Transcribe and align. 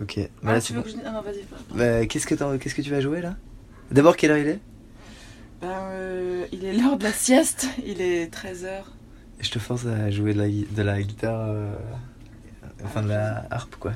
Ok. 0.00 0.18
Bah 0.42 0.52
Ah, 0.56 0.60
tu 0.60 0.72
veux 0.72 0.80
bon. 0.80 0.84
que 0.84 0.90
je... 0.90 0.96
Ah 1.04 1.10
non, 1.12 1.22
vas-y. 1.22 1.44
Bah, 1.76 2.06
qu'est-ce 2.06 2.26
que 2.26 2.34
t'en- 2.34 2.58
qu'est-ce 2.58 2.74
que 2.74 2.82
tu 2.82 2.90
vas 2.90 3.00
jouer 3.00 3.20
là? 3.20 3.36
D'abord, 3.90 4.16
quelle 4.16 4.30
heure 4.32 4.38
il 4.38 4.48
est? 4.48 4.60
Ben, 5.60 5.68
euh, 5.70 6.46
il 6.52 6.64
est 6.64 6.72
l'heure 6.72 6.96
de 6.98 7.04
la 7.04 7.12
sieste. 7.12 7.68
Il 7.86 8.00
est 8.00 8.26
13h. 8.34 8.82
Je 9.40 9.50
te 9.50 9.58
force 9.58 9.86
à 9.86 10.10
jouer 10.10 10.34
de 10.34 10.38
la, 10.38 10.48
gui- 10.48 10.66
de 10.70 10.82
la 10.82 11.02
guitare, 11.02 11.40
euh, 11.48 11.74
enfin 12.84 13.02
de 13.02 13.08
la 13.08 13.46
harpe 13.50 13.76
quoi. 13.76 13.92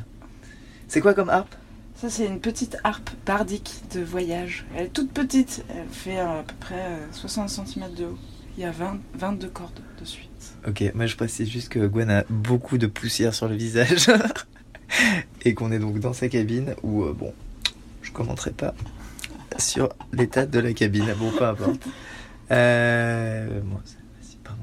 C'est 0.89 1.01
quoi 1.01 1.15
comme 1.15 1.31
harpe? 1.31 1.55
Ça, 1.97 2.09
c'est 2.09 2.27
une 2.27 2.41
petite 2.41 2.77
harpe 2.85 3.11
bardique 3.27 3.83
de 3.95 4.01
voyage. 4.01 4.67
Elle 4.77 4.87
est 4.87 4.89
toute 4.91 5.11
petite. 5.13 5.65
Elle 5.69 5.89
fait 5.91 6.19
euh, 6.19 6.41
à 6.41 6.43
peu 6.45 6.55
près 6.61 6.81
euh, 6.81 7.07
60 7.13 7.49
cm 7.51 7.93
de 7.95 8.05
haut. 8.05 8.19
Il 8.57 8.63
y 8.63 8.65
a 8.65 8.71
20, 8.71 8.99
22 9.15 9.49
cordes 9.49 9.81
dessus. 10.01 10.29
Ok, 10.67 10.83
moi 10.95 11.07
je 11.07 11.17
précise 11.17 11.49
juste 11.49 11.69
que 11.69 11.87
Gwen 11.87 12.11
a 12.11 12.25
beaucoup 12.29 12.79
de 12.79 12.87
poussière 12.87 13.35
sur 13.35 13.49
le 13.49 13.55
visage 13.57 14.09
et 15.45 15.55
qu'on 15.55 15.71
est 15.73 15.79
donc 15.79 15.99
dans 16.01 16.13
sa 16.13 16.29
cabine 16.29 16.75
où, 16.83 17.05
euh, 17.05 17.13
bon, 17.13 17.33
je 18.03 18.11
commenterai 18.13 18.51
pas 18.53 18.75
sur 19.59 19.89
l'état 20.13 20.47
de 20.47 20.59
la 20.61 20.73
cabine. 20.73 21.07
Bon, 21.19 21.31
peu 21.31 21.45
importe. 21.45 21.81
Euh, 22.51 23.61
bon, 23.61 23.79
c'est- 23.85 24.39
pardon. 24.43 24.63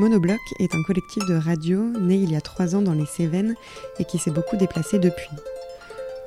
Monobloc 0.00 0.40
est 0.58 0.74
un 0.74 0.82
collectif 0.82 1.26
de 1.26 1.34
radio 1.34 1.82
né 2.00 2.14
il 2.14 2.32
y 2.32 2.36
a 2.36 2.40
trois 2.40 2.74
ans 2.74 2.80
dans 2.80 2.94
les 2.94 3.04
Cévennes 3.04 3.54
et 3.98 4.06
qui 4.06 4.16
s'est 4.16 4.30
beaucoup 4.30 4.56
déplacé 4.56 4.98
depuis. 4.98 5.28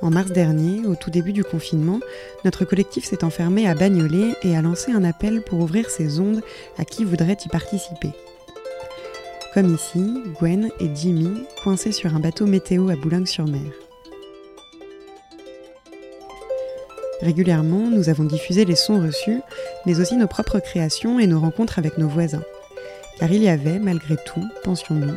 En 0.00 0.10
mars 0.10 0.30
dernier, 0.30 0.86
au 0.86 0.94
tout 0.94 1.10
début 1.10 1.32
du 1.32 1.42
confinement, 1.42 1.98
notre 2.44 2.64
collectif 2.64 3.04
s'est 3.04 3.24
enfermé 3.24 3.66
à 3.68 3.74
Bagnolet 3.74 4.36
et 4.44 4.56
a 4.56 4.62
lancé 4.62 4.92
un 4.92 5.02
appel 5.02 5.42
pour 5.42 5.58
ouvrir 5.58 5.90
ses 5.90 6.20
ondes 6.20 6.40
à 6.78 6.84
qui 6.84 7.04
voudrait 7.04 7.36
y 7.44 7.48
participer. 7.48 8.10
Comme 9.54 9.74
ici, 9.74 10.22
Gwen 10.38 10.70
et 10.78 10.94
Jimmy, 10.94 11.42
coincés 11.64 11.90
sur 11.90 12.14
un 12.14 12.20
bateau 12.20 12.46
météo 12.46 12.90
à 12.90 12.94
Boulogne-sur-Mer. 12.94 13.72
Régulièrement, 17.22 17.90
nous 17.90 18.08
avons 18.08 18.24
diffusé 18.24 18.64
les 18.64 18.76
sons 18.76 19.02
reçus, 19.02 19.40
mais 19.84 19.98
aussi 19.98 20.16
nos 20.16 20.28
propres 20.28 20.60
créations 20.60 21.18
et 21.18 21.26
nos 21.26 21.40
rencontres 21.40 21.80
avec 21.80 21.98
nos 21.98 22.08
voisins. 22.08 22.44
Car 23.18 23.30
il 23.30 23.42
y 23.42 23.48
avait, 23.48 23.78
malgré 23.78 24.16
tout, 24.16 24.44
pensions-nous, 24.64 25.14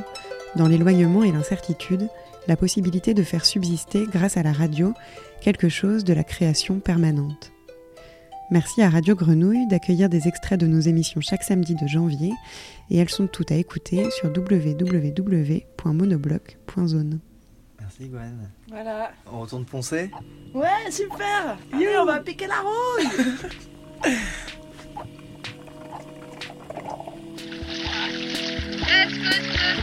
dans 0.55 0.67
l'éloignement 0.67 1.23
et 1.23 1.31
l'incertitude, 1.31 2.07
la 2.47 2.55
possibilité 2.55 3.13
de 3.13 3.23
faire 3.23 3.45
subsister, 3.45 4.05
grâce 4.05 4.37
à 4.37 4.43
la 4.43 4.53
radio, 4.53 4.93
quelque 5.41 5.69
chose 5.69 6.03
de 6.03 6.13
la 6.13 6.23
création 6.23 6.79
permanente. 6.79 7.51
Merci 8.49 8.81
à 8.81 8.89
Radio 8.89 9.13
Grenouille 9.13 9.67
d'accueillir 9.67 10.07
des 10.07 10.29
extraits 10.29 10.57
de 10.59 10.67
nos 10.67 10.79
émissions 10.79 11.19
chaque 11.19 11.43
samedi 11.43 11.75
de 11.75 11.85
janvier, 11.85 12.31
et 12.89 12.97
elles 12.97 13.09
sont 13.09 13.27
toutes 13.27 13.51
à 13.51 13.55
écouter 13.55 14.09
sur 14.11 14.29
www.monobloc.zone. 14.29 17.19
Merci 17.79 18.07
Gwen. 18.07 18.49
Voilà. 18.69 19.11
On 19.31 19.41
retourne 19.41 19.65
poncer? 19.65 20.09
Ouais, 20.53 20.89
super 20.91 21.57
Allez, 21.73 21.97
on 21.99 22.05
va 22.05 22.21
piquer 22.21 22.47
la 22.47 22.61
rouille 22.61 23.09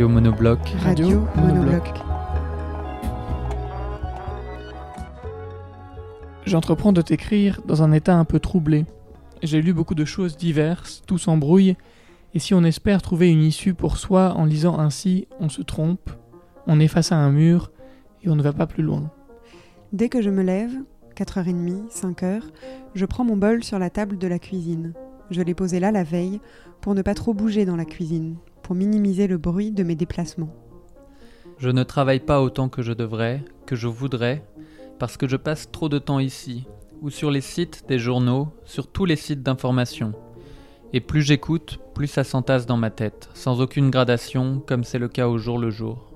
Radio 0.00 0.14
Monobloc. 0.14 0.60
Radio 0.78 1.26
Monobloc. 1.36 1.92
J'entreprends 6.46 6.94
de 6.94 7.02
t'écrire 7.02 7.60
dans 7.66 7.82
un 7.82 7.92
état 7.92 8.16
un 8.16 8.24
peu 8.24 8.40
troublé. 8.40 8.86
J'ai 9.42 9.60
lu 9.60 9.74
beaucoup 9.74 9.94
de 9.94 10.06
choses 10.06 10.38
diverses, 10.38 11.02
tout 11.06 11.18
s'embrouille, 11.18 11.76
et 12.32 12.38
si 12.38 12.54
on 12.54 12.64
espère 12.64 13.02
trouver 13.02 13.30
une 13.30 13.42
issue 13.42 13.74
pour 13.74 13.98
soi 13.98 14.32
en 14.38 14.46
lisant 14.46 14.78
ainsi, 14.78 15.28
on 15.38 15.50
se 15.50 15.60
trompe, 15.60 16.08
on 16.66 16.80
est 16.80 16.88
face 16.88 17.12
à 17.12 17.16
un 17.16 17.30
mur, 17.30 17.70
et 18.22 18.30
on 18.30 18.36
ne 18.36 18.42
va 18.42 18.54
pas 18.54 18.66
plus 18.66 18.82
loin. 18.82 19.10
Dès 19.92 20.08
que 20.08 20.22
je 20.22 20.30
me 20.30 20.42
lève, 20.42 20.72
4h30, 21.14 21.90
5h, 21.90 22.40
je 22.94 23.04
prends 23.04 23.24
mon 23.24 23.36
bol 23.36 23.62
sur 23.62 23.78
la 23.78 23.90
table 23.90 24.16
de 24.16 24.28
la 24.28 24.38
cuisine. 24.38 24.94
Je 25.30 25.42
l'ai 25.42 25.54
posé 25.54 25.78
là 25.78 25.92
la 25.92 26.04
veille 26.04 26.40
pour 26.80 26.94
ne 26.94 27.02
pas 27.02 27.12
trop 27.12 27.34
bouger 27.34 27.66
dans 27.66 27.76
la 27.76 27.84
cuisine, 27.84 28.36
pour 28.70 28.76
minimiser 28.76 29.26
le 29.26 29.36
bruit 29.36 29.72
de 29.72 29.82
mes 29.82 29.96
déplacements. 29.96 30.54
Je 31.58 31.70
ne 31.70 31.82
travaille 31.82 32.20
pas 32.20 32.40
autant 32.40 32.68
que 32.68 32.82
je 32.82 32.92
devrais, 32.92 33.42
que 33.66 33.74
je 33.74 33.88
voudrais, 33.88 34.44
parce 35.00 35.16
que 35.16 35.26
je 35.26 35.34
passe 35.34 35.72
trop 35.72 35.88
de 35.88 35.98
temps 35.98 36.20
ici, 36.20 36.68
ou 37.02 37.10
sur 37.10 37.32
les 37.32 37.40
sites 37.40 37.82
des 37.88 37.98
journaux, 37.98 38.46
sur 38.64 38.86
tous 38.86 39.06
les 39.06 39.16
sites 39.16 39.42
d'information. 39.42 40.12
Et 40.92 41.00
plus 41.00 41.22
j'écoute, 41.22 41.80
plus 41.94 42.06
ça 42.06 42.22
s'entasse 42.22 42.64
dans 42.64 42.76
ma 42.76 42.90
tête, 42.90 43.28
sans 43.34 43.60
aucune 43.60 43.90
gradation, 43.90 44.62
comme 44.64 44.84
c'est 44.84 45.00
le 45.00 45.08
cas 45.08 45.26
au 45.26 45.36
jour 45.36 45.58
le 45.58 45.70
jour. 45.70 46.12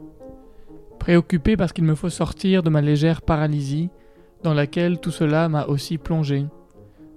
Préoccupé 1.00 1.56
parce 1.56 1.72
qu'il 1.72 1.82
me 1.82 1.97
faut 1.97 2.09
sortir 2.09 2.62
de 2.62 2.70
ma 2.70 2.82
légère 2.82 3.22
paralysie, 3.22 3.91
dans 4.44 4.54
laquelle 4.54 5.00
tout 5.00 5.10
cela 5.10 5.48
m'a 5.48 5.64
aussi 5.64 5.98
plongé. 5.98 6.47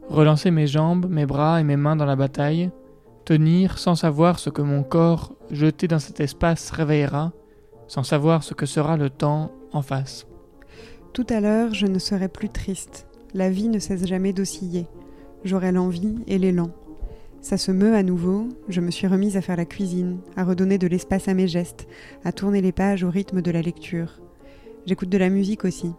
Relancer 0.09 0.49
mes 0.49 0.65
jambes, 0.65 1.05
mes 1.07 1.27
bras 1.27 1.61
et 1.61 1.63
mes 1.63 1.77
mains 1.77 1.95
dans 1.95 2.05
la 2.05 2.15
bataille, 2.15 2.71
tenir 3.27 3.77
sans 3.77 3.95
savoir 3.95 4.39
ce 4.39 4.49
que 4.49 4.61
mon 4.61 4.83
corps, 4.83 5.33
jeté 5.51 5.89
dans 5.89 5.99
cet 5.99 6.21
espace, 6.21 6.71
réveillera, 6.71 7.33
sans 7.89 8.03
savoir 8.03 8.41
ce 8.41 8.53
que 8.53 8.65
sera 8.65 8.95
le 8.95 9.09
temps 9.09 9.51
en 9.73 9.81
face. 9.81 10.25
Tout 11.11 11.27
à 11.29 11.41
l'heure, 11.41 11.73
je 11.73 11.87
ne 11.87 11.99
serai 11.99 12.29
plus 12.29 12.47
triste. 12.47 13.05
La 13.33 13.49
vie 13.49 13.67
ne 13.67 13.79
cesse 13.79 14.05
jamais 14.05 14.31
d'osciller. 14.31 14.87
J'aurai 15.43 15.73
l'envie 15.73 16.15
et 16.25 16.37
l'élan. 16.37 16.69
Ça 17.41 17.57
se 17.57 17.71
meut 17.71 17.95
à 17.95 18.03
nouveau, 18.03 18.47
je 18.69 18.79
me 18.79 18.91
suis 18.91 19.07
remise 19.07 19.35
à 19.35 19.41
faire 19.41 19.57
la 19.57 19.65
cuisine, 19.65 20.19
à 20.37 20.45
redonner 20.45 20.77
de 20.77 20.87
l'espace 20.87 21.27
à 21.27 21.33
mes 21.33 21.49
gestes, 21.49 21.85
à 22.23 22.31
tourner 22.31 22.61
les 22.61 22.71
pages 22.71 23.03
au 23.03 23.09
rythme 23.09 23.41
de 23.41 23.51
la 23.51 23.61
lecture. 23.61 24.21
J'écoute 24.85 25.09
de 25.09 25.17
la 25.17 25.29
musique 25.29 25.65
aussi. 25.65 25.91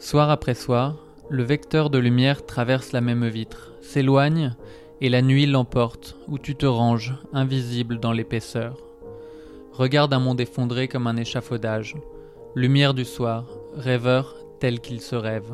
Soir 0.00 0.30
après 0.30 0.54
soir, 0.54 0.96
le 1.30 1.44
vecteur 1.44 1.90
de 1.90 1.98
lumière 1.98 2.44
traverse 2.44 2.90
la 2.90 3.00
même 3.00 3.28
vitre, 3.28 3.74
s'éloigne, 3.82 4.56
et 5.00 5.08
la 5.08 5.22
nuit 5.22 5.46
l'emporte, 5.46 6.16
où 6.28 6.38
tu 6.38 6.56
te 6.56 6.66
ranges, 6.66 7.14
invisible 7.32 8.00
dans 8.00 8.12
l'épaisseur. 8.12 8.76
Regarde 9.72 10.12
un 10.12 10.18
monde 10.18 10.40
effondré 10.40 10.88
comme 10.88 11.06
un 11.06 11.16
échafaudage. 11.16 11.94
Lumière 12.54 12.94
du 12.94 13.04
soir, 13.04 13.44
rêveur 13.76 14.34
tel 14.58 14.80
qu'il 14.80 15.00
se 15.00 15.14
rêve. 15.14 15.52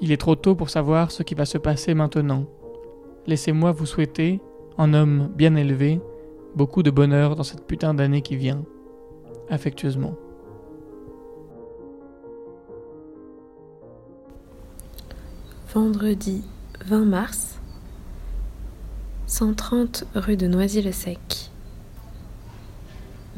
Il 0.00 0.12
est 0.12 0.18
trop 0.18 0.34
tôt 0.34 0.54
pour 0.54 0.68
savoir 0.68 1.10
ce 1.10 1.22
qui 1.22 1.34
va 1.34 1.46
se 1.46 1.58
passer 1.58 1.94
maintenant. 1.94 2.44
Laissez-moi 3.26 3.72
vous 3.72 3.86
souhaiter, 3.86 4.40
en 4.76 4.92
homme 4.92 5.30
bien 5.34 5.54
élevé, 5.54 6.00
beaucoup 6.54 6.82
de 6.82 6.90
bonheur 6.90 7.36
dans 7.36 7.44
cette 7.44 7.66
putain 7.66 7.94
d'année 7.94 8.20
qui 8.20 8.36
vient. 8.36 8.64
Affectueusement. 9.48 10.14
Vendredi 15.72 16.42
20 16.84 17.04
mars, 17.06 17.58
130 19.32 20.04
rue 20.14 20.36
de 20.36 20.46
Noisy-le-Sec. 20.46 21.50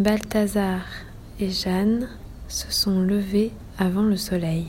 Balthazar 0.01 0.81
et 1.39 1.51
Jeanne 1.51 2.09
se 2.49 2.73
sont 2.73 3.01
levés 3.01 3.53
avant 3.79 4.03
le 4.03 4.17
soleil. 4.17 4.67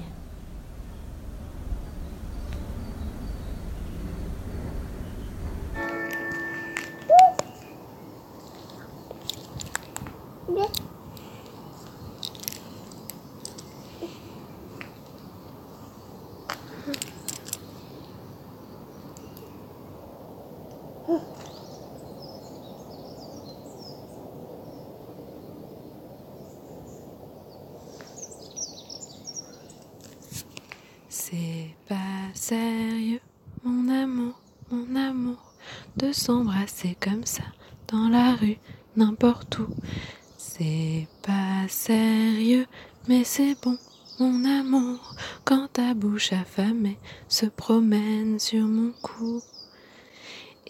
sérieux, 32.47 33.21
mon 33.63 33.89
amour, 33.89 34.39
mon 34.69 34.95
amour, 34.95 35.53
de 35.97 36.11
s'embrasser 36.25 36.97
comme 36.99 37.23
ça 37.23 37.43
dans 37.87 38.09
la 38.09 38.33
rue, 38.33 38.57
n'importe 38.95 39.59
où. 39.59 39.67
C'est 40.39 41.07
pas 41.21 41.67
sérieux, 41.67 42.65
mais 43.07 43.23
c'est 43.23 43.55
bon, 43.61 43.77
mon 44.19 44.43
amour, 44.43 45.13
quand 45.43 45.67
ta 45.73 45.93
bouche 45.93 46.33
affamée 46.33 46.97
se 47.27 47.45
promène 47.45 48.39
sur 48.39 48.65
mon 48.65 48.91
cou. 49.03 49.43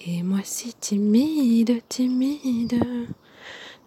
Et 0.06 0.24
moi 0.24 0.42
si 0.44 0.74
timide, 0.74 1.82
timide, 1.88 2.84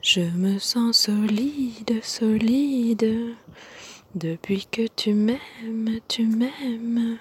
je 0.00 0.23
me 0.23 0.59
sens 0.59 0.97
solide, 0.97 2.03
solide. 2.03 3.35
Depuis 4.15 4.67
que 4.70 4.87
tu 4.97 5.12
m'aimes, 5.12 6.00
tu 6.09 6.25
m'aimes. 6.25 7.19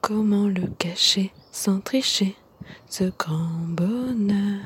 Comment 0.00 0.46
le 0.46 0.68
cacher 0.78 1.32
sans 1.50 1.80
tricher, 1.80 2.36
ce 2.88 3.04
grand 3.18 3.66
bonheur 3.68 4.60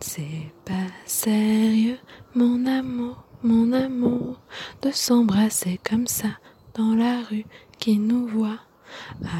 C'est 0.00 0.52
pas 0.64 0.88
sérieux, 1.06 1.98
mon 2.34 2.66
amour, 2.66 3.24
mon 3.42 3.72
amour, 3.72 4.40
de 4.82 4.90
s'embrasser 4.90 5.78
comme 5.88 6.06
ça 6.06 6.28
dans 6.74 6.94
la 6.94 7.22
rue 7.22 7.44
qui 7.78 7.98
nous 7.98 8.26
voit 8.26 8.60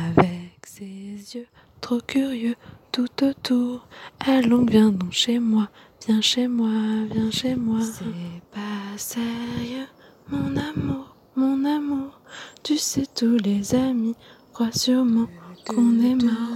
avec 0.08 0.60
ses 0.66 1.36
yeux 1.36 1.46
trop 1.80 2.00
curieux 2.00 2.56
tout 2.92 3.24
autour. 3.24 3.86
Allons, 4.20 4.64
viens 4.64 4.90
donc 4.90 5.12
chez 5.12 5.38
moi, 5.38 5.68
viens 6.06 6.20
chez 6.20 6.48
moi, 6.48 6.70
viens 7.10 7.30
chez 7.30 7.54
moi. 7.54 7.80
C'est 7.80 8.04
pas 8.52 8.96
sérieux, 8.96 9.86
mon 10.28 10.56
amour, 10.56 11.16
mon 11.36 11.64
amour. 11.64 12.20
Tu 12.62 12.76
sais, 12.76 13.06
tous 13.14 13.36
les 13.38 13.74
amis 13.74 14.16
croient 14.52 14.72
sûrement 14.72 15.28
qu'on 15.66 16.00
est 16.00 16.14
mort. 16.14 16.50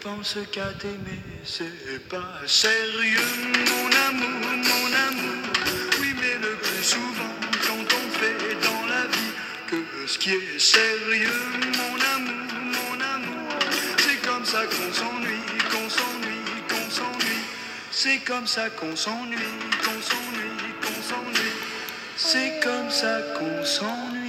Pense 0.00 0.38
qu'à 0.50 0.72
t'aimer, 0.78 1.20
c'est 1.44 2.08
pas 2.08 2.40
sérieux, 2.46 3.20
mon 3.70 3.88
amour, 4.08 4.40
mon 4.70 4.88
amour. 5.08 5.42
Oui, 6.00 6.14
mais 6.16 6.38
le 6.40 6.56
plus 6.56 6.82
souvent, 6.82 7.34
quand 7.66 7.96
on 7.96 8.18
fait 8.18 8.54
dans 8.62 8.86
la 8.86 9.06
vie 9.06 9.32
que 9.68 9.76
ce 10.06 10.18
qui 10.18 10.30
est 10.30 10.58
sérieux, 10.58 11.28
mon 11.76 11.96
amour, 12.16 12.46
mon 12.76 13.00
amour, 13.00 13.52
c'est 13.98 14.26
comme 14.26 14.44
ça 14.44 14.64
qu'on 14.64 14.92
s'ennuie, 14.92 15.58
qu'on 15.70 15.88
s'ennuie, 15.88 16.62
qu'on 16.68 16.90
s'ennuie. 16.90 17.44
C'est 17.90 18.18
comme 18.18 18.46
ça 18.46 18.70
qu'on 18.70 18.96
s'ennuie, 18.96 19.36
qu'on 19.84 20.00
s'ennuie, 20.00 20.74
qu'on 20.80 21.02
s'ennuie. 21.02 21.56
C'est 22.16 22.60
comme 22.62 22.90
ça 22.90 23.20
qu'on 23.38 23.64
s'ennuie. 23.64 24.19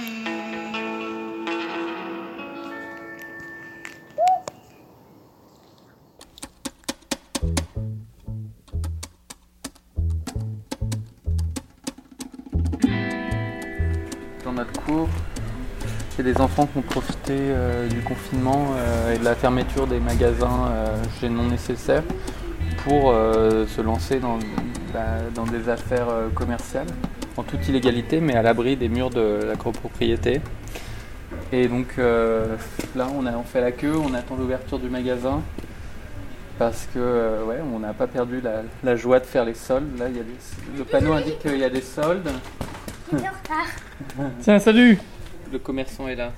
Notre 14.62 14.80
cours, 14.84 15.08
a 16.18 16.22
des 16.22 16.40
enfants 16.40 16.66
qui 16.66 16.78
ont 16.78 16.82
profité 16.82 17.34
euh, 17.36 17.88
du 17.88 18.00
confinement 18.02 18.74
euh, 18.76 19.14
et 19.14 19.18
de 19.18 19.24
la 19.24 19.34
fermeture 19.34 19.88
des 19.88 19.98
magasins 19.98 20.68
euh, 20.68 21.02
chez 21.18 21.28
non 21.28 21.48
nécessaires 21.48 22.04
pour 22.84 23.12
se 23.12 23.80
lancer 23.80 24.18
dans, 24.18 24.38
des 25.46 25.68
affaires 25.68 26.08
commerciales 26.34 26.88
en 27.36 27.44
toute 27.44 27.68
illégalité 27.68 28.20
mais 28.20 28.34
à 28.34 28.42
l'abri 28.42 28.76
des 28.76 28.88
murs 28.88 29.10
de 29.10 29.44
la 29.46 29.54
copropriété. 29.54 30.40
Et 31.52 31.68
donc 31.68 31.96
là 31.98 33.06
on, 33.16 33.24
a, 33.24 33.32
fait 33.44 33.60
la 33.60 33.70
queue, 33.70 33.94
on 33.96 34.12
attend 34.14 34.34
l'ouverture 34.34 34.80
du 34.80 34.90
magasin 34.90 35.42
parce 36.58 36.88
que 36.92 37.44
ouais, 37.44 37.60
on 37.72 37.78
n'a 37.78 37.92
pas 37.94 38.08
perdu 38.08 38.42
la, 38.82 38.96
joie 38.96 39.20
de 39.20 39.26
faire 39.26 39.44
les 39.44 39.54
soldes. 39.54 39.96
Là, 39.96 40.08
y 40.08 40.18
a 40.18 40.22
le 40.76 40.84
panneau 40.84 41.12
indique 41.12 41.38
qu'il 41.38 41.58
y 41.58 41.64
a 41.64 41.70
des 41.70 41.82
soldes. 41.82 42.32
Tiens, 44.40 44.58
salut 44.58 44.98
Le 45.52 45.58
commerçant 45.58 46.08
est 46.08 46.16
là. 46.16 46.32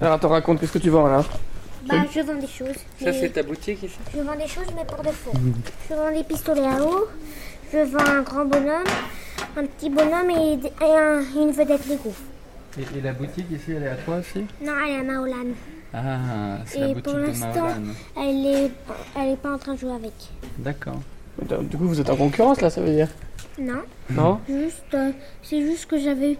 Alors, 0.00 0.14
attends, 0.14 0.28
raconte, 0.28 0.60
qu'est-ce 0.60 0.72
que 0.72 0.78
tu 0.78 0.90
vends 0.90 1.06
là 1.06 1.24
Bah, 1.88 1.96
je 2.14 2.20
vends 2.20 2.34
des 2.34 2.46
choses. 2.46 2.74
Ça, 2.98 3.06
mais- 3.06 3.12
c'est 3.20 3.30
ta 3.30 3.42
boutique 3.42 3.82
ici 3.82 3.96
Je 4.14 4.20
vends 4.20 4.36
des 4.36 4.46
choses, 4.48 4.66
mais 4.76 4.84
pour 4.84 5.02
de 5.02 5.08
faux. 5.10 5.32
Je 5.88 5.94
vends 5.94 6.10
des 6.12 6.24
pistolets 6.24 6.66
à 6.66 6.82
eau. 6.82 7.06
Je 7.72 7.78
vends 7.78 8.06
un 8.06 8.22
grand 8.22 8.44
bonhomme, 8.46 8.84
un 9.56 9.64
petit 9.66 9.90
bonhomme 9.90 10.30
et, 10.30 10.54
et 10.54 10.96
un- 10.98 11.20
une 11.36 11.50
vedette 11.52 11.86
Lego. 11.86 12.12
et, 12.78 12.98
et 12.98 13.00
la 13.02 13.12
boutique 13.12 13.50
ici, 13.50 13.72
elle 13.76 13.82
est 13.82 13.88
à 13.88 13.96
toi 13.96 14.16
aussi 14.16 14.40
Non, 14.64 14.72
elle 14.86 14.94
est 14.94 14.98
à 15.00 15.02
Maolan. 15.02 15.34
Ah, 15.92 16.58
c'est 16.66 16.80
la 16.80 16.88
Et 16.88 16.94
boutique 16.94 17.04
pour 17.04 17.14
de 17.14 17.18
l'instant, 17.26 17.48
Maolan. 17.54 17.92
elle 18.16 18.46
est, 18.46 18.70
elle 19.18 19.28
est 19.32 19.36
pas 19.36 19.52
en 19.54 19.58
train 19.58 19.74
de 19.74 19.78
jouer 19.80 19.92
avec. 19.92 20.12
D'accord. 20.58 21.00
Du 21.62 21.76
coup, 21.76 21.86
vous 21.88 22.00
êtes 22.00 22.10
en 22.10 22.16
concurrence 22.16 22.60
là, 22.62 22.70
ça 22.70 22.80
veut 22.80 22.90
dire 22.94 23.08
Non. 23.58 23.82
Non 24.10 24.40
Juste, 24.48 24.94
euh, 24.94 25.10
c'est 25.42 25.60
juste 25.62 25.86
que 25.86 25.98
j'avais, 25.98 26.36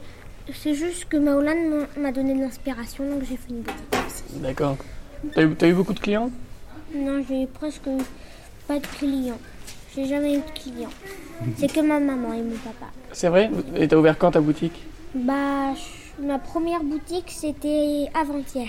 c'est 0.55 0.75
juste 0.75 1.07
que 1.09 1.17
Maolan 1.17 1.87
m'a- 1.97 2.13
donné 2.13 2.35
de 2.35 2.41
l'inspiration, 2.41 3.05
donc 3.11 3.21
j'ai 3.29 3.37
fait 3.37 3.51
une 3.51 3.63
boutique 3.63 3.95
aussi. 4.07 4.23
D'accord. 4.41 4.77
T'as 5.35 5.43
eu, 5.43 5.55
t'as 5.57 5.69
eu 5.69 5.73
beaucoup 5.75 5.95
de 5.95 5.99
clients? 6.01 6.31
Non, 6.95 7.23
j'ai 7.29 7.47
presque 7.47 7.89
pas 8.67 8.79
de 8.79 8.87
clients. 8.87 9.39
J'ai 9.95 10.07
jamais 10.07 10.35
eu 10.35 10.39
de 10.39 10.61
clients. 10.61 10.91
C'est 11.57 11.73
que 11.73 11.81
ma 11.81 11.99
maman 11.99 12.33
et 12.35 12.43
mon 12.43 12.57
papa. 12.57 12.87
C'est 13.13 13.29
vrai? 13.29 13.51
Et 13.77 13.89
t'as 13.89 13.97
ouvert 13.97 14.17
quand 14.19 14.31
ta 14.31 14.41
boutique? 14.41 14.85
Bah, 15.15 15.75
je- 15.75 16.25
ma 16.25 16.39
première 16.39 16.83
boutique 16.85 17.31
c'était 17.35 18.07
avant-hier. 18.15 18.69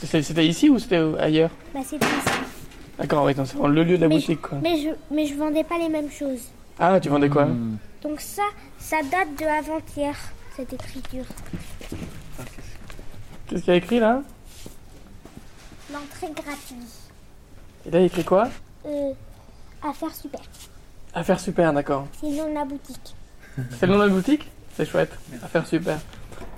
C'était 0.00 0.22
c'était 0.22 0.46
ici 0.46 0.68
ou 0.68 0.78
c'était 0.78 1.00
ailleurs? 1.18 1.50
Bah, 1.74 1.80
c'était 1.84 2.06
ici. 2.06 2.38
D'accord, 2.98 3.24
oui, 3.24 3.34
donc 3.34 3.46
c'est 3.46 3.54
vraiment 3.56 3.68
le 3.74 3.82
lieu 3.82 3.96
de 3.96 4.02
la 4.02 4.08
mais, 4.08 4.16
boutique 4.16 4.40
quoi. 4.42 4.58
mais 4.62 4.76
je, 4.78 4.88
mais 5.14 5.26
je 5.26 5.34
vendais 5.34 5.64
pas 5.64 5.78
les 5.78 5.88
mêmes 5.88 6.10
choses. 6.10 6.42
Ah, 6.84 6.98
tu 6.98 7.08
vendais 7.08 7.28
quoi 7.28 7.44
Hmm. 7.46 7.76
Donc 8.02 8.20
ça, 8.20 8.42
ça 8.76 8.96
date 9.02 9.36
de 9.38 9.44
avant-hier 9.44 10.16
cette 10.56 10.72
écriture. 10.72 11.24
Qu'est-ce 13.46 13.60
qu'il 13.62 13.68
y 13.72 13.74
a 13.74 13.76
écrit 13.76 14.00
là 14.00 14.22
L'entrée 15.92 16.32
gratuite. 16.34 17.10
Et 17.86 17.90
là, 17.92 17.98
il 17.98 18.00
y 18.00 18.04
a 18.04 18.06
écrit 18.06 18.24
quoi 18.24 18.48
Euh, 18.86 19.12
affaire 19.82 20.12
super. 20.12 20.40
Affaire 21.14 21.38
super, 21.38 21.72
d'accord. 21.72 22.08
C'est 22.20 22.30
le 22.30 22.36
nom 22.36 22.48
de 22.48 22.54
la 22.54 22.64
boutique. 22.64 23.14
C'est 23.78 23.86
le 23.86 23.92
nom 23.92 23.98
de 24.00 24.04
la 24.08 24.12
boutique 24.14 24.50
C'est 24.74 24.84
chouette. 24.86 25.12
Affaire 25.44 25.66
super. 25.66 25.98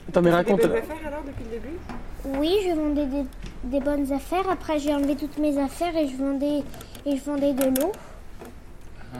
Attends, 0.08 0.22
mais 0.22 0.30
raconte. 0.30 0.62
là. 0.62 0.76
alors 1.06 1.22
depuis 1.26 1.44
le 1.44 1.50
début 1.50 2.38
Oui, 2.38 2.56
je 2.66 2.74
vendais 2.74 3.06
des, 3.06 3.24
des 3.64 3.80
bonnes 3.80 4.10
affaires. 4.12 4.48
Après, 4.50 4.78
j'ai 4.78 4.94
enlevé 4.94 5.16
toutes 5.16 5.36
mes 5.38 5.58
affaires 5.58 5.94
et 5.96 6.08
je 6.08 6.16
vendais, 6.16 6.62
et 7.04 7.16
je 7.18 7.22
vendais 7.24 7.52
de 7.52 7.64
l'eau. 7.80 7.92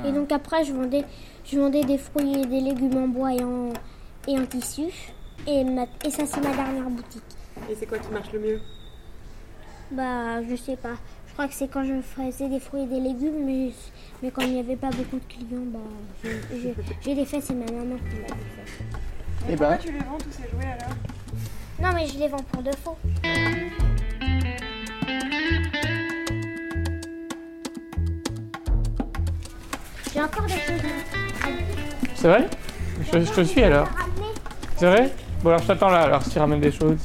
Et 0.07 0.13
donc 0.13 0.33
après, 0.33 0.65
je 0.65 0.73
vendais, 0.73 1.05
je 1.45 1.59
vendais 1.59 1.83
des 1.85 1.99
fruits 1.99 2.41
et 2.41 2.47
des 2.47 2.61
légumes 2.61 2.97
en 2.97 3.09
bois 3.09 3.33
et 3.35 3.43
en, 3.43 3.71
et 4.29 4.39
en 4.39 4.47
tissu. 4.47 4.85
Et, 5.47 5.65
ma- 5.65 5.87
et 6.05 6.11
ça, 6.11 6.25
c'est 6.27 6.41
ma 6.41 6.55
dernière 6.55 6.89
boutique. 6.91 7.23
Et 7.71 7.75
c'est 7.75 7.87
quoi 7.87 7.99
qui 7.99 8.11
marche 8.11 8.33
le 8.33 8.39
mieux? 8.41 8.61
Bah, 9.91 10.43
je 10.43 10.57
sais 10.57 10.77
pas. 10.77 10.95
Je 11.29 11.33
crois 11.35 11.49
que 11.49 11.55
c'est 11.55 11.69
quand 11.69 11.85
je 11.85 12.01
faisais 12.01 12.49
des 12.49 12.61
fruits 12.61 12.83
et 12.83 12.87
des 12.87 13.01
légumes, 13.01 13.45
mais, 13.45 13.71
mais 14.23 14.31
quand 14.31 14.43
il 14.43 14.53
n'y 14.53 14.61
avait 14.61 14.77
pas 14.77 14.91
beaucoup 14.91 15.17
de 15.19 15.25
clients, 15.25 15.65
bah, 15.67 15.81
je- 16.23 16.57
je- 16.57 16.69
j'ai 17.03 17.15
les 17.15 17.25
fait, 17.25 17.41
c'est 17.41 17.55
ma 17.55 17.67
maman 17.67 17.97
qui 17.97 18.17
m'a 18.17 18.29
les 18.29 19.47
fait. 19.47 19.53
Et 19.53 19.57
ben, 19.57 19.77
tu 19.77 19.93
les 19.93 19.99
vends 19.99 20.19
tous 20.19 20.31
ces 20.31 20.49
jouets 20.49 20.65
alors? 20.65 20.97
Non, 21.83 21.89
mais 21.95 22.07
je 22.07 22.19
les 22.19 22.29
vends 22.29 22.43
pour 22.53 22.63
de 22.63 22.71
faux. 22.83 22.97
J'ai 30.15 30.23
encore 30.23 30.45
des 30.45 30.53
choses. 30.53 30.81
C'est 32.15 32.29
vrai 32.29 32.49
je, 33.13 33.19
je, 33.19 33.33
te 33.33 33.41
suis 33.41 33.65
alors. 33.65 33.89
C'est 34.77 34.87
vrai 34.87 35.13
Bon 35.43 35.49
alors 35.51 35.63
je 35.63 35.67
t'attends 35.67 35.91
là 35.91 36.03
alors 36.03 36.23
si 36.23 36.31
tu 36.31 36.39
ramènes 36.39 36.61
des 36.61 36.71
choses. 36.71 37.01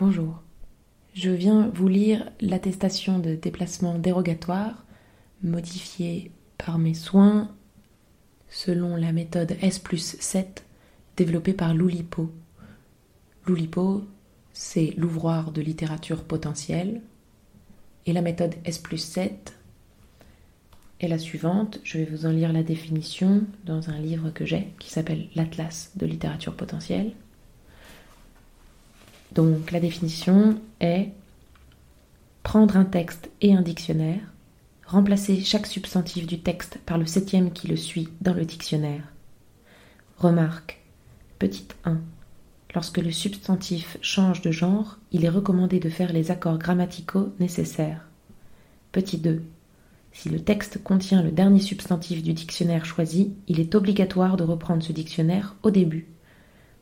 Bonjour. 0.00 0.40
Je 1.12 1.28
viens 1.28 1.70
vous 1.74 1.88
lire 1.88 2.30
l'attestation 2.40 3.18
de 3.18 3.34
déplacement 3.34 3.98
dérogatoire 3.98 4.86
modifiée 5.42 6.30
par 6.56 6.78
mes 6.78 6.94
soins 6.94 7.50
selon 8.48 8.96
la 8.96 9.12
méthode 9.12 9.56
S 9.60 9.78
plus 9.78 10.16
7 10.18 10.64
développée 11.16 11.52
par 11.52 11.74
Loulipo. 11.74 12.32
Loulipo, 13.46 14.04
c'est 14.52 14.94
l'ouvroir 14.96 15.52
de 15.52 15.60
littérature 15.60 16.24
potentielle. 16.24 17.00
Et 18.06 18.12
la 18.12 18.22
méthode 18.22 18.54
S 18.64 18.78
plus 18.78 18.98
7 18.98 19.54
est 21.00 21.08
la 21.08 21.18
suivante. 21.18 21.80
Je 21.84 21.98
vais 21.98 22.04
vous 22.04 22.26
en 22.26 22.30
lire 22.30 22.52
la 22.52 22.62
définition 22.62 23.42
dans 23.64 23.90
un 23.90 23.98
livre 23.98 24.30
que 24.30 24.44
j'ai 24.44 24.72
qui 24.78 24.90
s'appelle 24.90 25.28
L'Atlas 25.34 25.90
de 25.96 26.06
littérature 26.06 26.54
potentielle. 26.54 27.12
Donc 29.32 29.70
la 29.70 29.80
définition 29.80 30.60
est 30.80 31.10
prendre 32.42 32.76
un 32.76 32.84
texte 32.84 33.30
et 33.42 33.54
un 33.54 33.60
dictionnaire, 33.60 34.20
remplacer 34.88 35.40
chaque 35.40 35.66
substantif 35.66 36.26
du 36.26 36.40
texte 36.40 36.78
par 36.86 36.96
le 36.96 37.04
septième 37.04 37.52
qui 37.52 37.68
le 37.68 37.76
suit 37.76 38.08
dans 38.22 38.32
le 38.32 38.46
dictionnaire. 38.46 39.02
Remarque. 40.16 40.80
Petite 41.38 41.76
1. 41.84 42.00
Lorsque 42.74 42.96
le 42.96 43.12
substantif 43.12 43.98
change 44.00 44.40
de 44.40 44.50
genre, 44.50 44.96
il 45.12 45.26
est 45.26 45.30
recommandé 45.30 45.78
de 45.78 45.90
faire 45.90 46.10
les 46.10 46.30
accords 46.30 46.56
grammaticaux 46.56 47.34
nécessaires. 47.38 48.08
Petit 48.90 49.18
2. 49.18 49.42
Si 50.12 50.30
le 50.30 50.40
texte 50.40 50.82
contient 50.82 51.22
le 51.22 51.32
dernier 51.32 51.60
substantif 51.60 52.22
du 52.22 52.32
dictionnaire 52.32 52.86
choisi, 52.86 53.34
il 53.46 53.60
est 53.60 53.74
obligatoire 53.74 54.38
de 54.38 54.44
reprendre 54.44 54.82
ce 54.82 54.92
dictionnaire 54.92 55.54
au 55.62 55.70
début. 55.70 56.08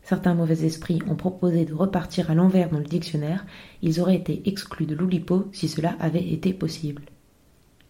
Certains 0.05 0.35
mauvais 0.35 0.65
esprits 0.65 1.03
ont 1.09 1.17
proposé 1.17 1.65
de 1.65 1.75
repartir 1.75 2.31
à 2.31 2.37
l'envers 2.37 2.71
dans 2.71 2.79
le 2.79 2.85
dictionnaire, 2.85 3.45
ils 3.83 4.01
auraient 4.01 4.15
été 4.15 4.49
exclus 4.49 4.87
de 4.87 4.95
l'oulipo 4.95 5.49
si 5.53 5.67
cela 5.67 5.97
avait 5.99 6.29
été 6.29 6.53
possible. 6.53 7.03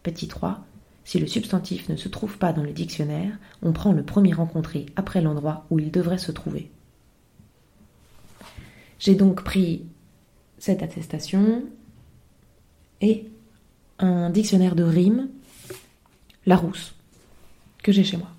Petit 0.06 0.28
3. 0.28 0.64
Si 1.04 1.18
le 1.18 1.26
substantif 1.26 1.88
ne 1.88 1.96
se 1.96 2.08
trouve 2.08 2.38
pas 2.38 2.52
dans 2.52 2.62
le 2.62 2.70
dictionnaire, 2.70 3.36
on 3.60 3.72
prend 3.72 3.90
le 3.90 4.04
premier 4.04 4.32
rencontré 4.32 4.86
après 4.94 5.20
l'endroit 5.20 5.66
où 5.68 5.80
il 5.80 5.90
devrait 5.90 6.16
se 6.16 6.30
trouver. 6.30 6.70
J'ai 9.00 9.16
donc 9.16 9.42
pris 9.42 9.84
cette 10.58 10.84
attestation 10.84 11.64
et 13.00 13.26
un 13.98 14.30
dictionnaire 14.30 14.76
de 14.76 14.84
rimes, 14.84 15.28
Larousse, 16.46 16.94
que 17.82 17.90
j'ai 17.90 18.04
chez 18.04 18.16
moi. 18.16 18.30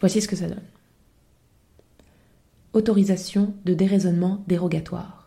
Voici 0.00 0.20
ce 0.20 0.28
que 0.28 0.36
ça 0.36 0.48
donne. 0.48 0.68
Autorisation 2.74 3.54
de 3.64 3.72
déraisonnement 3.72 4.44
dérogatoire. 4.48 5.17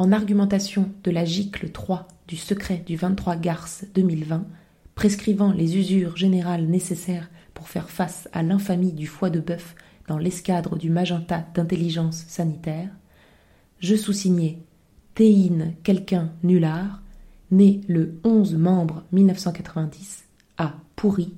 En 0.00 0.12
argumentation 0.12 0.88
de 1.04 1.10
la 1.10 1.26
gicle 1.26 1.68
3 1.68 2.08
du 2.26 2.36
secret 2.36 2.82
du 2.86 2.96
23 2.96 3.36
Garce 3.36 3.84
2020, 3.94 4.46
prescrivant 4.94 5.52
les 5.52 5.76
usures 5.76 6.16
générales 6.16 6.64
nécessaires 6.64 7.28
pour 7.52 7.68
faire 7.68 7.90
face 7.90 8.26
à 8.32 8.42
l'infamie 8.42 8.94
du 8.94 9.06
foie 9.06 9.28
de 9.28 9.40
bœuf 9.40 9.74
dans 10.08 10.16
l'escadre 10.16 10.78
du 10.78 10.88
magenta 10.88 11.44
d'intelligence 11.52 12.24
sanitaire, 12.28 12.88
je 13.78 13.94
sous-signais 13.94 14.60
Théine 15.12 15.74
quelqu'un 15.82 16.32
nullard, 16.42 17.02
né 17.50 17.82
le 17.86 18.18
11 18.24 18.54
membre 18.54 19.04
1990 19.12 20.24
à 20.56 20.76
Pourri, 20.96 21.34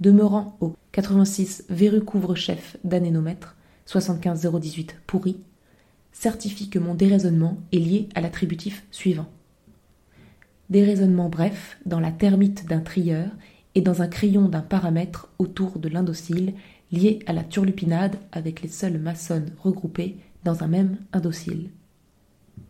demeurant 0.00 0.56
au 0.62 0.74
86 0.92 1.66
Verru 1.68 2.02
couvre-chef 2.02 2.78
d'anénomètre 2.82 3.56
75018 3.84 5.02
Pourri, 5.06 5.36
certifie 6.12 6.68
que 6.68 6.78
mon 6.78 6.94
déraisonnement 6.94 7.58
est 7.72 7.78
lié 7.78 8.08
à 8.14 8.20
l'attributif 8.20 8.84
suivant. 8.90 9.28
Déraisonnement 10.68 11.28
bref 11.28 11.78
dans 11.86 12.00
la 12.00 12.12
termite 12.12 12.66
d'un 12.66 12.80
trieur 12.80 13.28
et 13.74 13.80
dans 13.80 14.02
un 14.02 14.08
crayon 14.08 14.48
d'un 14.48 14.60
paramètre 14.60 15.28
autour 15.38 15.78
de 15.78 15.88
l'indocile 15.88 16.54
lié 16.92 17.20
à 17.26 17.32
la 17.32 17.44
turlupinade 17.44 18.16
avec 18.32 18.62
les 18.62 18.68
seules 18.68 18.98
maçonnes 18.98 19.52
regroupées 19.58 20.16
dans 20.44 20.62
un 20.62 20.68
même 20.68 20.98
indocile. 21.12 21.70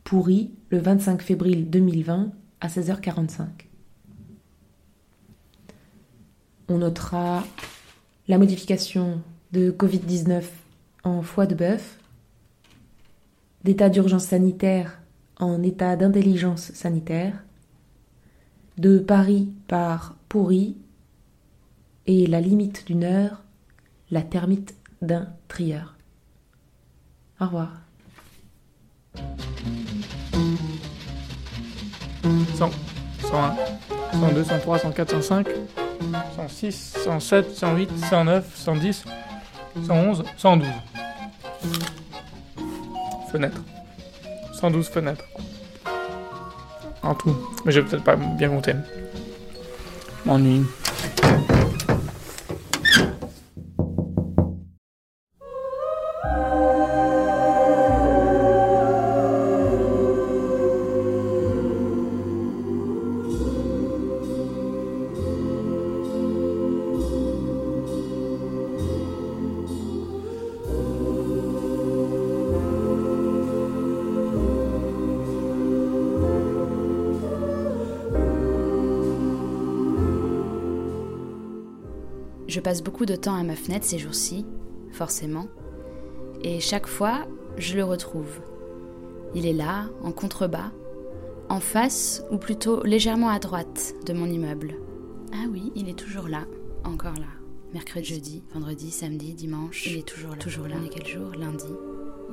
Pourri 0.05 0.51
le 0.71 0.79
25 0.79 1.23
février 1.23 1.63
2020 1.63 2.33
à 2.61 2.69
16h45. 2.69 3.47
On 6.69 6.79
notera 6.79 7.45
la 8.29 8.39
modification 8.39 9.23
de 9.53 9.71
Covid-19 9.71 10.45
en 11.03 11.23
foie 11.23 11.47
de 11.47 11.55
bœuf, 11.55 11.99
d'état 13.65 13.89
d'urgence 13.89 14.25
sanitaire 14.25 15.01
en 15.39 15.63
état 15.63 15.97
d'intelligence 15.97 16.73
sanitaire, 16.73 17.45
de 18.79 18.99
Paris 18.99 19.53
par 19.69 20.17
pourri 20.29 20.77
et 22.07 22.27
la 22.27 22.41
limite 22.41 22.87
d'une 22.87 23.05
heure 23.05 23.43
la 24.11 24.23
termite 24.23 24.75
d'un 25.03 25.29
trieur. 25.49 25.97
Au 27.41 27.47
revoir. 27.47 27.73
100, 32.55 32.71
101, 33.23 33.57
102, 34.13 34.45
103, 34.45 34.79
104, 34.79 35.11
105, 35.23 35.49
106, 36.37 36.97
107, 37.05 37.51
108, 37.55 37.91
109, 38.11 38.57
110, 38.57 39.05
111, 39.87 40.25
112. 40.37 40.69
Fenêtre. 43.31 43.61
112 44.53 44.89
fenêtres. 44.89 45.25
En 47.03 47.15
tout. 47.15 47.37
Mais 47.65 47.73
je 47.73 47.81
vais 47.81 47.87
peut-être 47.87 48.05
pas 48.05 48.17
bien 48.17 48.49
compter. 48.49 48.75
M'ennuie. 50.27 50.65
Je 82.61 82.63
passe 82.63 82.83
beaucoup 82.83 83.07
de 83.07 83.17
temps 83.17 83.37
à 83.37 83.43
ma 83.43 83.57
fenêtre 83.57 83.87
ces 83.87 83.99
jours-ci, 83.99 84.45
forcément, 84.93 85.47
et 86.43 86.61
chaque 86.61 86.87
fois, 86.87 87.27
je 87.57 87.75
le 87.75 87.85
retrouve. 87.85 88.43
Il 89.35 89.47
est 89.47 89.55
là, 89.55 89.89
en 90.03 90.13
contrebas, 90.13 90.71
en 91.49 91.59
face, 91.59 92.23
ou 92.31 92.37
plutôt 92.37 92.85
légèrement 92.85 93.31
à 93.31 93.39
droite 93.39 93.95
de 94.05 94.13
mon 94.13 94.27
immeuble. 94.27 94.75
Ah 95.33 95.47
oui, 95.51 95.73
il 95.75 95.89
est 95.89 95.99
toujours 95.99 96.29
là, 96.29 96.45
encore 96.85 97.15
là. 97.15 97.33
Mercredi, 97.73 98.05
jeudi, 98.05 98.43
vendredi, 98.53 98.91
samedi, 98.91 99.33
dimanche. 99.33 99.87
Il 99.87 99.97
est 99.97 100.07
toujours 100.07 100.33
là. 100.33 100.37
Toujours 100.37 100.69
là. 100.69 100.75
On 100.79 100.85
est 100.85 100.91
quel 100.91 101.07
jour? 101.07 101.33
Lundi. 101.39 101.65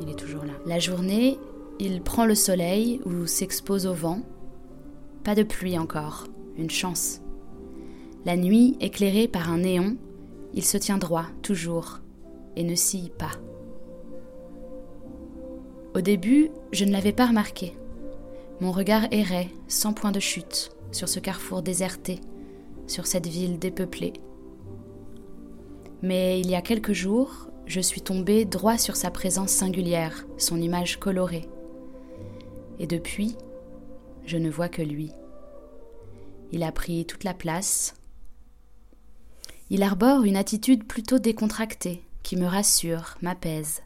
Il 0.01 0.09
est 0.09 0.19
toujours 0.19 0.43
là. 0.43 0.55
La 0.65 0.79
journée, 0.79 1.39
il 1.79 2.01
prend 2.01 2.25
le 2.25 2.35
soleil 2.35 2.99
ou 3.05 3.27
s'expose 3.27 3.87
au 3.87 3.93
vent. 3.93 4.23
Pas 5.23 5.35
de 5.35 5.43
pluie 5.43 5.79
encore. 5.79 6.27
Une 6.57 6.69
chance. 6.69 7.21
La 8.25 8.35
nuit, 8.35 8.75
éclairée 8.81 9.29
par 9.29 9.49
un 9.49 9.59
néon, 9.59 9.95
il 10.57 10.65
se 10.65 10.77
tient 10.77 10.97
droit, 10.97 11.27
toujours, 11.43 11.99
et 12.55 12.63
ne 12.63 12.73
scie 12.73 13.11
pas. 13.15 13.33
Au 15.93 16.01
début, 16.01 16.49
je 16.71 16.83
ne 16.83 16.91
l'avais 16.91 17.13
pas 17.13 17.27
remarqué. 17.27 17.77
Mon 18.59 18.71
regard 18.71 19.03
errait, 19.11 19.49
sans 19.67 19.93
point 19.93 20.11
de 20.11 20.19
chute, 20.19 20.71
sur 20.91 21.07
ce 21.07 21.19
carrefour 21.19 21.61
déserté, 21.61 22.21
sur 22.87 23.05
cette 23.05 23.27
ville 23.27 23.59
dépeuplée. 23.59 24.13
Mais 26.01 26.39
il 26.39 26.49
y 26.49 26.55
a 26.55 26.63
quelques 26.63 26.93
jours, 26.93 27.49
je 27.67 27.79
suis 27.79 28.01
tombée 28.01 28.43
droit 28.43 28.79
sur 28.79 28.95
sa 28.95 29.11
présence 29.11 29.51
singulière, 29.51 30.25
son 30.37 30.59
image 30.59 30.97
colorée. 30.97 31.47
Et 32.79 32.87
depuis, 32.87 33.35
je 34.25 34.37
ne 34.37 34.49
vois 34.49 34.69
que 34.69 34.81
lui. 34.81 35.11
Il 36.51 36.63
a 36.63 36.71
pris 36.71 37.05
toute 37.05 37.25
la 37.25 37.35
place, 37.35 37.93
il 39.69 39.83
arbore 39.83 40.23
une 40.23 40.37
attitude 40.37 40.85
plutôt 40.85 41.19
décontractée, 41.19 42.03
qui 42.23 42.37
me 42.37 42.45
rassure, 42.45 43.17
m'apaise. 43.21 43.81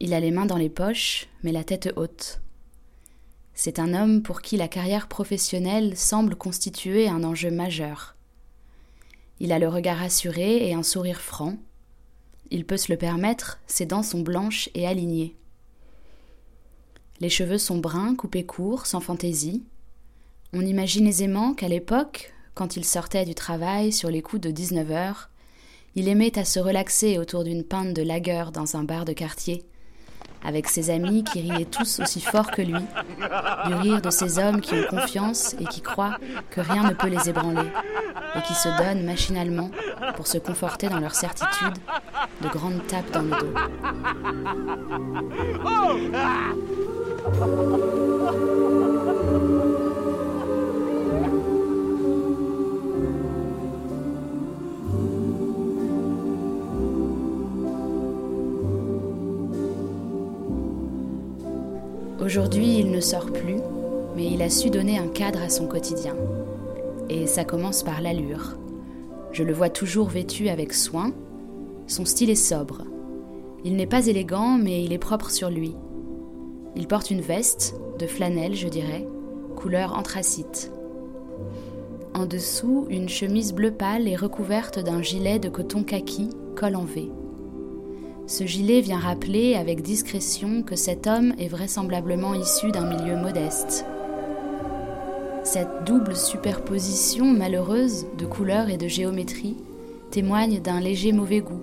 Il 0.00 0.14
a 0.14 0.20
les 0.20 0.30
mains 0.30 0.46
dans 0.46 0.56
les 0.56 0.68
poches, 0.68 1.28
mais 1.42 1.52
la 1.52 1.64
tête 1.64 1.92
haute. 1.96 2.40
C'est 3.54 3.78
un 3.78 3.94
homme 3.94 4.22
pour 4.22 4.42
qui 4.42 4.56
la 4.56 4.68
carrière 4.68 5.08
professionnelle 5.08 5.96
semble 5.96 6.36
constituer 6.36 7.08
un 7.08 7.24
enjeu 7.24 7.50
majeur. 7.50 8.16
Il 9.38 9.52
a 9.52 9.58
le 9.58 9.68
regard 9.68 10.02
assuré 10.02 10.68
et 10.68 10.74
un 10.74 10.82
sourire 10.82 11.20
franc. 11.20 11.56
Il 12.50 12.66
peut 12.66 12.76
se 12.76 12.92
le 12.92 12.98
permettre, 12.98 13.58
ses 13.66 13.86
dents 13.86 14.02
sont 14.02 14.20
blanches 14.20 14.68
et 14.74 14.86
alignées. 14.86 15.36
Les 17.20 17.30
cheveux 17.30 17.58
sont 17.58 17.78
bruns, 17.78 18.14
coupés 18.14 18.44
courts, 18.44 18.86
sans 18.86 19.00
fantaisie. 19.00 19.64
On 20.52 20.60
imagine 20.60 21.06
aisément 21.06 21.54
qu'à 21.54 21.68
l'époque, 21.68 22.34
quand 22.56 22.76
il 22.76 22.84
sortait 22.84 23.26
du 23.26 23.34
travail 23.34 23.92
sur 23.92 24.10
les 24.10 24.22
coups 24.22 24.40
de 24.40 24.50
19 24.50 24.90
heures, 24.90 25.28
il 25.94 26.08
aimait 26.08 26.38
à 26.38 26.44
se 26.44 26.58
relaxer 26.58 27.18
autour 27.18 27.44
d'une 27.44 27.62
pinte 27.62 27.92
de 27.92 28.02
lager 28.02 28.46
dans 28.52 28.76
un 28.76 28.82
bar 28.82 29.04
de 29.04 29.12
quartier, 29.12 29.62
avec 30.42 30.66
ses 30.68 30.88
amis 30.88 31.22
qui 31.22 31.42
riaient 31.42 31.66
tous 31.66 32.00
aussi 32.00 32.20
fort 32.20 32.50
que 32.50 32.62
lui, 32.62 32.82
du 33.66 33.74
rire 33.74 34.00
de 34.00 34.08
ces 34.08 34.38
hommes 34.38 34.62
qui 34.62 34.72
ont 34.74 34.86
confiance 34.88 35.54
et 35.60 35.66
qui 35.66 35.82
croient 35.82 36.16
que 36.50 36.62
rien 36.62 36.84
ne 36.84 36.94
peut 36.94 37.08
les 37.08 37.28
ébranler, 37.28 37.68
et 38.34 38.40
qui 38.40 38.54
se 38.54 38.70
donnent 38.82 39.04
machinalement, 39.04 39.70
pour 40.16 40.26
se 40.26 40.38
conforter 40.38 40.88
dans 40.88 41.00
leur 41.00 41.14
certitude, 41.14 41.76
de 42.40 42.48
grandes 42.48 42.86
tapes 42.86 43.10
dans 43.12 43.22
le 43.22 43.30
dos. 48.56 48.65
Aujourd'hui, 62.20 62.78
il 62.78 62.90
ne 62.90 63.00
sort 63.00 63.30
plus, 63.30 63.58
mais 64.16 64.26
il 64.26 64.40
a 64.40 64.48
su 64.48 64.70
donner 64.70 64.98
un 64.98 65.08
cadre 65.08 65.42
à 65.42 65.50
son 65.50 65.66
quotidien. 65.66 66.16
Et 67.10 67.26
ça 67.26 67.44
commence 67.44 67.82
par 67.82 68.00
l'allure. 68.00 68.56
Je 69.32 69.42
le 69.42 69.52
vois 69.52 69.68
toujours 69.68 70.08
vêtu 70.08 70.48
avec 70.48 70.72
soin. 70.72 71.12
Son 71.86 72.06
style 72.06 72.30
est 72.30 72.34
sobre. 72.34 72.84
Il 73.64 73.76
n'est 73.76 73.86
pas 73.86 74.06
élégant, 74.06 74.56
mais 74.56 74.82
il 74.82 74.94
est 74.94 74.98
propre 74.98 75.30
sur 75.30 75.50
lui. 75.50 75.74
Il 76.74 76.86
porte 76.88 77.10
une 77.10 77.20
veste, 77.20 77.74
de 77.98 78.06
flanelle, 78.06 78.54
je 78.54 78.68
dirais, 78.68 79.06
couleur 79.54 79.94
anthracite. 79.96 80.72
En 82.14 82.24
dessous, 82.24 82.86
une 82.88 83.10
chemise 83.10 83.52
bleu 83.52 83.72
pâle 83.72 84.08
est 84.08 84.16
recouverte 84.16 84.78
d'un 84.78 85.02
gilet 85.02 85.38
de 85.38 85.50
coton 85.50 85.82
kaki, 85.82 86.30
col 86.54 86.76
en 86.76 86.84
V. 86.84 87.10
Ce 88.26 88.44
gilet 88.44 88.80
vient 88.80 88.98
rappeler 88.98 89.54
avec 89.54 89.82
discrétion 89.82 90.64
que 90.64 90.74
cet 90.74 91.06
homme 91.06 91.32
est 91.38 91.46
vraisemblablement 91.46 92.34
issu 92.34 92.72
d'un 92.72 92.88
milieu 92.88 93.16
modeste. 93.16 93.84
Cette 95.44 95.84
double 95.84 96.16
superposition 96.16 97.26
malheureuse 97.26 98.06
de 98.18 98.26
couleurs 98.26 98.68
et 98.68 98.78
de 98.78 98.88
géométrie 98.88 99.56
témoigne 100.10 100.60
d'un 100.60 100.80
léger 100.80 101.12
mauvais 101.12 101.40
goût, 101.40 101.62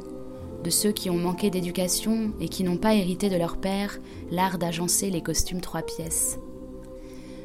de 0.64 0.70
ceux 0.70 0.94
qui 0.94 1.10
ont 1.10 1.18
manqué 1.18 1.50
d'éducation 1.50 2.32
et 2.40 2.48
qui 2.48 2.64
n'ont 2.64 2.78
pas 2.78 2.96
hérité 2.96 3.30
de 3.30 3.36
leur 3.36 3.58
père 3.58 4.00
l'art 4.32 4.58
d'agencer 4.58 5.10
les 5.10 5.22
costumes 5.22 5.60
trois 5.60 5.82
pièces. 5.82 6.40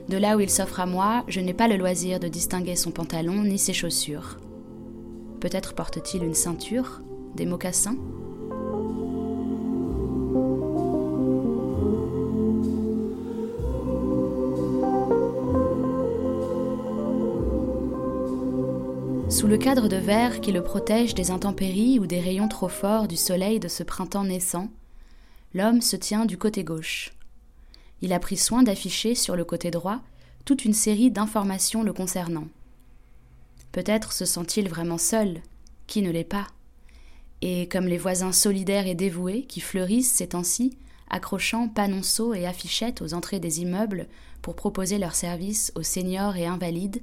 De 0.08 0.16
là 0.16 0.36
où 0.36 0.40
il 0.40 0.48
s'offre 0.48 0.78
à 0.78 0.86
moi, 0.86 1.24
je 1.26 1.40
n'ai 1.40 1.54
pas 1.54 1.66
le 1.66 1.76
loisir 1.76 2.20
de 2.20 2.28
distinguer 2.28 2.76
son 2.76 2.92
pantalon 2.92 3.42
ni 3.42 3.58
ses 3.58 3.72
chaussures. 3.72 4.38
Peut-être 5.40 5.74
porte-t-il 5.74 6.22
une 6.22 6.34
ceinture, 6.34 7.02
des 7.34 7.46
mocassins? 7.46 7.96
Sous 19.48 19.52
le 19.52 19.58
cadre 19.58 19.88
de 19.88 19.96
verre 19.96 20.42
qui 20.42 20.52
le 20.52 20.62
protège 20.62 21.14
des 21.14 21.30
intempéries 21.30 21.98
ou 21.98 22.06
des 22.06 22.20
rayons 22.20 22.48
trop 22.48 22.68
forts 22.68 23.08
du 23.08 23.16
soleil 23.16 23.58
de 23.58 23.66
ce 23.66 23.82
printemps 23.82 24.24
naissant, 24.24 24.68
l'homme 25.54 25.80
se 25.80 25.96
tient 25.96 26.26
du 26.26 26.36
côté 26.36 26.64
gauche. 26.64 27.14
Il 28.02 28.12
a 28.12 28.18
pris 28.18 28.36
soin 28.36 28.62
d'afficher 28.62 29.14
sur 29.14 29.36
le 29.36 29.46
côté 29.46 29.70
droit 29.70 30.00
toute 30.44 30.66
une 30.66 30.74
série 30.74 31.10
d'informations 31.10 31.82
le 31.82 31.94
concernant. 31.94 32.46
Peut-être 33.72 34.12
se 34.12 34.26
sent-il 34.26 34.68
vraiment 34.68 34.98
seul, 34.98 35.40
qui 35.86 36.02
ne 36.02 36.10
l'est 36.10 36.24
pas. 36.24 36.48
Et 37.40 37.68
comme 37.68 37.86
les 37.86 37.96
voisins 37.96 38.32
solidaires 38.32 38.86
et 38.86 38.94
dévoués 38.94 39.44
qui 39.44 39.60
fleurissent 39.60 40.12
ces 40.12 40.28
temps-ci, 40.28 40.76
accrochant 41.08 41.68
panonceaux 41.68 42.34
et 42.34 42.44
affichettes 42.44 43.00
aux 43.00 43.14
entrées 43.14 43.40
des 43.40 43.62
immeubles 43.62 44.08
pour 44.42 44.56
proposer 44.56 44.98
leurs 44.98 45.14
services 45.14 45.72
aux 45.74 45.82
seniors 45.82 46.36
et 46.36 46.44
invalides, 46.44 47.00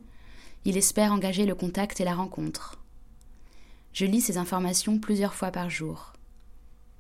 il 0.66 0.78
espère 0.78 1.14
engager 1.14 1.46
le 1.46 1.56
contact 1.56 2.02
et 2.02 2.04
la 2.04 2.16
rencontre. 2.16 2.82
Je 3.94 4.06
lis 4.06 4.22
ces 4.22 4.38
informations 4.38 5.00
plusieurs 5.00 5.36
fois 5.36 5.52
par 5.52 5.70
jour. 5.70 6.14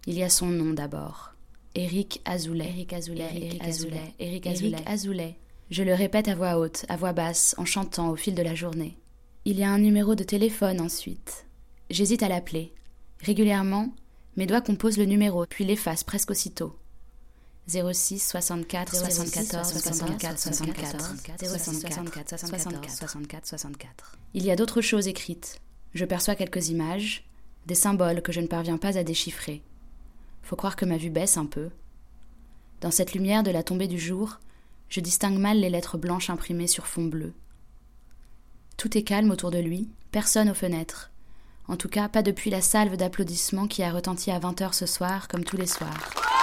Il 0.05 0.13
y 0.13 0.23
a 0.23 0.29
son 0.29 0.47
nom 0.47 0.71
d'abord. 0.71 1.33
Éric 1.73 2.21
Azoulay. 2.25 2.69
Éric 2.69 2.93
Azoulay. 2.93 3.29
Éric 3.35 3.63
Azoulay. 3.63 4.13
Éric 4.19 4.47
Azoulay. 4.47 4.83
Azoulay. 4.85 5.35
Je 5.71 5.83
le 5.83 5.93
répète 5.93 6.27
à 6.27 6.35
voix 6.35 6.57
haute, 6.57 6.85
à 6.89 6.95
voix 6.95 7.11
basse, 7.11 7.55
en 7.57 7.65
chantant 7.65 8.11
au 8.11 8.15
fil 8.15 8.35
de 8.35 8.43
la 8.43 8.55
journée. 8.55 8.97
Il 9.45 9.59
y 9.59 9.63
a 9.63 9.69
un 9.69 9.79
numéro 9.79 10.15
de 10.15 10.23
téléphone 10.23 10.79
ensuite. 10.79 11.47
J'hésite 11.89 12.23
à 12.23 12.29
l'appeler. 12.29 12.71
Régulièrement, 13.19 13.93
mes 14.37 14.45
doigts 14.45 14.61
composent 14.61 14.97
le 14.97 15.05
numéro, 15.05 15.45
puis 15.49 15.65
l'effacent 15.65 16.03
presque 16.03 16.31
aussitôt. 16.31 16.75
06 17.67 18.19
64 18.19 18.95
74 18.95 19.67
64 19.67 20.39
64 20.39 20.39
64 20.39 22.37
64 22.37 22.37
64 22.99 23.47
64. 23.47 24.17
Il 24.33 24.45
y 24.45 24.51
a 24.51 24.55
d'autres 24.55 24.81
choses 24.81 25.07
écrites. 25.07 25.61
Je 25.93 26.05
perçois 26.05 26.35
quelques 26.35 26.69
images, 26.69 27.25
des 27.65 27.75
symboles 27.75 28.21
que 28.21 28.31
je 28.31 28.41
ne 28.41 28.47
parviens 28.47 28.77
pas 28.77 28.97
à 28.97 29.03
déchiffrer. 29.03 29.63
Faut 30.43 30.55
croire 30.55 30.75
que 30.75 30.85
ma 30.85 30.97
vue 30.97 31.09
baisse 31.09 31.37
un 31.37 31.47
peu. 31.47 31.69
Dans 32.81 32.91
cette 32.91 33.13
lumière 33.13 33.41
de 33.41 33.51
la 33.51 33.63
tombée 33.63 33.87
du 33.87 33.97
jour, 33.99 34.39
je 34.89 34.99
distingue 34.99 35.39
mal 35.39 35.59
les 35.59 35.69
lettres 35.69 35.97
blanches 35.97 36.29
imprimées 36.29 36.67
sur 36.67 36.85
fond 36.85 37.05
bleu. 37.05 37.33
Tout 38.77 38.95
est 38.97 39.03
calme 39.03 39.31
autour 39.31 39.49
de 39.49 39.57
lui, 39.57 39.89
personne 40.11 40.49
aux 40.49 40.55
fenêtres. 40.55 41.11
En 41.67 41.77
tout 41.77 41.89
cas, 41.89 42.09
pas 42.09 42.21
depuis 42.21 42.51
la 42.51 42.61
salve 42.61 42.95
d'applaudissements 42.95 43.67
qui 43.67 43.81
a 43.81 43.91
retenti 43.91 44.29
à 44.29 44.37
20 44.37 44.61
heures 44.61 44.75
ce 44.75 44.85
soir, 44.85 45.27
comme 45.27 45.43
tous 45.43 45.57
les 45.57 45.65
soirs. 45.65 46.34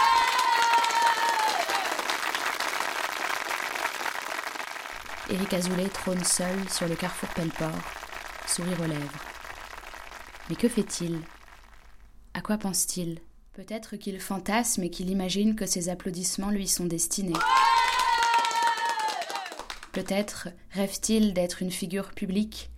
Éric 5.33 5.55
Azoulay 5.55 5.89
trône 5.89 6.23
seul 6.25 6.69
sur 6.69 6.87
le 6.87 6.95
carrefour 6.95 7.31
Pelleport, 7.31 7.71
sourire 8.47 8.79
aux 8.83 8.87
lèvres. 8.87 9.25
Mais 10.51 10.57
que 10.57 10.69
fait-il? 10.69 11.21
À 12.35 12.43
quoi 12.43 12.59
pense-t-il? 12.59 13.19
Peut-être 13.55 13.97
qu'il 13.97 14.21
fantasme 14.21 14.83
et 14.83 14.91
qu'il 14.91 15.09
imagine 15.09 15.57
que 15.57 15.65
ses 15.65 15.89
applaudissements 15.89 16.51
lui 16.51 16.69
sont 16.69 16.85
destinés. 16.85 17.33
Peut-être 19.93 20.51
rêve-t-il 20.73 21.33
d'être 21.33 21.63
une 21.63 21.71
figure 21.71 22.11
publique, 22.11 22.71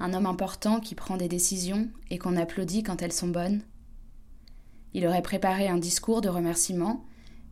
un 0.00 0.14
homme 0.14 0.24
important 0.24 0.80
qui 0.80 0.94
prend 0.94 1.18
des 1.18 1.28
décisions 1.28 1.90
et 2.08 2.16
qu'on 2.16 2.38
applaudit 2.38 2.84
quand 2.84 3.02
elles 3.02 3.12
sont 3.12 3.28
bonnes? 3.28 3.60
Il 4.94 5.06
aurait 5.06 5.20
préparé 5.20 5.68
un 5.68 5.76
discours 5.76 6.22
de 6.22 6.30
remerciement 6.30 7.04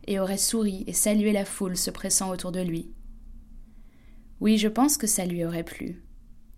et 0.07 0.19
aurait 0.19 0.39
souri 0.39 0.83
et 0.87 0.93
salué 0.93 1.31
la 1.31 1.45
foule 1.45 1.77
se 1.77 1.91
pressant 1.91 2.31
autour 2.31 2.51
de 2.51 2.61
lui. 2.61 2.89
Oui, 4.39 4.59
je 4.59 4.67
pense 4.67 4.97
que 4.97 5.07
ça 5.07 5.25
lui 5.25 5.43
aurait 5.43 5.63
plu. 5.63 6.03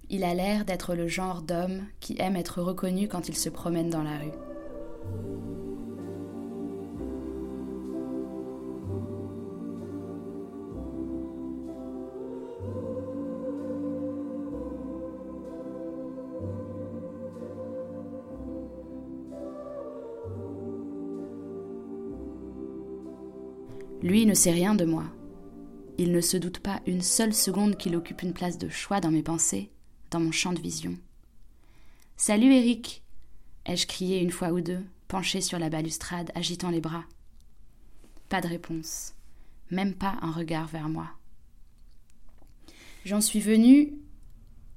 Il 0.10 0.26
a 0.26 0.34
l'air 0.34 0.66
d'être 0.66 0.96
le 0.96 1.08
genre 1.08 1.42
d'homme 1.42 1.84
qui 2.02 2.18
aime 2.20 2.36
être 2.36 2.62
reconnu 2.62 3.08
quand 3.08 3.30
il 3.30 3.38
se 3.38 3.48
promène 3.48 3.90
dans 3.90 4.04
la 4.04 4.18
rue. 4.18 4.32
Lui 24.02 24.26
ne 24.26 24.34
sait 24.34 24.52
rien 24.52 24.76
de 24.76 24.86
moi. 24.86 25.04
Il 26.00 26.14
ne 26.14 26.22
se 26.22 26.38
doute 26.38 26.60
pas 26.60 26.80
une 26.88 27.02
seule 27.02 27.34
seconde 27.34 27.76
qu'il 27.76 27.94
occupe 27.94 28.22
une 28.22 28.32
place 28.32 28.58
de 28.58 28.70
choix 28.70 29.02
dans 29.02 29.12
mes 29.12 29.22
pensées, 29.22 29.70
dans 30.12 30.22
mon 30.22 30.32
champ 30.32 30.54
de 30.54 30.62
vision. 30.62 30.98
Salut 32.16 32.54
Eric 32.54 33.04
ai-je 33.66 33.86
crié 33.86 34.22
une 34.22 34.32
fois 34.32 34.54
ou 34.54 34.62
deux, 34.62 34.82
penché 35.10 35.42
sur 35.42 35.60
la 35.60 35.70
balustrade, 35.70 36.32
agitant 36.36 36.70
les 36.70 36.80
bras. 36.80 37.04
Pas 38.30 38.40
de 38.40 38.48
réponse, 38.48 39.14
même 39.72 39.94
pas 39.94 40.18
un 40.22 40.32
regard 40.32 40.68
vers 40.68 40.88
moi. 40.88 41.10
J'en 43.04 43.20
suis 43.20 43.42
venu 43.42 43.92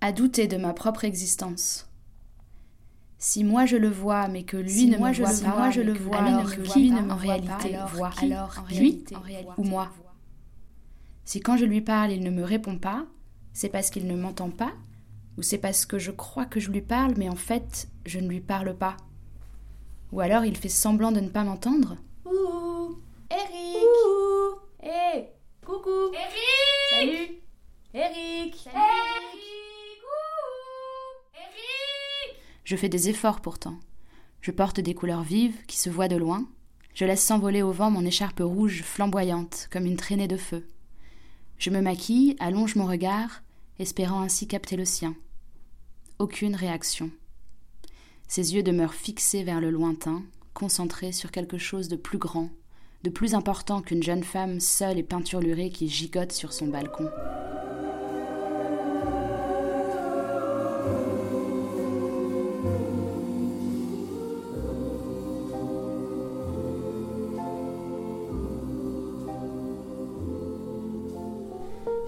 à 0.01 0.11
douter 0.11 0.49
de 0.49 0.57
ma 0.57 0.73
propre 0.73 1.05
existence. 1.05 1.89
Si 3.19 3.45
moi 3.45 3.65
je 3.65 3.77
le 3.77 3.89
vois, 3.89 4.27
mais 4.27 4.43
que 4.43 4.57
lui 4.57 4.71
Si 4.71 4.89
ne 4.89 4.99
moi 4.99 5.11
me 5.11 5.15
je 5.15 5.23
voit 5.23 5.41
pas, 5.41 5.57
moi 5.57 5.71
je 5.71 5.83
mais 5.83 5.87
le 5.87 5.95
que 5.95 5.99
vois, 6.01 6.21
lui 6.77 6.91
ne 6.91 6.97
alors 6.97 7.07
me 7.07 7.13
en 7.13 7.17
pas, 7.17 7.23
réalité 7.23 7.75
alors 7.77 7.89
voit 7.91 8.11
qui, 8.11 8.35
Lui 8.77 9.05
ou 9.57 9.63
moi 9.63 9.93
Si 11.25 11.41
quand 11.41 11.57
je 11.57 11.65
lui 11.65 11.81
parle, 11.81 12.13
il 12.13 12.23
ne 12.23 12.31
me 12.31 12.45
répond 12.45 12.79
pas, 12.79 13.07
c'est 13.53 13.69
parce 13.69 13.91
qu'il 13.91 14.07
ne 14.07 14.17
m'entend 14.17 14.51
pas 14.51 14.73
Ou 15.39 15.43
c'est 15.43 15.59
parce 15.59 15.87
que 15.87 15.99
je 15.99 16.11
crois 16.11 16.47
que 16.47 16.61
je 16.61 16.71
lui 16.71 16.83
parle, 16.83 17.15
mais 17.17 17.29
en 17.29 17.37
fait, 17.37 17.89
je 18.07 18.19
ne 18.19 18.29
lui 18.29 18.41
parle 18.41 18.77
pas. 18.77 18.97
Ou 20.13 20.21
alors 20.21 20.45
il 20.45 20.57
fait 20.57 20.69
semblant 20.69 21.13
de 21.13 21.21
ne 21.21 21.29
pas 21.29 21.45
m'entendre. 21.45 21.97
Ouh, 22.27 22.99
Eric. 23.31 23.83
Hé 24.83 25.29
Coucou. 25.65 26.13
Eric. 26.13 26.91
Salut. 26.91 27.41
Eric. 27.95 28.57
Salut 28.57 28.77
Eric. 28.77 30.01
Coucou 30.01 31.29
Eric. 31.35 32.37
Je 32.65 32.77
fais 32.77 32.89
des 32.89 33.09
efforts 33.09 33.41
pourtant. 33.41 33.79
Je 34.41 34.51
porte 34.51 34.81
des 34.81 34.95
couleurs 34.95 35.23
vives 35.23 35.65
qui 35.67 35.79
se 35.79 35.89
voient 35.89 36.09
de 36.09 36.17
loin. 36.17 36.47
Je 36.95 37.05
laisse 37.07 37.25
s'envoler 37.25 37.63
au 37.63 37.73
vent 37.73 37.91
mon 37.91 38.05
écharpe 38.05 38.41
rouge 38.41 38.83
flamboyante 38.83 39.69
comme 39.71 39.87
une 39.87 39.97
traînée 39.97 40.29
de 40.29 40.37
feu. 40.37 40.67
Je 41.63 41.71
me 41.71 41.81
maquille, 41.81 42.35
allonge 42.41 42.75
mon 42.75 42.87
regard, 42.87 43.45
espérant 43.79 44.21
ainsi 44.21 44.49
capter 44.49 44.75
le 44.77 44.85
sien. 44.85 45.15
Aucune 46.19 46.57
réaction. 46.57 47.09
Ses 48.27 48.57
yeux 48.57 48.65
demeurent 48.65 48.95
fixés 48.95 49.45
vers 49.45 49.61
le 49.61 49.71
lointain, 49.71 50.25
concentrés 50.55 51.13
sur 51.13 51.31
quelque 51.31 51.59
chose 51.59 51.87
de 51.87 51.95
plus 51.95 52.19
grand, 52.19 52.51
de 53.05 53.11
plus 53.11 53.37
important 53.37 53.81
qu'une 53.81 54.03
jeune 54.03 54.25
femme 54.25 54.59
seule 54.59 54.99
et 54.99 55.05
peinturlurée 55.05 55.71
qui 55.71 55.89
gigote 55.89 56.33
sur 56.33 56.53
son 56.53 56.67
balcon. 56.67 57.09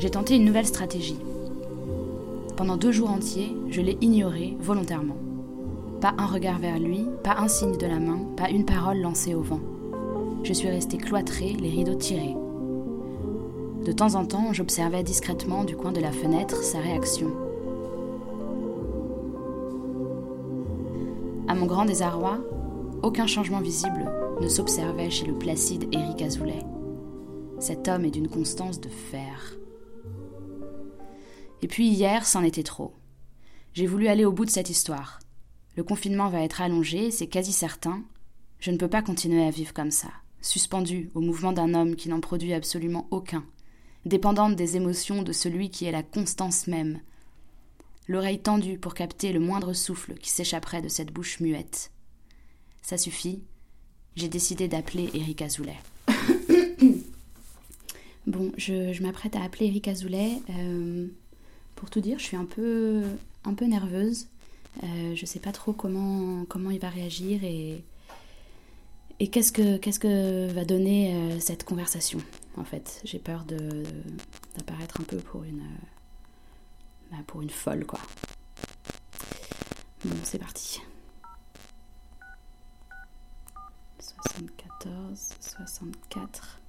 J'ai 0.04 0.10
tenté 0.10 0.36
une 0.36 0.44
nouvelle 0.44 0.66
stratégie. 0.66 1.16
Pendant 2.58 2.76
deux 2.76 2.92
jours 2.92 3.08
entiers, 3.08 3.56
je 3.70 3.80
l'ai 3.80 3.96
ignoré 4.02 4.54
volontairement. 4.60 5.16
Pas 6.02 6.12
un 6.18 6.26
regard 6.26 6.58
vers 6.58 6.78
lui, 6.78 7.06
pas 7.22 7.36
un 7.38 7.48
signe 7.48 7.78
de 7.78 7.86
la 7.86 7.98
main, 7.98 8.18
pas 8.36 8.50
une 8.50 8.66
parole 8.66 8.98
lancée 8.98 9.34
au 9.34 9.40
vent. 9.40 9.62
Je 10.42 10.52
suis 10.52 10.68
restée 10.68 10.98
cloîtrée, 10.98 11.54
les 11.58 11.70
rideaux 11.70 11.94
tirés. 11.94 12.36
De 13.86 13.92
temps 13.92 14.14
en 14.14 14.26
temps, 14.26 14.52
j'observais 14.52 15.02
discrètement 15.02 15.64
du 15.64 15.74
coin 15.74 15.92
de 15.92 16.02
la 16.02 16.12
fenêtre 16.12 16.62
sa 16.62 16.80
réaction. 16.80 17.30
À 21.48 21.54
mon 21.54 21.64
grand 21.64 21.86
désarroi, 21.86 22.40
aucun 23.02 23.26
changement 23.26 23.62
visible 23.62 24.04
ne 24.42 24.48
s'observait 24.48 25.08
chez 25.08 25.24
le 25.24 25.32
placide 25.32 25.88
Éric 25.94 26.20
Azoulay. 26.20 26.62
Cet 27.58 27.88
homme 27.88 28.04
est 28.04 28.10
d'une 28.10 28.28
constance 28.28 28.82
de 28.82 28.90
fer. 28.90 29.56
Et 31.64 31.66
puis 31.66 31.88
hier, 31.88 32.26
c'en 32.26 32.42
était 32.42 32.62
trop. 32.62 32.92
J'ai 33.72 33.86
voulu 33.86 34.08
aller 34.08 34.26
au 34.26 34.32
bout 34.32 34.44
de 34.44 34.50
cette 34.50 34.68
histoire. 34.68 35.18
Le 35.76 35.82
confinement 35.82 36.28
va 36.28 36.42
être 36.42 36.60
allongé, 36.60 37.10
c'est 37.10 37.26
quasi 37.26 37.52
certain. 37.52 38.04
Je 38.58 38.70
ne 38.70 38.76
peux 38.76 38.90
pas 38.90 39.00
continuer 39.00 39.42
à 39.42 39.50
vivre 39.50 39.72
comme 39.72 39.90
ça, 39.90 40.08
suspendue 40.42 41.10
au 41.14 41.22
mouvement 41.22 41.52
d'un 41.52 41.72
homme 41.72 41.96
qui 41.96 42.10
n'en 42.10 42.20
produit 42.20 42.52
absolument 42.52 43.08
aucun, 43.10 43.46
dépendante 44.04 44.56
des 44.56 44.76
émotions 44.76 45.22
de 45.22 45.32
celui 45.32 45.70
qui 45.70 45.86
est 45.86 45.90
la 45.90 46.02
constance 46.02 46.66
même, 46.66 47.00
l'oreille 48.08 48.42
tendue 48.42 48.76
pour 48.76 48.92
capter 48.92 49.32
le 49.32 49.40
moindre 49.40 49.72
souffle 49.72 50.12
qui 50.18 50.28
s'échapperait 50.28 50.82
de 50.82 50.88
cette 50.88 51.14
bouche 51.14 51.40
muette. 51.40 51.92
Ça 52.82 52.98
suffit, 52.98 53.42
j'ai 54.16 54.28
décidé 54.28 54.68
d'appeler 54.68 55.08
Eric 55.14 55.40
Azoulay. 55.40 55.78
bon, 58.26 58.52
je, 58.58 58.92
je 58.92 59.02
m'apprête 59.02 59.34
à 59.34 59.42
appeler 59.42 59.68
Eric 59.68 59.88
Azoulay. 59.88 60.42
Euh, 60.50 61.08
pour 61.74 61.90
tout 61.90 62.00
dire, 62.00 62.18
je 62.18 62.24
suis 62.24 62.36
un 62.36 62.44
peu, 62.44 63.02
un 63.44 63.54
peu 63.54 63.66
nerveuse. 63.66 64.28
Euh, 64.82 65.14
je 65.14 65.26
sais 65.26 65.38
pas 65.38 65.52
trop 65.52 65.72
comment, 65.72 66.44
comment 66.46 66.70
il 66.70 66.80
va 66.80 66.88
réagir 66.88 67.44
et, 67.44 67.84
et 69.20 69.28
qu'est-ce 69.28 69.52
que, 69.52 69.76
qu'est-ce 69.76 70.00
que 70.00 70.50
va 70.52 70.64
donner 70.64 71.14
euh, 71.14 71.40
cette 71.40 71.64
conversation, 71.64 72.18
en 72.56 72.64
fait. 72.64 73.00
J'ai 73.04 73.18
peur 73.18 73.44
de, 73.44 73.84
d'apparaître 74.56 75.00
un 75.00 75.04
peu 75.04 75.18
pour 75.18 75.44
une, 75.44 75.64
bah, 77.10 77.18
pour 77.26 77.42
une 77.42 77.50
folle, 77.50 77.86
quoi. 77.86 78.00
Bon, 80.04 80.16
c'est 80.24 80.38
parti. 80.38 80.82
74, 84.00 85.28
64, 85.40 86.60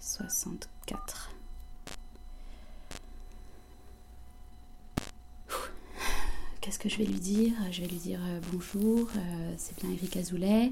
64. 0.00 1.37
Qu'est-ce 6.68 6.78
que 6.78 6.90
je 6.90 6.98
vais 6.98 7.06
lui 7.06 7.18
dire? 7.18 7.54
Je 7.72 7.80
vais 7.80 7.86
lui 7.86 7.96
dire 7.96 8.20
euh, 8.22 8.40
bonjour, 8.52 9.08
euh, 9.16 9.54
c'est 9.56 9.80
bien 9.80 9.90
Eric 9.90 10.18
Azoulay. 10.18 10.70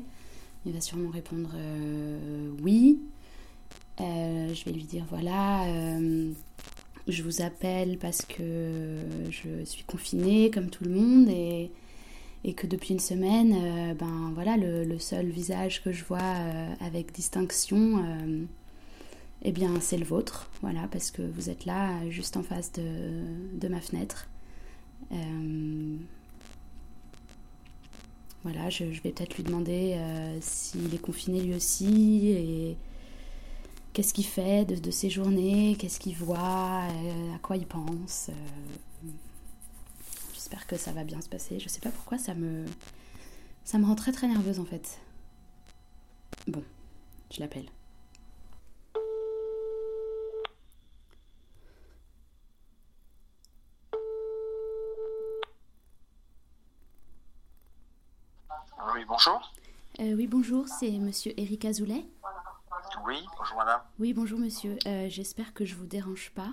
Il 0.66 0.74
va 0.74 0.82
sûrement 0.82 1.08
répondre 1.08 1.48
euh, 1.56 2.50
oui. 2.60 3.00
Je 3.98 4.64
vais 4.66 4.72
lui 4.72 4.82
dire 4.82 5.06
voilà, 5.08 5.64
je 7.08 7.22
vous 7.22 7.40
appelle 7.40 7.96
parce 7.96 8.26
que 8.26 8.98
je 9.30 9.64
suis 9.64 9.84
confinée 9.84 10.50
comme 10.50 10.68
tout 10.68 10.84
le 10.84 10.90
monde 10.90 11.30
et, 11.30 11.70
que 12.54 12.66
depuis 12.66 12.92
une 12.92 13.00
semaine, 13.00 13.94
ben 13.94 14.32
voilà, 14.34 14.58
le, 14.58 14.98
seul 14.98 15.30
visage 15.30 15.82
que 15.82 15.92
je 15.92 16.04
vois 16.04 16.36
avec 16.78 17.10
distinction, 17.10 18.04
euh, 18.04 18.44
eh 19.44 19.50
bien 19.50 19.80
c'est 19.80 19.96
le 19.96 20.04
vôtre, 20.04 20.50
voilà, 20.60 20.88
parce 20.92 21.10
que 21.10 21.22
vous 21.22 21.48
êtes 21.48 21.64
là, 21.64 22.06
juste 22.10 22.36
en 22.36 22.42
face 22.42 22.72
de 22.74 23.68
ma 23.68 23.80
fenêtre. 23.80 24.28
Euh, 25.12 25.96
voilà, 28.42 28.70
je, 28.70 28.84
vais 28.84 29.10
peut-être 29.10 29.36
lui 29.36 29.42
demander 29.42 29.94
euh, 29.96 30.38
s'il 30.40 30.94
est 30.94 31.00
confiné 31.00 31.40
lui 31.40 31.54
aussi 31.54 32.30
et 32.30 32.76
qu'est-ce 33.92 34.14
qu'il 34.14 34.26
fait 34.26 34.64
de, 34.64 34.90
ses 34.90 35.10
journées, 35.10 35.76
qu'est-ce 35.78 35.98
qu'il 35.98 36.16
voit, 36.16 36.84
euh, 36.90 37.34
à 37.34 37.38
quoi 37.40 37.56
il 37.56 37.66
pense. 37.66 38.30
J'espère 40.34 40.66
que 40.66 40.76
ça 40.76 40.92
va 40.92 41.02
bien 41.02 41.20
se 41.20 41.28
passer. 41.28 41.58
Je 41.58 41.68
sais 41.68 41.80
pas 41.80 41.90
pourquoi 41.90 42.18
ça 42.18 42.34
me 42.34 42.64
ça 43.64 43.78
me 43.78 43.84
rend 43.84 43.96
très 43.96 44.12
très 44.12 44.28
nerveuse 44.28 44.60
en 44.60 44.64
fait. 44.64 45.00
Bon, 46.46 46.62
je 47.32 47.40
l'appelle. 47.40 47.66
Oui, 58.94 58.95
bonjour. 59.08 59.52
Euh, 60.00 60.14
oui, 60.14 60.26
bonjour, 60.26 60.68
c'est 60.68 60.90
monsieur 60.92 61.32
Eric 61.36 61.64
Azoulay. 61.64 62.04
Oui, 63.06 63.16
bonjour 63.38 63.56
madame. 63.56 63.80
Oui, 63.98 64.12
bonjour 64.12 64.38
monsieur. 64.38 64.78
Euh, 64.86 65.06
J'espère 65.08 65.52
que 65.54 65.64
je 65.64 65.74
vous 65.74 65.86
dérange 65.86 66.30
pas. 66.34 66.50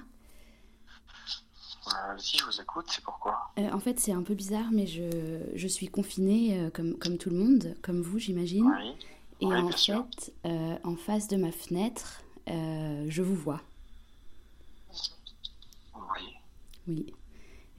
Euh, 1.87 2.17
si 2.17 2.37
je 2.37 2.45
vous 2.45 2.61
écoute, 2.61 2.85
c'est 2.89 3.03
pourquoi? 3.03 3.51
En 3.57 3.79
fait, 3.79 3.99
c'est 3.99 4.13
un 4.13 4.23
peu 4.23 4.33
bizarre, 4.35 4.71
mais 4.71 4.87
je, 4.87 5.41
je 5.53 5.67
suis 5.67 5.87
confinée 5.87 6.69
comme, 6.73 6.97
comme 6.97 7.17
tout 7.17 7.29
le 7.29 7.35
monde, 7.37 7.75
comme 7.81 8.01
vous, 8.01 8.19
j'imagine. 8.19 8.65
Oui. 8.65 8.95
Et 9.41 9.45
Oui, 9.47 9.55
en 9.55 9.63
bien 9.63 9.71
fait, 9.71 9.77
sûr. 9.77 10.05
en 10.45 10.95
face 10.95 11.27
de 11.27 11.35
ma 11.35 11.51
fenêtre, 11.51 12.21
je 12.47 13.21
vous 13.21 13.35
vois. 13.35 13.61
Oui. 15.95 16.35
Oui. 16.87 17.13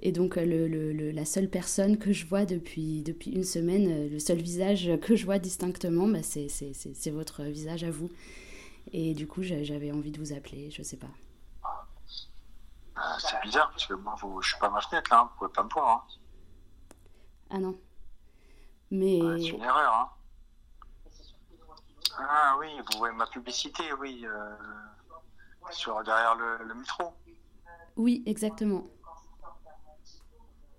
Et 0.07 0.13
donc, 0.13 0.37
euh, 0.37 0.45
le, 0.45 0.69
le- 0.69 0.93
le- 0.93 1.11
la 1.11 1.25
seule 1.25 1.49
personne 1.49 1.99
que 1.99 2.13
je 2.13 2.27
vois 2.27 2.45
depuis, 2.45 3.03
depuis 3.03 3.31
une 3.31 3.43
semaine, 3.43 3.89
euh, 3.89 4.09
le 4.11 4.19
seul 4.19 4.37
visage 4.37 4.91
que 5.01 5.17
je 5.17 5.25
vois 5.25 5.39
distinctement, 5.39 6.07
bah, 6.07 6.23
c'est 6.23 7.11
votre 7.11 7.43
visage 7.45 7.85
à 7.85 7.91
vous. 7.91 8.11
Et 8.93 9.15
du 9.15 9.27
coup, 9.27 9.43
j'a- 9.43 9.63
j'avais 9.63 9.91
envie 9.93 10.11
de 10.11 10.19
vous 10.19 10.35
appeler, 10.35 10.71
je 10.71 10.83
sais 10.83 10.99
pas. 10.99 11.09
Euh, 12.97 13.01
c'est 13.19 13.41
bizarre 13.43 13.71
parce 13.71 13.87
que 13.87 13.95
moi, 13.95 14.15
vous, 14.21 14.41
je 14.43 14.51
suis 14.51 14.59
pas 14.61 14.67
à 14.67 14.71
ma 14.71 14.81
fenêtre 14.83 15.11
là, 15.11 15.21
hein, 15.21 15.31
vous 15.33 15.39
pouvez 15.39 15.53
pas 15.53 15.65
me 15.65 15.71
voir. 15.71 16.07
Hein. 16.07 16.95
Ah 17.51 17.59
non. 17.59 17.77
Mais. 18.91 19.19
C'est 19.41 19.49
une 19.49 19.63
erreur. 19.63 19.95
Hein. 19.95 20.11
Ah 22.19 22.57
oui, 22.61 22.67
vous 22.93 22.99
voyez 22.99 23.17
ma 23.17 23.27
publicité, 23.27 23.83
oui, 24.01 24.25
euh, 24.27 24.55
sur 25.71 26.01
derrière 26.05 26.35
le, 26.37 26.63
le 26.65 26.75
métro. 26.75 27.15
Oui, 27.97 28.23
exactement. 28.27 28.87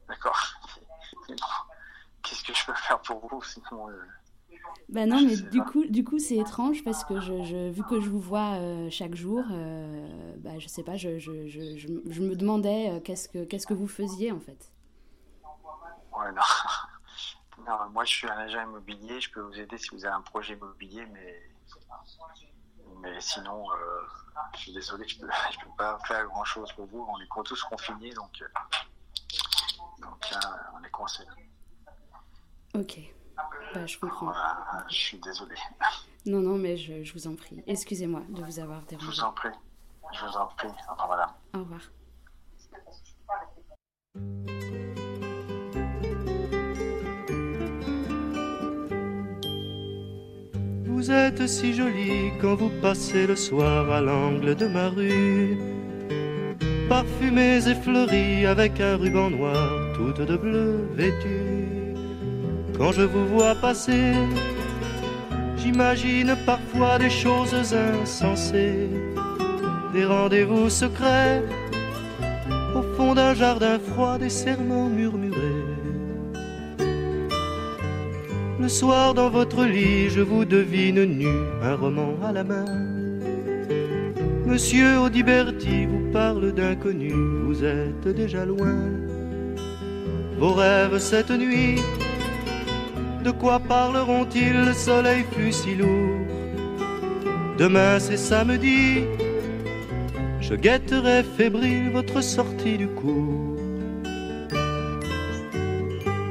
D'accord. 0.08 0.40
Qu'est-ce 2.24 2.44
que 2.44 2.54
je 2.54 2.66
peux 2.66 2.74
faire 2.74 3.00
pour 3.02 3.28
vous 3.28 3.42
sinon 3.44 3.90
euh, 3.90 4.02
Bah 4.90 5.06
non, 5.06 5.22
mais 5.22 5.36
du 5.38 5.62
coup, 5.62 5.86
du 5.86 6.04
coup, 6.04 6.18
c'est 6.20 6.38
étrange 6.38 6.84
parce 6.84 7.04
que 7.04 7.20
je, 7.20 7.44
je- 7.44 7.70
vu 7.70 7.84
que 7.84 8.02
je 8.02 8.10
vous 8.10 8.20
vois 8.20 8.56
euh, 8.56 8.90
chaque 8.90 9.16
jour, 9.16 9.44
euh, 9.52 10.36
bah 10.38 10.58
je 10.58 10.68
sais 10.68 10.84
pas, 10.84 10.96
je, 10.98 11.20
je, 11.20 11.48
je, 11.48 12.22
me 12.22 12.36
demandais 12.36 12.90
euh, 12.90 13.00
qu'est-ce 13.00 13.30
que 13.30 13.44
qu'est-ce 13.44 13.68
que 13.68 13.74
vous 13.76 13.88
faisiez 13.88 14.32
en 14.32 14.40
fait. 14.40 14.72
Ouais, 16.18 16.32
non. 16.32 16.42
non. 17.68 17.90
Moi, 17.92 18.06
je 18.06 18.14
suis 18.14 18.28
un 18.28 18.38
agent 18.38 18.64
immobilier. 18.64 19.22
Je 19.22 19.32
peux 19.32 19.42
vous 19.42 19.60
aider 19.60 19.78
si 19.78 19.90
vous 19.92 20.06
avez 20.06 20.16
un 20.16 20.22
projet 20.22 20.54
immobilier, 20.54 21.06
mais 21.14 21.42
mais 23.02 23.20
sinon, 23.22 23.66
je 24.56 24.60
suis 24.62 24.74
désolé, 24.74 25.08
je 25.08 25.20
peux 25.20 25.30
je 25.52 25.60
peux 25.60 25.72
pas 25.78 26.00
faire 26.08 26.26
grand 26.26 26.46
chose 26.46 26.72
pour 26.74 26.88
vous. 26.88 27.06
On 27.08 27.20
est 27.20 27.44
tous 27.44 27.64
confinés, 27.64 28.14
donc 28.14 28.44
donc 30.02 30.26
euh, 30.32 30.36
on 30.80 30.84
est 30.84 30.90
coincés. 30.92 31.24
Ok. 32.74 33.00
Bah 33.74 33.86
je 33.86 33.98
comprends. 34.00 34.28
Voilà, 34.28 34.86
je 34.90 34.96
suis 34.96 35.18
désolé. 35.20 35.56
Non, 36.28 36.40
non, 36.40 36.58
mais 36.58 36.76
je, 36.76 37.04
je 37.04 37.14
vous 37.14 37.28
en 37.28 37.36
prie. 37.36 37.62
Excusez-moi 37.68 38.22
de 38.30 38.42
vous 38.42 38.60
avoir 38.60 38.82
Je 38.82 38.88
dérangé. 38.96 39.08
vous 39.12 39.20
en 39.28 39.32
prie. 39.32 39.50
Je 40.12 40.26
vous 40.26 40.36
en 40.38 40.48
prie. 40.48 40.68
Au 40.90 40.94
revoir, 40.94 41.08
madame. 41.10 41.30
Au 41.54 41.60
revoir. 41.60 41.82
Vous 50.86 51.12
êtes 51.12 51.46
si 51.48 51.74
jolie 51.74 52.32
quand 52.42 52.56
vous 52.56 52.72
passez 52.82 53.28
le 53.28 53.36
soir 53.36 53.92
à 53.92 54.02
l'angle 54.02 54.56
de 54.56 54.68
ma 54.68 54.90
rue. 54.90 55.58
Parfumées 56.90 57.68
et 57.68 57.76
fleuries 57.76 58.46
avec 58.46 58.80
un 58.80 58.96
ruban 58.98 59.30
noir, 59.32 59.70
toute 59.96 60.22
de 60.22 60.36
bleu 60.36 60.88
vêtue. 60.94 61.96
Quand 62.78 62.92
je 62.92 63.04
vous 63.04 63.26
vois 63.28 63.56
passer, 63.56 64.14
j'imagine 65.58 66.36
parfois 66.46 67.00
des 67.00 67.10
choses 67.10 67.56
insensées, 67.74 68.90
des 69.94 70.06
rendez-vous 70.06 70.70
secrets 70.70 71.42
au 72.76 72.84
fond 72.96 73.14
d'un 73.16 73.34
jardin 73.34 73.80
froid, 73.80 74.18
des 74.18 74.30
serments 74.30 74.90
murmurés. 74.90 75.64
Le 78.60 78.68
soir 78.68 79.14
dans 79.14 79.30
votre 79.30 79.64
lit, 79.64 80.10
je 80.10 80.22
vous 80.22 80.44
devine 80.44 81.04
nu, 81.06 81.34
un 81.62 81.76
roman 81.76 82.16
à 82.24 82.34
la 82.34 82.44
main. 82.44 82.66
Monsieur 84.46 85.00
Audiberti 85.00 85.86
vous 85.86 86.12
parle 86.12 86.52
d'inconnu, 86.52 87.14
vous 87.46 87.64
êtes 87.64 88.08
déjà 88.08 88.46
loin. 88.46 88.76
Vos 90.38 90.54
rêves 90.54 91.00
cette 91.00 91.32
nuit, 91.32 91.82
de 93.24 93.32
quoi 93.32 93.60
parleront-ils? 93.60 94.66
Le 94.66 94.74
soleil 94.74 95.26
fut 95.32 95.52
si 95.52 95.76
lourd. 95.76 96.28
Demain 97.58 98.00
c'est 98.00 98.18
samedi, 98.18 99.06
je 100.42 100.56
guetterai 100.56 101.24
fébrile 101.38 101.90
votre 101.92 102.22
sortie 102.22 102.78
du 102.78 102.88
cours. 102.88 103.56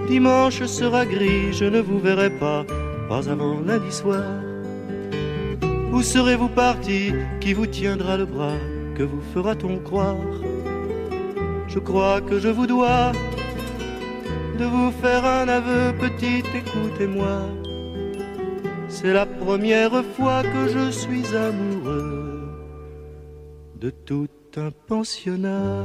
Dimanche 0.06 0.62
sera 0.64 1.06
gris, 1.06 1.52
je 1.52 1.64
ne 1.64 1.80
vous 1.80 1.98
verrai 1.98 2.28
pas, 2.28 2.64
pas 3.08 3.28
avant 3.30 3.58
lundi 3.60 3.90
soir. 3.90 4.22
Où 5.92 6.02
serez-vous 6.02 6.50
parti? 6.50 7.12
Qui 7.40 7.54
vous 7.54 7.66
tiendra 7.66 8.18
le 8.18 8.26
bras? 8.26 8.58
Que 8.96 9.02
vous 9.02 9.22
fera-t-on 9.32 9.78
croire? 9.78 10.16
Je 11.68 11.78
crois 11.78 12.20
que 12.20 12.38
je 12.38 12.48
vous 12.48 12.66
dois 12.66 13.12
de 14.58 14.64
vous 14.64 14.90
faire 14.92 15.24
un 15.24 15.48
aveu, 15.48 15.92
petite, 15.98 16.46
écoutez-moi. 16.54 17.42
C'est 18.88 19.12
la 19.12 19.26
première 19.26 20.04
fois 20.16 20.42
que 20.42 20.68
je 20.68 20.90
suis 20.90 21.26
amoureux 21.34 22.48
de 23.76 23.90
tout 23.90 24.28
un 24.56 24.70
pensionnat. 24.70 25.84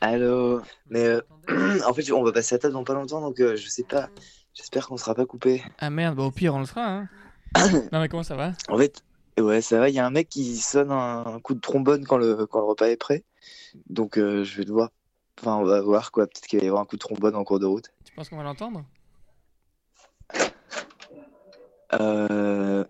Allô 0.00 0.60
Mais 0.90 1.04
euh, 1.04 1.20
en 1.86 1.94
fait, 1.94 2.10
on 2.12 2.22
va 2.22 2.32
passer 2.32 2.54
à 2.56 2.58
table 2.58 2.74
dans 2.74 2.84
pas 2.84 2.94
longtemps, 2.94 3.20
donc 3.20 3.40
euh, 3.40 3.56
je 3.56 3.68
sais 3.68 3.84
pas. 3.84 4.08
J'espère 4.54 4.88
qu'on 4.88 4.96
sera 4.96 5.14
pas 5.14 5.26
coupé. 5.26 5.62
Ah 5.78 5.90
merde, 5.90 6.16
bah 6.16 6.24
au 6.24 6.30
pire 6.30 6.54
on 6.54 6.60
le 6.60 6.66
sera. 6.66 6.86
Hein. 6.86 7.08
non 7.92 8.00
mais 8.00 8.08
comment 8.08 8.22
ça 8.22 8.36
va? 8.36 8.52
En 8.68 8.78
fait, 8.78 9.02
ouais, 9.38 9.60
ça 9.60 9.78
va. 9.78 9.88
Il 9.88 9.94
y 9.94 9.98
a 9.98 10.06
un 10.06 10.10
mec 10.10 10.28
qui 10.28 10.56
sonne 10.56 10.90
un 10.90 11.40
coup 11.42 11.54
de 11.54 11.60
trombone 11.60 12.04
quand 12.06 12.18
le, 12.18 12.46
quand 12.46 12.60
le 12.60 12.66
repas 12.66 12.88
est 12.88 12.96
prêt. 12.96 13.24
Donc 13.88 14.18
euh, 14.18 14.44
je 14.44 14.56
vais 14.58 14.64
devoir. 14.64 14.90
Enfin, 15.40 15.56
on 15.56 15.64
va 15.64 15.80
voir 15.80 16.12
quoi. 16.12 16.26
Peut-être 16.26 16.46
qu'il 16.46 16.58
va 16.58 16.64
y 16.64 16.68
avoir 16.68 16.82
un 16.82 16.86
coup 16.86 16.96
de 16.96 17.00
trombone 17.00 17.36
en 17.36 17.44
cours 17.44 17.60
de 17.60 17.66
route. 17.66 17.92
Tu 18.04 18.14
penses 18.14 18.28
qu'on 18.28 18.36
va 18.36 18.42
l'entendre? 18.42 18.84
Euh... 22.00 22.84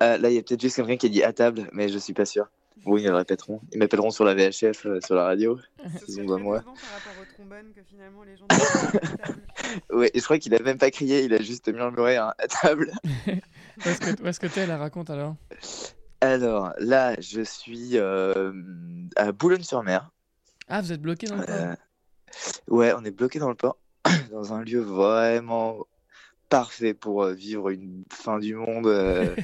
ah, 0.00 0.18
là, 0.18 0.30
il 0.30 0.34
y 0.34 0.38
a 0.38 0.42
peut-être 0.42 0.60
juste 0.60 0.76
quelqu'un 0.76 0.96
qui 0.96 1.06
a 1.06 1.08
dit 1.08 1.22
à 1.22 1.32
table, 1.32 1.68
mais 1.72 1.88
je 1.88 1.98
suis 1.98 2.14
pas 2.14 2.24
sûr. 2.24 2.48
Oui, 2.86 3.02
ils 3.02 3.08
le 3.08 3.14
répéteront. 3.14 3.60
Ils 3.72 3.78
m'appelleront 3.78 4.10
sur 4.10 4.24
la 4.24 4.34
VHF, 4.34 4.86
euh, 4.86 5.00
sur 5.04 5.14
la 5.14 5.24
radio. 5.24 5.58
Ils 6.08 6.20
ont 6.20 6.26
voix 6.26 6.38
moi. 6.38 6.60
par 6.60 6.74
rapport 6.74 7.22
au 7.22 7.32
trombone 7.34 7.72
que 7.74 7.82
finalement 7.82 8.22
les 8.22 8.36
gens 8.36 8.46
Ouais, 9.90 10.10
et 10.14 10.18
je 10.18 10.24
crois 10.24 10.38
qu'il 10.38 10.54
a 10.54 10.58
même 10.60 10.78
pas 10.78 10.90
crié, 10.90 11.24
il 11.24 11.34
a 11.34 11.42
juste 11.42 11.68
murmuré 11.68 12.16
hein, 12.16 12.32
à 12.38 12.46
table. 12.46 12.92
Où 13.84 14.26
est-ce 14.26 14.40
que 14.40 14.46
t'es 14.46 14.66
la 14.66 14.76
raconte 14.76 15.10
alors? 15.10 15.36
Alors 16.20 16.72
là, 16.78 17.14
je 17.20 17.42
suis 17.42 17.92
euh, 17.94 18.52
à 19.16 19.32
Boulogne-sur-Mer. 19.32 20.10
Ah, 20.68 20.80
vous 20.80 20.92
êtes 20.92 21.00
bloqué 21.00 21.26
dans 21.26 21.36
le 21.36 21.46
port? 21.46 21.54
Euh, 21.54 21.74
ouais, 22.68 22.92
on 22.96 23.04
est 23.04 23.10
bloqué 23.10 23.38
dans 23.38 23.48
le 23.48 23.54
port, 23.54 23.78
dans 24.32 24.52
un 24.52 24.62
lieu 24.62 24.80
vraiment 24.80 25.86
parfait 26.48 26.94
pour 26.94 27.22
euh, 27.24 27.34
vivre 27.34 27.68
une 27.70 28.04
fin 28.12 28.38
du 28.38 28.54
monde 28.54 28.86
euh, 28.86 29.36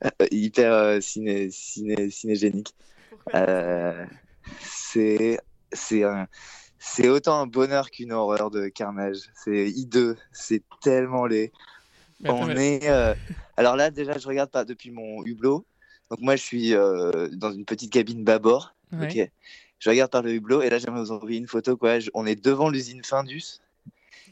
hyper 0.30 0.72
euh, 0.72 1.00
ciné, 1.00 1.50
ciné, 1.50 2.10
cinégénique. 2.10 2.74
Euh, 3.34 4.04
c'est 4.60 5.38
c'est 5.72 6.04
un 6.04 6.26
c'est 6.78 7.08
autant 7.08 7.40
un 7.40 7.46
bonheur 7.46 7.90
qu'une 7.90 8.12
horreur 8.12 8.50
de 8.50 8.68
carnage. 8.68 9.18
C'est 9.34 9.70
hideux, 9.70 10.16
c'est 10.32 10.62
tellement 10.82 11.26
laid. 11.26 11.52
Mais 12.20 12.30
On 12.30 12.50
est 12.50 12.88
euh, 12.88 13.14
alors 13.60 13.76
là 13.76 13.90
déjà 13.90 14.16
je 14.18 14.26
regarde 14.26 14.50
pas 14.50 14.64
depuis 14.64 14.90
mon 14.90 15.22
hublot. 15.24 15.66
Donc 16.10 16.20
moi 16.20 16.34
je 16.34 16.42
suis 16.42 16.74
euh, 16.74 17.28
dans 17.32 17.52
une 17.52 17.64
petite 17.66 17.92
cabine 17.92 18.24
bâbord. 18.24 18.74
Ouais. 18.92 19.06
Ok. 19.24 19.30
Je 19.78 19.90
regarde 19.90 20.10
par 20.10 20.22
le 20.22 20.32
hublot 20.32 20.62
et 20.62 20.70
là 20.70 20.78
j'aimerais 20.78 21.00
vous 21.00 21.12
envoyer 21.12 21.38
une 21.38 21.46
photo 21.46 21.76
quoi. 21.76 22.00
Je- 22.00 22.10
On 22.14 22.24
est 22.26 22.42
devant 22.42 22.68
l'usine 22.70 23.04
Findus. 23.04 23.60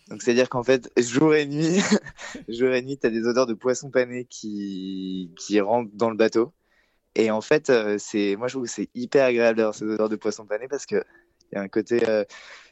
Donc 0.08 0.22
c'est-à-dire 0.22 0.48
qu'en 0.48 0.62
fait 0.62 0.90
jour 0.98 1.34
et 1.34 1.44
nuit, 1.46 1.76
jour 2.48 2.70
et 2.72 2.80
nuit 2.82 2.96
t'as 2.96 3.10
des 3.10 3.24
odeurs 3.26 3.46
de 3.46 3.52
poisson 3.54 3.90
pané 3.90 4.24
qui 4.24 5.30
qui 5.38 5.60
rentrent 5.60 5.90
dans 5.94 6.08
le 6.10 6.16
bateau. 6.16 6.52
Et 7.14 7.30
en 7.30 7.40
fait 7.42 7.68
euh, 7.70 7.96
c'est 7.98 8.34
moi 8.36 8.48
je 8.48 8.54
trouve 8.54 8.64
que 8.64 8.70
c'est 8.72 8.88
hyper 8.94 9.26
agréable 9.26 9.58
d'avoir 9.58 9.74
ces 9.74 9.84
odeurs 9.84 10.08
de 10.08 10.16
poisson 10.16 10.46
pané 10.46 10.68
parce 10.68 10.86
que 10.86 11.04
il 11.52 11.56
y 11.56 11.58
a 11.58 11.62
un 11.62 11.68
côté 11.68 12.08
euh, 12.08 12.24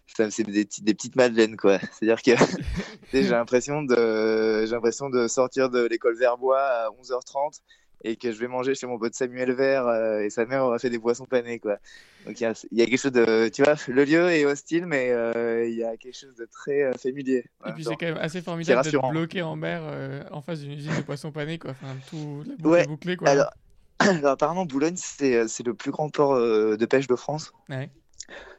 ça 0.07 0.31
c'est 0.31 0.45
des, 0.45 0.65
petites 0.65 1.17
madeleines 1.17 1.57
quoi. 1.57 1.79
C'est-à-dire 1.93 2.23
que 2.23 2.33
j'ai 3.13 3.29
l'impression 3.29 3.83
de 3.83 4.65
j'ai 4.65 4.73
l'impression 4.73 5.11
de 5.11 5.29
sortir 5.29 5.71
de 5.71 5.87
l'école 5.87 6.17
Verbois 6.17 6.61
à 6.61 6.89
11h30 6.91 7.61
et 8.05 8.17
que 8.17 8.31
je 8.31 8.39
vais 8.39 8.49
manger 8.49 8.75
chez 8.75 8.87
mon 8.87 8.99
pote 8.99 9.15
Samuel 9.15 9.53
Vert 9.53 9.87
euh, 9.87 10.21
et 10.21 10.31
sa 10.31 10.45
mère 10.45 10.65
aura 10.65 10.79
fait 10.79 10.91
des 10.91 10.99
poissons 10.99 11.25
panés 11.25 11.59
quoi. 11.59 11.79
Donc 12.25 12.41
il 12.41 12.43
y 12.43 12.47
a, 12.47 12.67
il 12.71 12.79
y 12.79 12.83
a 12.83 12.87
quelque 12.87 13.01
chose 13.01 13.13
de 13.13 13.49
tu 13.49 13.63
vois 13.63 13.75
le 13.89 14.05
lieu 14.05 14.31
est 14.31 14.45
hostile 14.45 14.87
mais 14.87 15.11
euh, 15.11 15.67
il 15.67 15.77
y 15.77 15.85
a 15.85 15.97
quelque 15.97 16.17
chose 16.17 16.35
de 16.37 16.47
très 16.47 16.83
euh, 16.83 16.93
familier. 16.93 17.45
Et 17.67 17.73
puis 17.73 17.85
c'est 17.85 17.97
quand 17.97 18.07
même 18.07 18.19
assez 18.19 18.43
formidable 18.43 18.83
d'être 18.83 19.11
bloqué 19.11 19.43
en 19.43 19.57
mer 19.57 20.27
en 20.31 20.43
face 20.43 20.61
d'une 20.61 20.73
usine 20.73 20.97
de 20.97 21.03
poissons 21.03 21.33
panés 21.33 21.59
quoi. 21.59 21.73
Enfin 21.73 21.97
tout 22.09 22.43
la 22.47 22.55
boucle 22.57 22.69
Ouais. 22.69 22.87
bouclée 22.87 23.17
quoi. 23.17 23.29
Alors, 23.29 23.51
alors, 23.99 24.33
apparemment 24.33 24.67
Boulogne 24.67 24.97
c'est 24.97 25.47
le 25.65 25.75
plus 25.75 25.91
grand 25.91 26.11
port 26.11 26.37
de 26.37 26.87
pêche 26.87 27.07
de 27.07 27.17
France. 27.17 27.53
Ouais. 27.69 27.91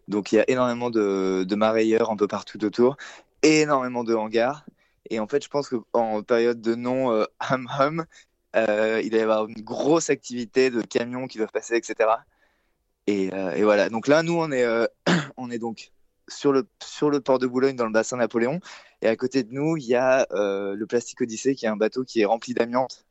Donc 0.08 0.32
il 0.32 0.36
y 0.36 0.40
a 0.40 0.50
énormément 0.50 0.90
de, 0.90 1.46
de 1.48 1.56
marailleurs 1.56 2.12
un 2.12 2.16
peu 2.16 2.28
partout 2.28 2.64
autour, 2.64 2.98
énormément 3.44 4.04
de 4.04 4.14
hangars. 4.16 4.66
Et 5.10 5.20
en 5.20 5.28
fait, 5.28 5.44
je 5.44 5.50
pense 5.50 5.70
qu'en 5.70 6.24
période 6.24 6.62
de 6.62 6.76
non 6.76 7.12
euh, 7.12 7.26
hum 7.50 7.68
hum, 7.80 8.06
euh, 8.56 9.02
il 9.04 9.12
va 9.12 9.18
y 9.18 9.22
avoir 9.22 9.48
une 9.48 9.62
grosse 9.62 10.10
activité 10.10 10.70
de 10.70 10.82
camions 10.82 11.28
qui 11.28 11.38
doivent 11.38 11.52
passer, 11.52 11.76
etc. 11.76 12.10
Et, 13.08 13.34
euh, 13.34 13.52
et 13.54 13.64
voilà. 13.64 13.90
Donc 13.90 14.08
là, 14.08 14.24
nous, 14.24 14.38
on 14.38 14.52
est, 14.52 14.66
on 15.38 15.50
est 15.50 15.60
donc 15.60 15.92
sur 16.28 16.52
le, 16.52 16.68
sur 16.84 17.10
le 17.10 17.22
port 17.22 17.40
de 17.40 17.48
Boulogne, 17.48 17.76
dans 17.76 17.86
le 17.86 17.92
bassin 17.92 18.18
Napoléon. 18.18 18.60
Et 19.02 19.08
à 19.08 19.16
côté 19.16 19.44
de 19.44 19.54
nous, 19.54 19.78
il 19.78 19.86
y 19.86 19.96
a 19.96 20.28
le 20.32 20.86
Plastic 20.86 21.22
Odyssey, 21.22 21.56
qui 21.56 21.66
est 21.66 21.70
un 21.70 21.78
bateau 21.78 22.04
qui 22.04 22.22
est 22.22 22.26
rempli 22.26 22.54
d'amiante 22.54 23.06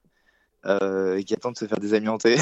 et 0.65 1.25
qui 1.25 1.33
attend 1.33 1.53
de 1.53 1.57
se 1.57 1.67
faire 1.67 1.79
désamianter. 1.79 2.37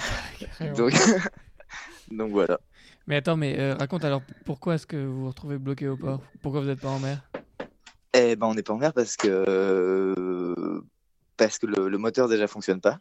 Donc, 0.76 0.94
donc 2.10 2.30
voilà. 2.30 2.60
Mais 3.06 3.16
attends, 3.16 3.36
mais 3.36 3.58
euh, 3.58 3.74
raconte 3.74 4.04
alors 4.04 4.22
pourquoi 4.44 4.74
est-ce 4.74 4.86
que 4.86 4.96
vous 4.96 5.20
vous 5.20 5.28
retrouvez 5.28 5.58
bloqué 5.58 5.86
au 5.86 5.96
port? 5.96 6.20
Pourquoi 6.42 6.60
vous 6.60 6.66
n'êtes 6.66 6.80
pas 6.80 6.88
en 6.88 6.98
mer? 6.98 7.22
Eh 8.14 8.34
ben, 8.34 8.46
on 8.48 8.54
n'est 8.54 8.62
pas 8.62 8.72
en 8.72 8.78
mer 8.78 8.92
parce 8.92 9.16
que 9.16 9.28
euh, 9.28 10.80
parce 11.36 11.58
que 11.58 11.66
le, 11.66 11.88
le 11.88 11.98
moteur 11.98 12.28
déjà 12.28 12.48
fonctionne 12.48 12.80
pas. 12.80 12.98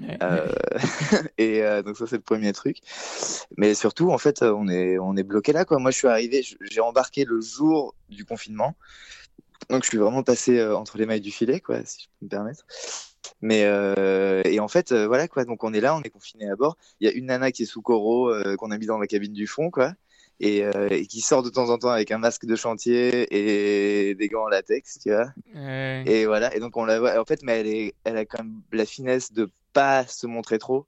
Ouais. 0.00 0.16
Euh, 0.22 0.48
et 1.38 1.62
euh, 1.62 1.82
donc 1.82 1.98
ça 1.98 2.06
c'est 2.06 2.16
le 2.16 2.22
premier 2.22 2.52
truc. 2.54 2.78
Mais 3.58 3.74
surtout 3.74 4.10
en 4.10 4.18
fait 4.18 4.40
on 4.42 4.68
est 4.68 4.98
on 4.98 5.16
est 5.16 5.22
bloqué 5.22 5.52
là 5.52 5.66
quoi. 5.66 5.78
Moi 5.78 5.90
je 5.90 5.98
suis 5.98 6.08
arrivé, 6.08 6.42
j'ai 6.70 6.80
embarqué 6.80 7.26
le 7.26 7.40
jour 7.40 7.94
du 8.08 8.24
confinement. 8.24 8.74
Donc 9.68 9.84
je 9.84 9.88
suis 9.88 9.98
vraiment 9.98 10.22
passé 10.22 10.64
entre 10.64 10.96
les 10.96 11.04
mailles 11.04 11.20
du 11.20 11.32
filet 11.32 11.60
quoi, 11.60 11.84
si 11.84 12.04
je 12.04 12.06
peux 12.06 12.24
me 12.26 12.30
permettre. 12.30 12.64
Mais 13.42 13.64
euh, 13.64 14.42
et 14.44 14.60
en 14.60 14.68
fait 14.68 14.92
euh, 14.92 15.06
voilà 15.06 15.28
quoi. 15.28 15.44
Donc 15.44 15.64
on 15.64 15.74
est 15.74 15.80
là, 15.80 15.94
on 15.94 16.02
est 16.02 16.10
confiné 16.10 16.48
à 16.48 16.56
bord. 16.56 16.76
Il 17.00 17.08
y 17.08 17.10
a 17.10 17.14
une 17.14 17.26
nana 17.26 17.52
qui 17.52 17.62
est 17.62 17.66
sous 17.66 17.82
coro 17.82 18.30
euh, 18.30 18.56
qu'on 18.56 18.70
a 18.70 18.78
mis 18.78 18.86
dans 18.86 18.98
la 18.98 19.06
cabine 19.06 19.32
du 19.32 19.46
fond 19.46 19.70
quoi. 19.70 19.92
Et, 20.38 20.58
et 20.90 21.06
qui 21.06 21.22
sort 21.22 21.42
de 21.42 21.48
temps 21.48 21.70
en 21.70 21.78
temps 21.78 21.88
avec 21.88 22.10
un 22.10 22.18
masque 22.18 22.44
de 22.44 22.56
chantier 22.56 23.26
et 23.34 24.14
des 24.14 24.28
gants 24.28 24.44
en 24.44 24.48
latex, 24.48 24.98
tu 24.98 25.10
vois. 25.10 25.32
Et 26.04 26.26
voilà, 26.26 26.54
et 26.54 26.60
donc 26.60 26.76
on 26.76 26.84
la 26.84 27.00
voit. 27.00 27.18
En 27.18 27.24
fait, 27.24 27.42
mais 27.42 27.60
elle, 27.60 27.66
est, 27.66 27.94
elle 28.04 28.18
a 28.18 28.26
quand 28.26 28.44
même 28.44 28.60
la 28.70 28.84
finesse 28.84 29.32
de 29.32 29.48
pas 29.72 30.06
se 30.06 30.26
montrer 30.26 30.58
trop. 30.58 30.84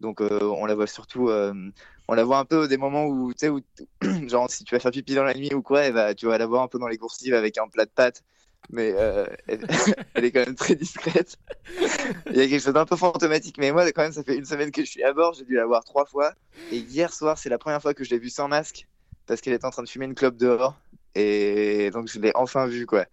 Donc 0.00 0.20
on 0.20 0.66
la 0.66 0.74
voit 0.74 0.86
surtout, 0.86 1.30
on 1.30 2.14
la 2.14 2.24
voit 2.24 2.36
un 2.36 2.44
peu 2.44 2.68
des 2.68 2.76
moments 2.76 3.06
où, 3.06 3.32
tu 3.32 3.38
sais, 3.38 3.48
où, 3.48 3.60
Genre, 4.28 4.50
si 4.50 4.62
tu 4.64 4.74
vas 4.74 4.78
faire 4.78 4.90
pipi 4.90 5.14
dans 5.14 5.24
la 5.24 5.32
nuit 5.32 5.54
ou 5.54 5.62
quoi, 5.62 6.14
tu 6.14 6.26
vas 6.26 6.36
la 6.36 6.46
voir 6.46 6.62
un 6.62 6.68
peu 6.68 6.78
dans 6.78 6.88
les 6.88 6.98
coursives 6.98 7.32
avec 7.32 7.56
un 7.56 7.68
plat 7.68 7.86
de 7.86 7.90
pâtes. 7.90 8.22
Mais 8.70 8.94
euh, 8.96 9.26
elle, 10.14 10.24
est 10.24 10.32
quand 10.32 10.44
même 10.44 10.54
très 10.54 10.74
discrète. 10.74 11.36
Il 12.26 12.36
y 12.36 12.40
a 12.40 12.48
quelque 12.48 12.62
chose 12.62 12.72
d'un 12.72 12.86
peu 12.86 12.96
fantomatique. 12.96 13.58
Mais 13.58 13.72
moi, 13.72 13.90
quand 13.92 14.02
même, 14.02 14.12
ça 14.12 14.22
fait 14.22 14.36
une 14.36 14.44
semaine 14.44 14.70
que 14.70 14.82
je 14.82 14.90
suis 14.90 15.02
à 15.02 15.12
bord. 15.12 15.34
J'ai 15.34 15.44
dû 15.44 15.54
la 15.54 15.66
voir 15.66 15.84
trois 15.84 16.06
fois. 16.06 16.32
Et 16.70 16.78
hier 16.78 17.12
soir, 17.12 17.38
c'est 17.38 17.48
la 17.48 17.58
première 17.58 17.82
fois 17.82 17.94
que 17.94 18.04
je 18.04 18.10
l'ai 18.10 18.18
vue 18.18 18.30
sans 18.30 18.48
masque. 18.48 18.86
Parce 19.26 19.40
qu'elle 19.40 19.52
était 19.54 19.66
en 19.66 19.70
train 19.70 19.82
de 19.82 19.88
fumer 19.88 20.06
une 20.06 20.14
clope 20.14 20.36
dehors. 20.36 20.76
Et 21.14 21.90
donc, 21.90 22.08
je 22.08 22.18
l'ai 22.18 22.32
enfin 22.34 22.66
vue, 22.66 22.86
quoi. 22.86 23.04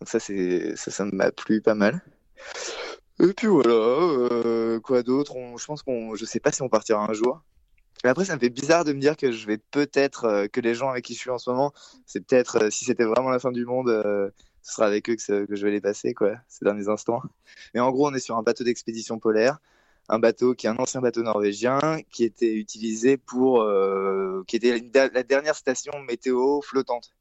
Donc, 0.00 0.08
ça, 0.08 0.20
ça, 0.20 1.04
m'a 1.06 1.32
plu 1.32 1.60
pas 1.60 1.74
mal. 1.74 2.00
Et 3.20 3.34
puis 3.34 3.48
voilà, 3.48 3.72
euh, 3.72 4.80
quoi 4.80 5.02
d'autre? 5.02 5.34
Je 5.58 5.64
pense 5.66 5.82
qu'on, 5.82 6.14
je 6.14 6.24
sais 6.24 6.40
pas 6.40 6.52
si 6.52 6.62
on 6.62 6.68
partira 6.68 7.04
un 7.04 7.12
jour. 7.12 7.42
Mais 8.02 8.08
après, 8.08 8.24
ça 8.24 8.34
me 8.34 8.40
fait 8.40 8.48
bizarre 8.48 8.84
de 8.84 8.94
me 8.94 9.00
dire 9.00 9.14
que 9.14 9.30
je 9.30 9.46
vais 9.46 9.58
peut-être, 9.58 10.24
euh, 10.24 10.46
que 10.46 10.60
les 10.60 10.74
gens 10.74 10.88
avec 10.88 11.04
qui 11.04 11.12
je 11.14 11.18
suis 11.18 11.28
en 11.28 11.36
ce 11.36 11.50
moment, 11.50 11.72
c'est 12.06 12.24
peut-être, 12.24 12.72
si 12.72 12.86
c'était 12.86 13.04
vraiment 13.04 13.28
la 13.28 13.38
fin 13.38 13.52
du 13.52 13.66
monde, 13.66 13.90
ce 14.62 14.74
sera 14.74 14.86
avec 14.86 15.08
eux 15.08 15.16
que, 15.16 15.46
je 15.54 15.64
vais 15.64 15.70
les 15.70 15.80
passer, 15.80 16.14
quoi, 16.14 16.36
ces 16.48 16.64
derniers 16.64 16.88
instants. 16.88 17.22
Mais 17.74 17.80
en 17.80 17.90
gros, 17.90 18.08
on 18.08 18.14
est 18.14 18.20
sur 18.20 18.36
un 18.36 18.42
bateau 18.42 18.64
d'expédition 18.64 19.18
polaire, 19.18 19.58
un 20.08 20.18
bateau 20.18 20.54
qui 20.54 20.66
est 20.66 20.70
un 20.70 20.76
ancien 20.76 21.00
bateau 21.00 21.22
norvégien, 21.22 22.00
qui 22.10 22.24
était 22.24 22.54
utilisé 22.54 23.16
pour, 23.16 23.62
euh, 23.62 24.42
qui 24.46 24.56
était 24.56 24.82
la, 24.92 25.22
dernière 25.22 25.54
station 25.54 25.92
météo 26.00 26.60
flottante. 26.62 27.12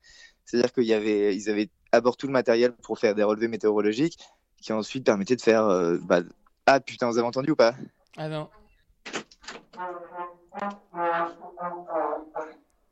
C'est-à-dire 0.46 0.74
qu'il 0.74 0.86
y 0.86 0.94
avait, 0.94 1.36
ils 1.36 1.50
avaient 1.50 1.70
à 1.92 2.02
bord 2.02 2.18
tout 2.18 2.28
le 2.28 2.34
matériel 2.34 2.74
pour 2.74 3.00
faire 3.00 3.16
des 3.16 3.24
relevés 3.24 3.48
météorologiques, 3.48 4.20
qui 4.62 4.74
ensuite 4.74 5.06
permettaient 5.06 5.36
de 5.36 5.42
faire, 5.42 5.66
euh, 5.66 5.98
bah, 6.02 6.22
ah 6.66 6.80
putain, 6.80 7.10
vous 7.10 7.18
avez 7.18 7.28
entendu 7.28 7.52
ou 7.52 7.56
pas? 7.56 7.76
Ah 8.18 8.28
non. 8.28 8.50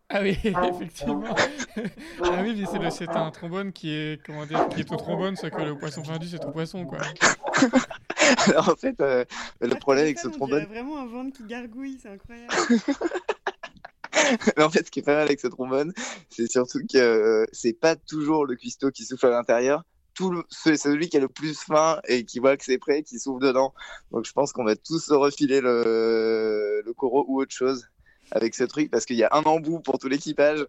Ah 0.09 0.21
oui, 0.21 0.37
effectivement. 0.43 1.35
ah 1.35 1.47
oui, 2.41 2.55
mais 2.57 2.65
c'est 2.65 2.79
le- 2.79 2.89
c'est 2.89 3.15
un 3.17 3.29
trombone 3.31 3.73
qui 3.73 3.91
est, 3.91 4.25
comment 4.25 4.45
dire, 4.45 4.67
qui 4.69 4.79
est 4.79 4.91
au 4.91 4.95
trombone, 4.95 5.35
ce 5.35 5.47
que 5.47 5.61
le 5.61 5.77
poisson 5.77 6.03
fendu, 6.03 6.27
c'est 6.27 6.45
au 6.45 6.51
poisson, 6.51 6.85
quoi. 6.85 6.99
Alors 8.47 8.69
en 8.69 8.75
fait, 8.75 8.99
euh, 9.01 9.25
le 9.61 9.75
problème 9.75 10.05
avec 10.05 10.19
ce 10.19 10.27
trombone, 10.29 10.65
vraiment 10.65 10.99
un 10.99 11.07
ventre 11.07 11.37
qui 11.37 11.43
gargouille, 11.43 11.97
c'est 12.01 12.09
incroyable. 12.09 12.53
Mais 14.57 14.63
en 14.63 14.69
fait, 14.69 14.85
ce 14.85 14.91
qui 14.91 14.99
est 14.99 15.03
pas 15.03 15.13
mal 15.13 15.23
avec 15.23 15.39
ce 15.39 15.47
trombone, 15.47 15.93
c'est 16.29 16.49
surtout 16.49 16.79
que 16.91 16.97
euh, 16.97 17.45
c'est 17.51 17.73
pas 17.73 17.95
toujours 17.95 18.45
le 18.45 18.55
cuistot 18.55 18.91
qui 18.91 19.05
souffle 19.05 19.27
à 19.27 19.29
l'intérieur. 19.29 19.83
Tout 20.13 20.31
le- 20.31 20.43
c'est 20.49 20.77
celui 20.77 21.09
qui 21.09 21.17
est 21.17 21.21
le 21.21 21.27
plus 21.29 21.59
fin 21.59 21.99
et 22.07 22.25
qui 22.25 22.39
voit 22.39 22.57
que 22.57 22.63
c'est 22.63 22.77
prêt, 22.79 23.03
qui 23.03 23.19
souffle 23.19 23.41
dedans. 23.41 23.73
Donc 24.11 24.25
je 24.25 24.31
pense 24.31 24.51
qu'on 24.53 24.63
va 24.63 24.75
tous 24.75 24.99
se 25.05 25.13
refiler 25.13 25.61
le, 25.61 26.81
le 26.85 26.93
coraux 26.93 27.25
ou 27.27 27.41
autre 27.41 27.53
chose 27.53 27.87
avec 28.31 28.55
ce 28.55 28.63
truc 28.63 28.91
parce 28.91 29.05
qu'il 29.05 29.17
y 29.17 29.23
a 29.23 29.29
un 29.31 29.43
embout 29.43 29.79
pour 29.79 29.99
tout 29.99 30.07
l'équipage 30.07 30.65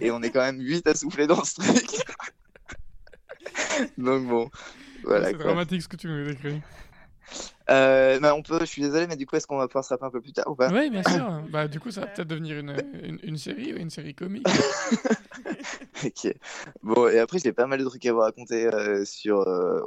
et 0.00 0.10
on 0.10 0.22
est 0.22 0.30
quand 0.30 0.40
même 0.42 0.60
8 0.60 0.86
à 0.86 0.94
souffler 0.94 1.26
dans 1.26 1.44
ce 1.44 1.54
truc. 1.56 1.86
Donc 3.98 4.26
bon, 4.26 4.50
voilà. 5.04 5.28
c'est 5.28 5.38
dramatique 5.38 5.82
ce 5.82 5.88
que 5.88 5.96
tu 5.96 6.08
nous 6.08 6.24
décris. 6.24 6.60
Euh, 7.70 8.18
bah, 8.18 8.34
on 8.34 8.42
peut, 8.42 8.58
je 8.60 8.64
suis 8.64 8.82
désolé, 8.82 9.06
mais 9.06 9.14
du 9.14 9.26
coup, 9.26 9.36
est-ce 9.36 9.46
qu'on 9.46 9.58
va 9.58 9.68
pouvoir 9.68 9.84
se 9.84 9.90
rappeler 9.90 10.08
un 10.08 10.10
peu 10.10 10.20
plus 10.20 10.32
tard 10.32 10.50
ou 10.50 10.56
pas? 10.56 10.68
Oui, 10.72 10.90
bien 10.90 11.04
sûr. 11.04 11.44
Bah, 11.50 11.68
du 11.68 11.78
coup, 11.78 11.92
ça 11.92 12.00
va 12.00 12.08
peut-être 12.08 12.26
devenir 12.26 12.58
une, 12.58 12.74
une, 13.04 13.18
une 13.22 13.36
série, 13.36 13.70
une 13.70 13.90
série 13.90 14.14
comique. 14.14 14.46
Ok. 16.02 16.34
Bon, 16.82 17.08
et 17.08 17.18
après, 17.18 17.38
j'ai 17.38 17.52
pas 17.52 17.66
mal 17.66 17.78
de 17.78 17.84
trucs 17.84 18.04
à 18.06 18.12
vous 18.14 18.20
raconter 18.20 18.66
euh, 18.66 19.04
sur. 19.04 19.40
euh, 19.46 19.80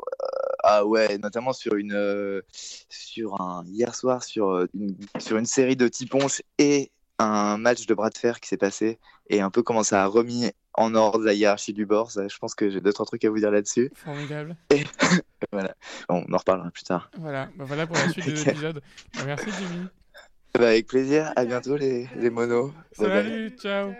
ah 0.63 0.85
ouais, 0.85 1.17
notamment 1.17 1.53
sur 1.53 1.73
une. 1.75 1.93
euh, 1.93 2.41
sur 2.87 3.41
un. 3.41 3.63
Hier 3.65 3.95
soir, 3.95 4.23
sur 4.23 4.51
euh, 4.51 4.67
une, 4.75 4.95
sur 5.17 5.37
une 5.37 5.47
série 5.47 5.75
de 5.75 5.87
Tiponche 5.87 6.43
et 6.59 6.91
un 7.23 7.57
match 7.57 7.85
de 7.85 7.93
bras 7.93 8.09
de 8.09 8.17
fer 8.17 8.39
qui 8.39 8.47
s'est 8.49 8.57
passé 8.57 8.99
et 9.29 9.41
un 9.41 9.49
peu 9.49 9.63
comment 9.63 9.83
ça 9.83 10.03
a 10.03 10.05
remis 10.07 10.51
en 10.75 10.95
ordre 10.95 11.23
la 11.23 11.33
hiérarchie 11.33 11.73
du 11.73 11.85
bord. 11.85 12.11
Ça, 12.11 12.27
je 12.27 12.37
pense 12.37 12.55
que 12.55 12.69
j'ai 12.69 12.81
deux, 12.81 12.91
trois 12.93 13.05
trucs 13.05 13.23
à 13.25 13.29
vous 13.29 13.37
dire 13.37 13.51
là-dessus. 13.51 13.91
Formidable. 13.95 14.55
Et 14.71 14.83
voilà. 15.51 15.75
On 16.09 16.23
en 16.33 16.37
reparlera 16.37 16.71
plus 16.71 16.83
tard. 16.83 17.09
Voilà, 17.17 17.49
bah, 17.55 17.65
voilà 17.67 17.85
pour 17.87 17.95
la 17.95 18.09
suite 18.09 18.25
des 18.25 18.41
Ok. 18.41 18.47
épisodes. 18.47 18.81
Bah, 19.15 19.23
merci 19.25 19.49
Jimmy. 19.51 19.87
Bah, 20.55 20.67
avec 20.67 20.87
plaisir. 20.87 21.31
À 21.35 21.45
bientôt, 21.45 21.77
les, 21.77 22.07
les 22.15 22.29
monos. 22.29 22.71
Bye 22.99 23.07
bye. 23.09 23.23
Salut, 23.23 23.49
ciao. 23.57 23.93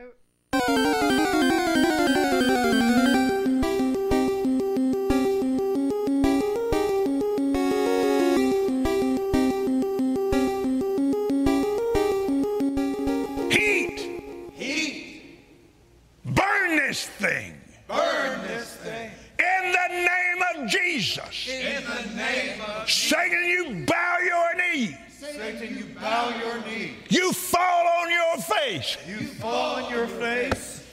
Face! 28.80 28.98
You 29.08 29.28
fall 29.28 29.84
on 29.84 29.92
your 29.92 30.08
face! 30.08 30.84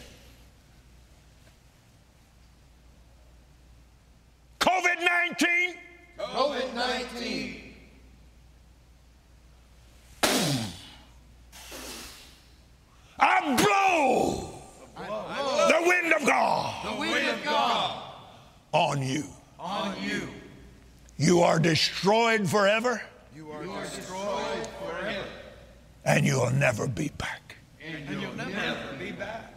COVID 4.59 5.05
19! 5.39 5.75
COVID 6.19 6.75
19! 6.75 7.63
I 13.23 13.57
blow, 13.57 14.55
the 14.97 15.87
wind 15.87 16.13
of 16.15 16.27
God. 16.27 16.87
The 16.87 17.01
wind 17.01 17.29
of 17.29 17.45
God 17.45 18.03
on 18.73 19.03
you. 19.03 19.25
On 19.59 19.95
you. 20.03 20.29
You 21.19 21.41
are 21.41 21.59
destroyed 21.59 22.49
forever. 22.49 23.03
You 23.37 23.51
are 23.51 23.63
destroyed 23.65 24.67
forever. 24.79 25.25
And 26.05 26.25
you'll 26.25 26.51
never 26.51 26.87
be 26.87 27.11
back. 27.19 27.40
And 27.95 28.21
you'll 28.23 28.35
never 28.35 28.97
be 28.99 29.11
back. 29.13 29.53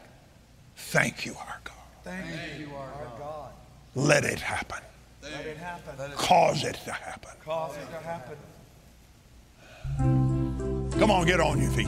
Thank 0.76 1.26
you, 1.26 1.34
our 1.36 1.60
God. 1.64 1.76
Thank 2.04 2.60
you, 2.60 2.70
our 2.76 3.08
God. 3.20 3.52
Let 3.96 4.26
it 4.26 4.40
happen. 4.40 4.80
Let 5.22 5.46
it 5.46 5.58
happen. 5.58 6.12
Cause 6.16 6.64
it 6.64 6.76
to 6.86 6.92
happen. 6.92 7.32
Cause 7.46 7.78
it 7.78 7.88
to 7.92 8.00
happen. 8.00 8.38
Come 11.00 11.12
on, 11.12 11.26
get 11.26 11.40
on 11.40 11.62
your 11.62 11.72
feet. 11.72 11.88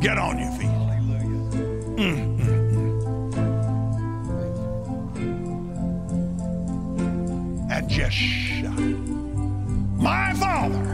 Get 0.00 0.18
on 0.18 0.38
your 0.38 0.52
feet. 0.52 0.70
Mm, 1.96 2.38
mm, 2.38 2.70
mm. 2.70 3.36
And 7.70 7.88
just 7.88 8.14
shout. 8.14 8.78
My 9.98 10.32
Father. 10.34 10.84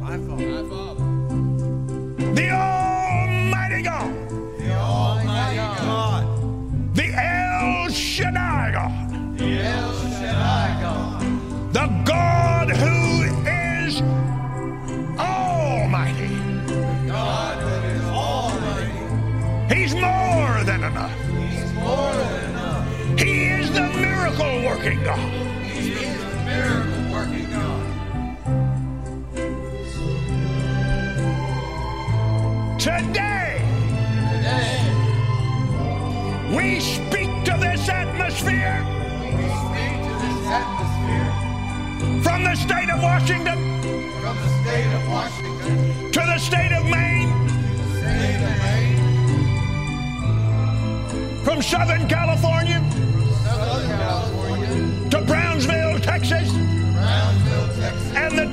My 0.00 0.16
Father. 0.16 0.94
The 2.34 2.50
working 24.88 25.04
God. 25.04 25.18
He 25.64 25.92
is 25.92 26.18
the 26.18 26.36
miracle 26.46 27.12
working 27.12 27.50
God. 27.50 27.84
Today, 32.80 33.60
Today, 34.32 34.80
we 36.56 36.80
speak 36.80 37.44
to 37.44 37.56
this 37.60 37.88
atmosphere 37.88 38.84
we 39.36 39.44
speak 39.44 40.00
to 40.08 40.14
this 40.24 40.46
atmosphere 40.48 41.32
from 42.22 42.44
the 42.44 42.54
state 42.54 42.90
of 42.90 43.02
Washington 43.02 43.58
from 44.22 44.36
the 44.36 44.48
state 44.62 44.92
of 44.94 45.08
Washington 45.08 46.12
to 46.12 46.20
the 46.20 46.38
state 46.38 46.72
of 46.72 46.84
Maine, 46.86 47.28
to 47.28 47.54
the 47.54 47.88
state 47.98 48.42
of 48.42 48.56
Maine, 48.64 49.04
from 51.44 51.60
Southern 51.62 52.08
California 52.08 52.87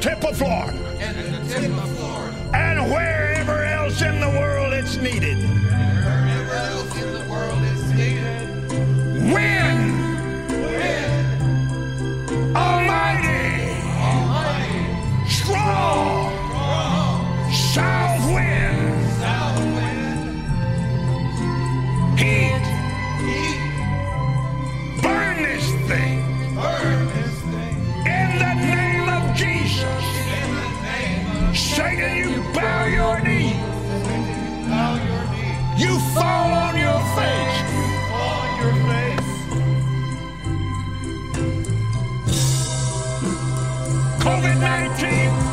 tip 0.06 0.24
of 0.24 0.38
Florida, 0.38 0.78
and 1.00 1.18
the 1.34 1.52
tip 1.52 1.72
of 1.72 1.98
Florida. 1.98 2.38
and 2.54 2.92
wherever 2.92 3.64
else 3.64 4.04
in 4.04 4.20
the 4.20 4.30
world 4.30 4.72
it's 4.72 4.98
needed. 4.98 5.38
Wherever 5.38 6.54
else 6.54 6.96
in 7.02 7.12
the 7.12 7.26
world 7.28 7.64
is 7.64 7.92
needed. 7.92 9.34
Win! 9.34 9.95
COVID 44.26 44.58
19. 44.58 45.45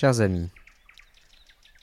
Chers 0.00 0.20
amis, 0.20 0.48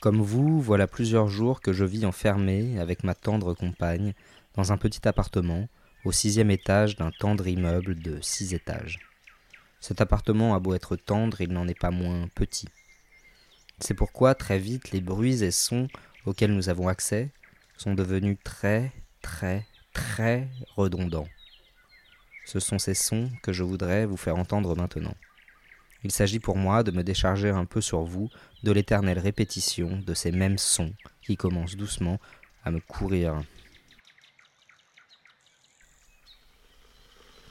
comme 0.00 0.22
vous, 0.22 0.58
voilà 0.58 0.86
plusieurs 0.86 1.28
jours 1.28 1.60
que 1.60 1.74
je 1.74 1.84
vis 1.84 2.06
enfermé 2.06 2.80
avec 2.80 3.04
ma 3.04 3.14
tendre 3.14 3.52
compagne 3.52 4.14
dans 4.54 4.72
un 4.72 4.78
petit 4.78 5.06
appartement 5.06 5.68
au 6.06 6.12
sixième 6.12 6.50
étage 6.50 6.96
d'un 6.96 7.10
tendre 7.10 7.46
immeuble 7.46 7.94
de 7.94 8.18
six 8.22 8.54
étages. 8.54 9.00
Cet 9.80 10.00
appartement 10.00 10.54
a 10.54 10.60
beau 10.60 10.72
être 10.72 10.96
tendre, 10.96 11.42
il 11.42 11.52
n'en 11.52 11.68
est 11.68 11.78
pas 11.78 11.90
moins 11.90 12.26
petit. 12.34 12.68
C'est 13.80 13.92
pourquoi 13.92 14.34
très 14.34 14.58
vite 14.58 14.92
les 14.92 15.02
bruits 15.02 15.42
et 15.44 15.50
sons 15.50 15.86
auxquels 16.24 16.54
nous 16.54 16.70
avons 16.70 16.88
accès 16.88 17.28
sont 17.76 17.92
devenus 17.92 18.38
très, 18.42 18.92
très, 19.20 19.66
très 19.92 20.48
redondants. 20.74 21.28
Ce 22.46 22.60
sont 22.60 22.78
ces 22.78 22.94
sons 22.94 23.30
que 23.42 23.52
je 23.52 23.62
voudrais 23.62 24.06
vous 24.06 24.16
faire 24.16 24.36
entendre 24.36 24.74
maintenant. 24.74 25.14
Il 26.06 26.12
s'agit 26.12 26.38
pour 26.38 26.56
moi 26.56 26.84
de 26.84 26.92
me 26.92 27.02
décharger 27.02 27.50
un 27.50 27.64
peu 27.64 27.80
sur 27.80 28.02
vous 28.04 28.30
de 28.62 28.70
l'éternelle 28.70 29.18
répétition 29.18 30.00
de 30.06 30.14
ces 30.14 30.30
mêmes 30.30 30.56
sons 30.56 30.92
qui 31.20 31.36
commencent 31.36 31.74
doucement 31.74 32.20
à 32.64 32.70
me 32.70 32.78
courir. 32.78 33.42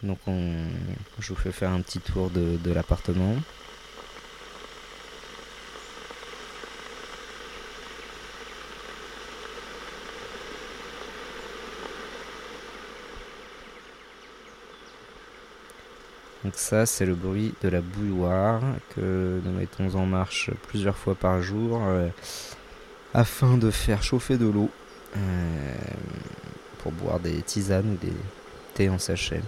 Donc 0.04 0.20
on... 0.26 0.70
je 1.20 1.34
vous 1.34 1.36
fais 1.36 1.52
faire 1.52 1.72
un 1.72 1.82
petit 1.82 2.00
tour 2.00 2.30
de 2.30 2.72
l'appartement. 2.72 3.36
Donc 16.46 16.54
ça, 16.58 16.86
c'est 16.86 17.08
le 17.08 17.16
bruit 17.16 17.56
de 17.64 17.70
la 17.70 17.82
bouilloire 17.82 18.62
que 18.96 19.42
nous 19.44 19.52
mettons 19.52 19.96
en 19.96 20.06
marche 20.06 20.52
plusieurs 20.68 20.96
fois 20.96 21.16
par 21.16 21.42
jour 21.42 21.82
euh, 21.82 22.08
afin 23.16 23.58
de 23.58 23.72
faire 23.72 24.04
chauffer 24.04 24.38
de 24.38 24.46
l'eau 24.46 24.70
euh, 25.18 25.76
pour 26.78 26.92
boire 26.92 27.20
des 27.20 27.42
tisanes 27.42 27.94
ou 27.94 27.98
des 27.98 28.14
thés 28.76 28.90
en 28.90 29.00
sachet. 29.00 29.42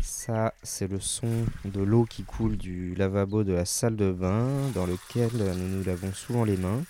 Ça, 0.00 0.54
c'est 0.64 0.90
le 0.90 0.98
son 0.98 1.46
de 1.64 1.80
l'eau 1.80 2.04
qui 2.04 2.24
coule 2.24 2.56
du 2.56 2.96
lavabo 2.96 3.44
de 3.44 3.52
la 3.52 3.64
salle 3.64 3.94
de 3.94 4.10
bain 4.10 4.48
dans 4.74 4.86
lequel 4.86 5.30
nous 5.34 5.68
nous 5.68 5.84
lavons 5.84 6.12
souvent 6.12 6.44
les 6.44 6.56
mains 6.56 6.82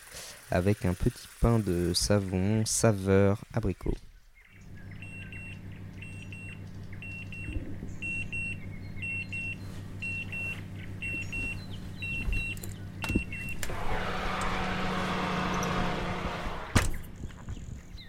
avec 0.53 0.85
un 0.85 0.95
petit 0.95 1.27
pain 1.41 1.59
de 1.59 1.93
savon 1.95 2.65
saveur 2.67 3.45
abricot. 3.55 3.95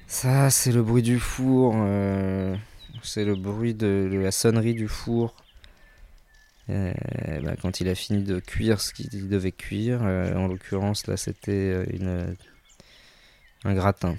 Ça, 0.07 0.49
c'est 0.49 0.71
le 0.71 0.83
bruit 0.83 1.01
du 1.01 1.19
four. 1.19 1.73
euh, 1.75 2.55
c'est 3.01 3.25
le 3.25 3.35
bruit 3.35 3.73
de, 3.73 4.09
de 4.11 4.17
la 4.19 4.31
sonnerie 4.31 4.73
du 4.73 4.87
four. 4.87 5.35
Euh, 6.69 6.93
bah, 7.41 7.55
quand 7.61 7.81
il 7.81 7.89
a 7.89 7.95
fini 7.95 8.23
de 8.23 8.39
cuire 8.39 8.79
ce 8.79 8.93
qu'il 8.93 9.27
devait 9.27 9.51
cuire, 9.51 10.01
euh, 10.03 10.33
en 10.35 10.47
l'occurrence 10.47 11.07
là 11.07 11.17
c'était 11.17 11.51
euh, 11.51 11.85
une, 11.91 12.35
un 13.65 13.73
gratin. 13.73 14.15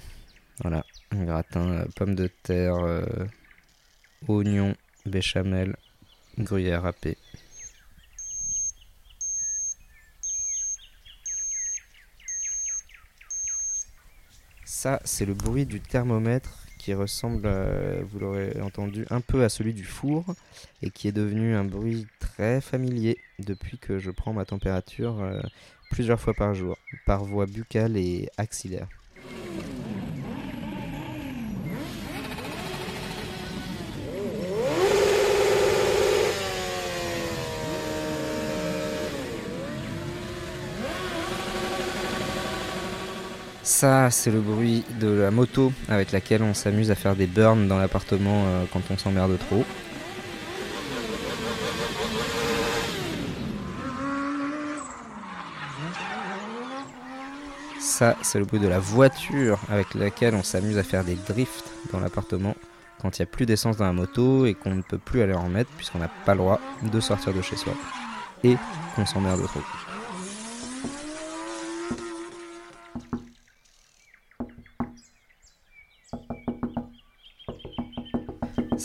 Voilà, 0.61 0.85
un 1.11 1.23
gratin, 1.25 1.69
euh, 1.71 1.85
pommes 1.95 2.15
de 2.15 2.27
terre, 2.43 2.75
oignons, 4.27 4.75
béchamel, 5.05 5.75
gruyère 6.37 6.83
râpée. 6.83 7.17
Ça, 14.63 15.01
c'est 15.03 15.25
le 15.25 15.33
bruit 15.33 15.65
du 15.65 15.81
thermomètre 15.81 16.64
qui 16.85 16.93
ressemble, 16.93 17.47
euh, 17.47 18.03
vous 18.07 18.19
l'aurez 18.19 18.61
entendu, 18.61 19.07
un 19.09 19.19
peu 19.19 19.43
à 19.43 19.49
celui 19.49 19.73
du 19.73 19.83
four 19.83 20.23
et 20.83 20.91
qui 20.91 21.07
est 21.07 21.11
devenu 21.11 21.55
un 21.55 21.63
bruit 21.63 22.05
très 22.19 22.61
familier 22.61 23.17
depuis 23.39 23.79
que 23.79 23.97
je 23.97 24.11
prends 24.11 24.33
ma 24.33 24.45
température 24.45 25.19
euh, 25.19 25.41
plusieurs 25.89 26.19
fois 26.21 26.35
par 26.35 26.53
jour, 26.53 26.77
par 27.07 27.23
voie 27.23 27.47
buccale 27.47 27.97
et 27.97 28.29
axillaire. 28.37 28.87
Ça, 43.65 44.11
c'est 44.11 44.29
le 44.29 44.41
bruit 44.41 44.83
de 44.99 45.07
la 45.07 45.31
moto 45.31 45.73
avec 45.89 46.11
laquelle 46.11 46.43
on 46.43 46.53
s'amuse 46.53 46.91
à 46.91 46.95
faire 46.95 47.15
des 47.15 47.25
burns 47.25 47.67
dans 47.67 47.79
l'appartement 47.79 48.43
euh, 48.45 48.65
quand 48.71 48.81
on 48.91 48.97
s'emmerde 48.99 49.39
trop. 49.39 49.65
Ça, 57.79 58.15
c'est 58.21 58.37
le 58.37 58.45
bruit 58.45 58.59
de 58.59 58.67
la 58.67 58.77
voiture 58.77 59.57
avec 59.67 59.95
laquelle 59.95 60.35
on 60.35 60.43
s'amuse 60.43 60.77
à 60.77 60.83
faire 60.83 61.03
des 61.03 61.15
drifts 61.15 61.71
dans 61.91 61.99
l'appartement 61.99 62.55
quand 63.01 63.17
il 63.17 63.23
n'y 63.23 63.23
a 63.23 63.31
plus 63.31 63.47
d'essence 63.47 63.77
dans 63.77 63.85
la 63.85 63.93
moto 63.93 64.45
et 64.45 64.53
qu'on 64.53 64.75
ne 64.75 64.83
peut 64.83 64.99
plus 64.99 65.23
aller 65.23 65.33
en 65.33 65.45
remettre 65.45 65.71
puisqu'on 65.71 65.99
n'a 65.99 66.11
pas 66.23 66.33
le 66.33 66.39
droit 66.41 66.61
de 66.83 66.99
sortir 66.99 67.33
de 67.33 67.41
chez 67.41 67.55
soi 67.55 67.73
et 68.43 68.57
qu'on 68.95 69.07
s'emmerde 69.07 69.41
trop. 69.47 69.61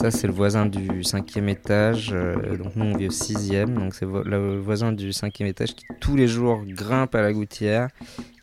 Ça, 0.01 0.11
c'est 0.11 0.27
le 0.27 0.33
voisin 0.33 0.65
du 0.65 1.05
cinquième 1.05 1.51
étage. 1.51 2.09
euh, 2.15 2.57
donc, 2.57 2.75
nous, 2.75 2.87
on 2.87 2.97
vit 2.97 3.09
au 3.09 3.11
sixième. 3.11 3.75
Donc, 3.75 3.95
c'est 3.95 4.07
le 4.07 4.59
voisin 4.59 4.93
du 4.93 5.13
cinquième 5.13 5.47
étage 5.47 5.75
qui, 5.75 5.85
tous 6.01 6.17
les 6.17 6.27
jours, 6.27 6.63
grimpe 6.65 7.15
à 7.15 7.21
la 7.21 7.35
gouttière 7.35 7.89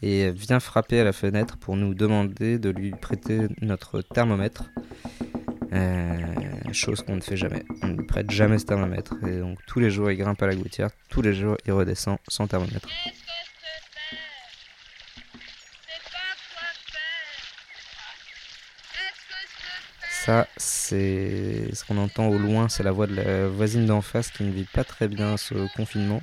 et 0.03 0.29
vient 0.29 0.59
frapper 0.59 0.99
à 0.99 1.03
la 1.03 1.13
fenêtre 1.13 1.57
pour 1.57 1.75
nous 1.75 1.95
demander 1.95 2.59
de 2.59 2.69
lui 2.69 2.91
prêter 2.91 3.47
notre 3.63 4.03
thermomètre. 4.03 4.65
Euh, 5.73 6.15
chose 6.73 7.01
qu'on 7.01 7.15
ne 7.15 7.21
fait 7.21 7.37
jamais. 7.37 7.63
On 7.81 7.87
ne 7.87 8.03
prête 8.03 8.29
jamais 8.29 8.59
ce 8.59 8.65
thermomètre. 8.65 9.15
Et 9.27 9.39
donc, 9.39 9.57
tous 9.65 9.79
les 9.79 9.89
jours, 9.89 10.11
il 10.11 10.17
grimpe 10.17 10.43
à 10.43 10.45
la 10.45 10.55
gouttière. 10.55 10.91
Tous 11.09 11.23
les 11.23 11.33
jours, 11.33 11.57
il 11.65 11.71
redescend 11.71 12.19
sans 12.27 12.45
thermomètre. 12.45 12.87
Ça, 20.25 20.47
c'est 20.57 21.69
ce 21.73 21.85
qu'on 21.85 21.97
entend 21.97 22.27
au 22.27 22.37
loin, 22.37 22.67
c'est 22.67 22.83
la 22.83 22.91
voix 22.91 23.07
de 23.07 23.15
la 23.15 23.47
voisine 23.47 23.85
d'en 23.85 24.01
face 24.01 24.29
qui 24.29 24.43
ne 24.43 24.51
vit 24.51 24.65
pas 24.65 24.83
très 24.83 25.07
bien 25.07 25.37
ce 25.37 25.53
confinement 25.75 26.21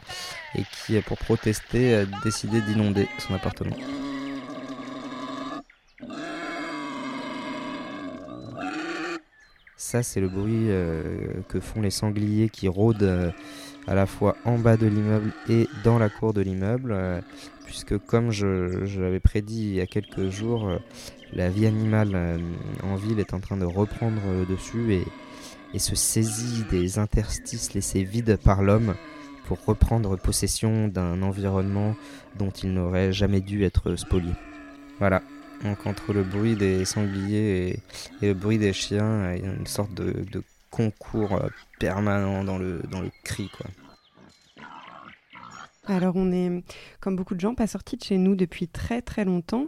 et 0.54 0.62
qui, 0.62 1.00
pour 1.00 1.16
protester, 1.16 1.94
a 1.94 2.04
décidé 2.22 2.60
d'inonder 2.60 3.08
son 3.18 3.34
appartement. 3.34 3.76
Ça, 9.76 10.02
c'est 10.02 10.20
le 10.20 10.28
bruit 10.28 10.70
euh, 10.70 11.42
que 11.48 11.60
font 11.60 11.80
les 11.80 11.90
sangliers 11.90 12.48
qui 12.48 12.68
rôdent 12.68 13.02
euh, 13.02 13.30
à 13.86 13.94
la 13.94 14.06
fois 14.06 14.36
en 14.44 14.58
bas 14.58 14.76
de 14.76 14.86
l'immeuble 14.86 15.32
et 15.48 15.68
dans 15.82 15.98
la 15.98 16.08
cour 16.08 16.32
de 16.32 16.40
l'immeuble, 16.40 16.92
euh, 16.92 17.20
puisque 17.64 17.98
comme 17.98 18.30
je, 18.30 19.00
l'avais 19.00 19.20
prédit 19.20 19.68
il 19.68 19.74
y 19.74 19.80
a 19.80 19.86
quelques 19.86 20.30
jours, 20.30 20.68
euh, 20.68 20.78
la 21.32 21.50
vie 21.50 21.66
animale 21.66 22.12
euh, 22.14 22.38
en 22.82 22.96
ville 22.96 23.20
est 23.20 23.34
en 23.34 23.40
train 23.40 23.56
de 23.56 23.64
reprendre 23.64 24.20
le 24.38 24.46
dessus 24.46 24.94
et, 24.94 25.04
et 25.74 25.78
se 25.78 25.94
saisit 25.94 26.64
des 26.70 26.98
interstices 26.98 27.74
laissés 27.74 28.04
vides 28.04 28.38
par 28.42 28.62
l'homme 28.62 28.94
pour 29.46 29.62
reprendre 29.64 30.16
possession 30.16 30.88
d'un 30.88 31.22
environnement 31.22 31.94
dont 32.38 32.50
il 32.50 32.72
n'aurait 32.72 33.12
jamais 33.12 33.40
dû 33.40 33.64
être 33.64 33.94
spolié. 33.96 34.32
Voilà. 34.98 35.22
Donc 35.62 35.86
entre 35.86 36.12
le 36.12 36.22
bruit 36.22 36.56
des 36.56 36.84
sangliers 36.84 37.68
et, 37.68 37.80
et 38.22 38.28
le 38.28 38.34
bruit 38.34 38.58
des 38.58 38.72
chiens, 38.72 39.34
il 39.34 39.44
y 39.44 39.46
a 39.46 39.52
une 39.52 39.66
sorte 39.66 39.94
de, 39.94 40.24
de 40.32 40.42
concours 40.74 41.34
euh, 41.34 41.48
permanent 41.78 42.42
dans 42.42 42.58
le, 42.58 42.80
dans 42.90 43.00
le 43.00 43.10
cri. 43.22 43.48
Quoi. 43.56 43.66
Alors 45.86 46.16
on 46.16 46.32
est, 46.32 46.64
comme 47.00 47.14
beaucoup 47.14 47.34
de 47.34 47.40
gens, 47.40 47.54
pas 47.54 47.68
sortis 47.68 47.96
de 47.96 48.02
chez 48.02 48.18
nous 48.18 48.34
depuis 48.34 48.66
très 48.66 49.00
très 49.02 49.24
longtemps. 49.24 49.66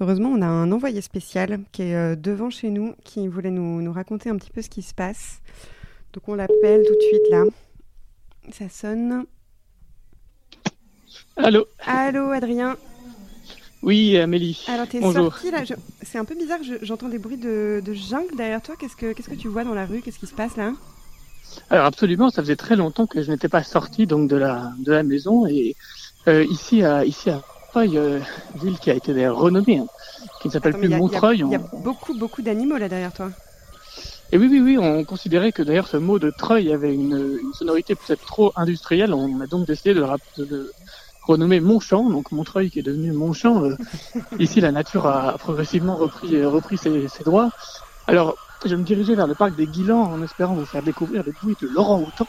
Heureusement, 0.00 0.28
on 0.28 0.42
a 0.42 0.46
un 0.46 0.70
envoyé 0.70 1.00
spécial 1.00 1.60
qui 1.72 1.82
est 1.82 1.96
euh, 1.96 2.14
devant 2.14 2.50
chez 2.50 2.70
nous, 2.70 2.94
qui 3.02 3.26
voulait 3.26 3.50
nous, 3.50 3.82
nous 3.82 3.92
raconter 3.92 4.30
un 4.30 4.36
petit 4.36 4.50
peu 4.50 4.62
ce 4.62 4.68
qui 4.68 4.82
se 4.82 4.94
passe. 4.94 5.40
Donc 6.12 6.28
on 6.28 6.34
l'appelle 6.34 6.82
tout 6.86 6.94
de 6.94 7.00
suite 7.00 7.30
là. 7.30 7.44
Ça 8.52 8.68
sonne. 8.68 9.24
Allô? 11.36 11.66
Allô 11.80 12.30
Adrien? 12.30 12.76
Oui, 13.84 14.16
Amélie. 14.18 14.64
Alors 14.66 14.86
t'es 14.88 15.00
Bonjour. 15.00 15.34
sorti 15.34 15.50
là, 15.50 15.64
je- 15.64 15.74
c'est 16.02 16.18
un 16.18 16.24
peu 16.24 16.34
bizarre, 16.34 16.62
je- 16.62 16.82
j'entends 16.82 17.08
des 17.08 17.18
bruits 17.18 17.36
de, 17.36 17.82
de 17.84 17.92
jungle 17.92 18.34
derrière 18.36 18.62
toi. 18.62 18.76
Qu'est-ce 18.76 18.96
que, 18.96 19.12
qu'est-ce 19.12 19.28
que 19.28 19.34
tu 19.34 19.48
vois 19.48 19.64
dans 19.64 19.74
la 19.74 19.86
rue? 19.86 20.00
Qu'est-ce 20.00 20.18
qui 20.18 20.26
se 20.26 20.34
passe 20.34 20.56
là? 20.56 20.72
Alors 21.70 21.84
absolument, 21.86 22.30
ça 22.30 22.42
faisait 22.42 22.56
très 22.56 22.76
longtemps 22.76 23.06
que 23.06 23.22
je 23.22 23.30
n'étais 23.30 23.48
pas 23.48 23.62
sorti 23.62 24.06
donc 24.06 24.28
de 24.28 24.36
la 24.36 24.72
de 24.78 24.92
la 24.92 25.02
maison 25.02 25.46
et 25.46 25.76
euh, 26.28 26.44
ici 26.44 26.82
à 26.82 27.04
ici 27.04 27.30
à 27.30 27.42
Montreuil, 27.74 27.98
euh, 27.98 28.20
ville 28.54 28.78
qui 28.78 28.90
a 28.90 28.94
été 28.94 29.28
renommée, 29.28 29.78
hein, 29.78 29.86
qui 30.40 30.48
ne 30.48 30.52
s'appelle 30.52 30.74
plus 30.74 30.88
Montreuil. 30.88 31.38
Il 31.46 31.50
y 31.52 31.54
a, 31.54 31.58
y 31.58 31.82
beaucoup 31.82 32.14
beaucoup 32.14 32.42
d'animaux 32.42 32.76
là 32.78 32.88
derrière 32.88 33.12
toi. 33.12 33.30
Et 34.32 34.38
oui, 34.38 34.48
oui, 34.50 34.60
oui, 34.60 34.78
on 34.78 35.04
considérait 35.04 35.52
que 35.52 35.62
d'ailleurs 35.62 35.86
ce 35.86 35.96
mot 35.96 36.18
de 36.18 36.30
treuil 36.30 36.72
avait 36.72 36.92
une, 36.94 37.38
une 37.42 37.52
sonorité 37.52 37.94
peut-être 37.94 38.24
trop 38.26 38.52
industrielle. 38.56 39.14
On 39.14 39.40
a 39.40 39.46
donc 39.46 39.66
décidé 39.66 39.94
de, 39.94 40.04
de- 40.38 40.72
de 41.26 41.32
renommer 41.32 41.60
Montchamp, 41.60 42.10
donc 42.10 42.32
Montreuil 42.32 42.70
qui 42.70 42.78
est 42.78 42.82
devenu 42.82 43.12
Montchamp. 43.12 43.64
Euh, 43.64 43.76
ici, 44.38 44.60
la 44.60 44.72
nature 44.72 45.06
a 45.06 45.36
progressivement 45.38 45.96
repris, 45.96 46.36
euh, 46.36 46.48
repris 46.48 46.78
ses, 46.78 47.08
ses 47.08 47.24
droits. 47.24 47.50
Alors, 48.06 48.38
je 48.64 48.76
me 48.76 48.82
dirigeais 48.82 49.14
vers 49.14 49.26
le 49.26 49.34
parc 49.34 49.54
des 49.54 49.66
Guilans 49.66 50.02
en 50.02 50.22
espérant 50.22 50.54
vous 50.54 50.66
faire 50.66 50.82
découvrir 50.82 51.22
les 51.24 51.32
bruits 51.32 51.56
de 51.60 51.66
Laurent 51.68 52.00
Houtan. 52.00 52.26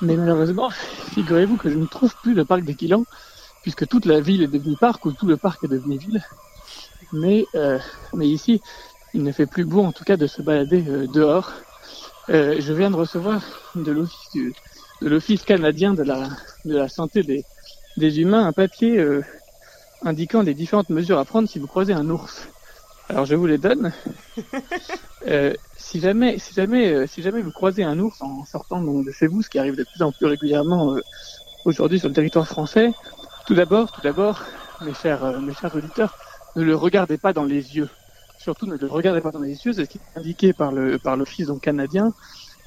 Mais 0.00 0.16
malheureusement, 0.16 0.70
figurez-vous 1.14 1.56
que 1.56 1.70
je 1.70 1.78
ne 1.78 1.86
trouve 1.86 2.16
plus 2.18 2.34
le 2.34 2.44
parc 2.44 2.62
des 2.64 2.74
Guilans, 2.74 3.06
puisque 3.62 3.86
toute 3.88 4.06
la 4.06 4.20
ville 4.20 4.42
est 4.42 4.48
devenue 4.48 4.76
parc 4.76 5.04
ou 5.06 5.12
tout 5.12 5.26
le 5.26 5.36
parc 5.36 5.64
est 5.64 5.68
devenu 5.68 5.98
ville. 5.98 6.22
Mais, 7.12 7.48
euh, 7.54 7.78
mais 8.14 8.28
ici, 8.28 8.62
il 9.14 9.22
ne 9.22 9.32
fait 9.32 9.46
plus 9.46 9.64
beau 9.64 9.82
en 9.84 9.92
tout 9.92 10.04
cas 10.04 10.16
de 10.16 10.26
se 10.26 10.42
balader 10.42 10.86
euh, 10.88 11.06
dehors. 11.08 11.52
Euh, 12.30 12.56
je 12.60 12.72
viens 12.72 12.90
de 12.90 12.96
recevoir 12.96 13.42
de 13.74 13.90
l'office 13.92 14.30
du- 14.32 14.54
de 15.00 15.08
l'office 15.08 15.44
canadien 15.44 15.94
de 15.94 16.02
la 16.02 16.28
de 16.64 16.76
la 16.76 16.88
santé 16.88 17.22
des 17.22 17.46
des 17.98 18.20
humains 18.20 18.46
un 18.46 18.52
papier 18.52 18.98
euh, 18.98 19.22
indiquant 20.02 20.42
les 20.42 20.54
différentes 20.54 20.90
mesures 20.90 21.18
à 21.18 21.24
prendre 21.24 21.48
si 21.48 21.58
vous 21.58 21.66
croisez 21.66 21.92
un 21.92 22.08
ours. 22.10 22.48
Alors 23.08 23.24
je 23.24 23.34
vous 23.34 23.46
les 23.46 23.58
donne. 23.58 23.92
Euh, 25.26 25.52
si 25.76 26.00
jamais 26.00 26.38
si 26.38 26.54
jamais 26.54 26.92
euh, 26.92 27.06
si 27.06 27.22
jamais 27.22 27.42
vous 27.42 27.50
croisez 27.50 27.82
un 27.82 27.98
ours 27.98 28.22
en 28.22 28.44
sortant 28.44 28.80
donc, 28.80 29.04
de 29.04 29.10
chez 29.10 29.26
vous, 29.26 29.42
ce 29.42 29.50
qui 29.50 29.58
arrive 29.58 29.74
de 29.74 29.82
plus 29.82 30.00
en 30.00 30.12
plus 30.12 30.26
régulièrement 30.26 30.94
euh, 30.94 31.00
aujourd'hui 31.64 31.98
sur 31.98 32.08
le 32.08 32.14
territoire 32.14 32.46
français, 32.46 32.92
tout 33.44 33.54
d'abord 33.54 33.90
tout 33.90 34.00
d'abord 34.00 34.44
mes 34.80 34.94
chers 34.94 35.24
euh, 35.24 35.40
mes 35.40 35.52
chers 35.54 35.74
auditeurs, 35.74 36.16
ne 36.54 36.62
le 36.62 36.76
regardez 36.76 37.18
pas 37.18 37.32
dans 37.32 37.44
les 37.44 37.76
yeux 37.76 37.90
surtout 38.38 38.66
ne 38.66 38.76
le 38.76 38.86
regardez 38.86 39.20
pas 39.20 39.30
dans 39.30 39.40
les 39.40 39.66
yeux, 39.66 39.72
c'est 39.72 39.84
ce 39.84 39.90
qui 39.90 39.98
est 39.98 40.18
indiqué 40.18 40.52
par 40.52 40.72
le 40.72 40.98
par 40.98 41.16
l'office 41.16 41.48
donc 41.48 41.60
canadien. 41.60 42.14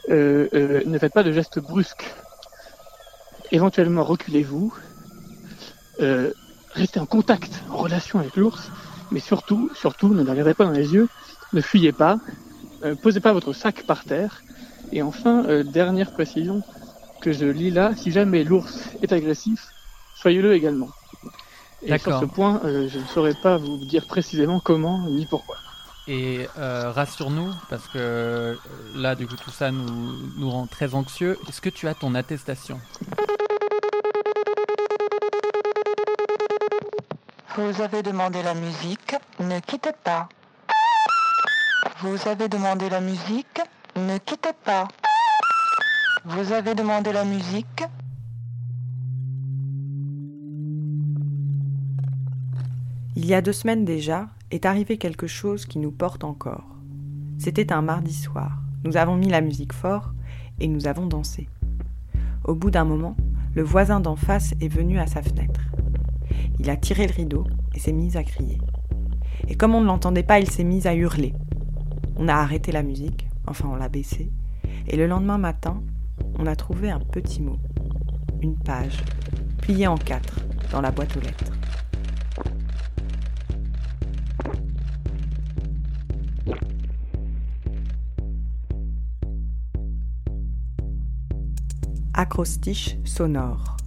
Euh, 0.10 0.48
euh, 0.54 0.82
ne 0.86 0.98
faites 1.00 1.14
pas 1.14 1.24
de 1.24 1.32
gestes 1.32 1.60
brusques. 1.60 2.06
Éventuellement 3.52 4.04
reculez-vous. 4.04 4.74
Euh, 6.02 6.32
restez 6.74 7.00
en 7.00 7.06
contact, 7.06 7.64
en 7.70 7.78
relation 7.78 8.20
avec 8.20 8.36
l'ours, 8.36 8.72
mais 9.12 9.20
surtout, 9.20 9.70
surtout, 9.76 10.14
ne 10.14 10.24
le 10.24 10.32
regardez 10.32 10.54
pas 10.54 10.66
dans 10.66 10.72
les 10.72 10.94
yeux, 10.94 11.10
ne 11.54 11.62
fuyez 11.62 11.92
pas, 11.92 12.18
euh, 12.84 12.96
posez 12.96 13.20
pas 13.20 13.34
votre 13.34 13.54
sac 13.54 13.84
par 13.86 14.04
terre. 14.04 14.42
Et 14.92 15.02
enfin, 15.02 15.46
euh, 15.46 15.64
dernière 15.64 16.12
précision 16.12 16.64
que 17.22 17.32
je 17.32 17.46
lis 17.46 17.72
là, 17.72 17.94
si 17.96 18.12
jamais 18.12 18.44
l'ours 18.44 18.90
est 19.02 19.12
agressif, 19.12 19.68
soyez-le 20.16 20.54
également. 20.54 20.90
Et 21.84 21.98
sur 21.98 22.20
ce 22.20 22.26
point, 22.26 22.62
je 22.64 23.00
ne 23.00 23.06
saurais 23.06 23.34
pas 23.42 23.58
vous 23.58 23.78
dire 23.78 24.06
précisément 24.06 24.60
comment 24.60 25.00
ni 25.10 25.26
pourquoi. 25.26 25.58
Et 26.08 26.48
euh, 26.58 26.92
rassure-nous, 26.92 27.52
parce 27.70 27.88
que 27.88 28.58
là, 28.96 29.16
du 29.16 29.28
coup, 29.28 29.36
tout 29.36 29.52
ça 29.52 29.72
nous, 29.72 30.16
nous 30.38 30.50
rend 30.50 30.68
très 30.68 30.96
anxieux. 30.96 31.38
Est-ce 31.48 31.62
que 31.62 31.70
tu 31.70 31.88
as 31.88 31.94
ton 31.94 32.16
attestation? 32.16 32.80
Vous 37.58 37.82
avez 37.82 38.02
demandé 38.02 38.42
la 38.44 38.54
musique, 38.54 39.18
ne 39.42 39.60
quittez 39.60 39.92
pas. 40.06 40.30
Vous 42.00 42.18
avez 42.26 42.48
demandé 42.48 42.90
la 42.90 43.02
musique, 43.02 43.60
ne 43.98 44.18
quittez 44.20 44.54
pas. 44.64 44.88
Vous 46.24 46.54
avez 46.54 46.76
demandé 46.76 47.12
la 47.12 47.26
musique. 47.26 47.84
Il 53.18 53.26
y 53.26 53.34
a 53.34 53.42
deux 53.42 53.52
semaines 53.52 53.84
déjà, 53.84 54.30
est 54.52 54.66
arrivé 54.66 54.98
quelque 54.98 55.28
chose 55.28 55.66
qui 55.66 55.78
nous 55.78 55.92
porte 55.92 56.24
encore. 56.24 56.64
C'était 57.38 57.74
un 57.74 57.82
mardi 57.82 58.14
soir. 58.14 58.60
Nous 58.86 58.96
avons 58.96 59.18
mis 59.18 59.28
la 59.28 59.42
musique 59.42 59.74
fort 59.74 60.14
et 60.62 60.70
nous 60.70 60.88
avons 60.88 61.06
dansé. 61.06 61.50
Au 62.46 62.56
bout 62.56 62.72
d'un 62.72 62.86
moment, 62.86 63.18
le 63.56 63.64
voisin 63.64 64.00
d'en 64.00 64.16
face 64.16 64.54
est 64.62 64.70
venu 64.70 65.00
à 65.00 65.08
sa 65.08 65.22
fenêtre. 65.22 65.60
Il 66.60 66.70
a 66.70 66.76
tiré 66.76 67.08
le 67.08 67.14
rideau 67.14 67.46
et 67.74 67.80
s'est 67.80 67.92
mis 67.92 68.18
à 68.18 68.24
crier. 68.24 68.60
Et 69.48 69.56
comme 69.56 69.76
on 69.76 69.82
ne 69.82 69.88
l'entendait 69.88 70.24
pas, 70.24 70.40
il 70.40 70.50
s'est 70.50 70.64
mis 70.64 70.88
à 70.88 70.96
hurler. 70.96 71.34
On 72.16 72.28
a 72.28 72.36
arrêté 72.36 72.72
la 72.72 72.84
musique, 72.84 73.28
enfin 73.48 73.70
on 73.72 73.76
l'a 73.76 73.90
baissée, 73.90 74.32
et 74.88 74.98
le 74.98 75.08
lendemain 75.08 75.38
matin, 75.38 75.82
on 76.38 76.46
a 76.46 76.56
trouvé 76.56 76.92
un 76.92 77.00
petit 77.00 77.42
mot, 77.42 77.58
une 78.42 78.56
page, 78.56 79.04
pliée 79.62 79.88
en 79.88 79.96
quatre, 79.96 80.40
dans 80.72 80.82
la 80.82 80.92
boîte 80.92 81.16
aux 81.18 81.22
lettres. 81.22 81.46
Acrostiche 92.14 92.98
sonore. 93.04 93.78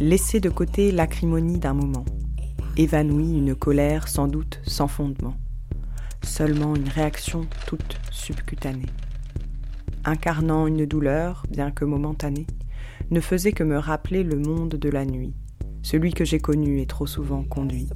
Laisser 0.00 0.40
de 0.40 0.48
côté 0.48 0.92
l'acrimonie 0.92 1.58
d'un 1.58 1.74
moment, 1.74 2.06
évanoui 2.78 3.36
une 3.36 3.54
colère 3.54 4.08
sans 4.08 4.28
doute 4.28 4.58
sans 4.66 4.88
fondement, 4.88 5.34
seulement 6.22 6.74
une 6.74 6.88
réaction 6.88 7.46
toute 7.66 8.00
subcutanée. 8.10 8.88
Incarnant 10.06 10.66
une 10.66 10.86
douleur, 10.86 11.44
bien 11.50 11.70
que 11.70 11.84
momentanée, 11.84 12.46
ne 13.10 13.20
faisait 13.20 13.52
que 13.52 13.62
me 13.62 13.76
rappeler 13.76 14.22
le 14.22 14.38
monde 14.38 14.76
de 14.76 14.88
la 14.88 15.04
nuit, 15.04 15.34
celui 15.82 16.14
que 16.14 16.24
j'ai 16.24 16.38
connu 16.38 16.80
et 16.80 16.86
trop 16.86 17.06
souvent 17.06 17.42
conduit. 17.42 17.90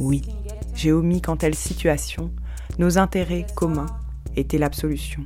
Oui, 0.00 0.20
j'ai 0.74 0.92
omis 0.92 1.22
qu'en 1.22 1.36
telle 1.36 1.54
situation, 1.54 2.30
Nos 2.78 2.98
intérêts 2.98 3.46
communs 3.54 3.86
étaient 4.36 4.58
l'absolution. 4.58 5.24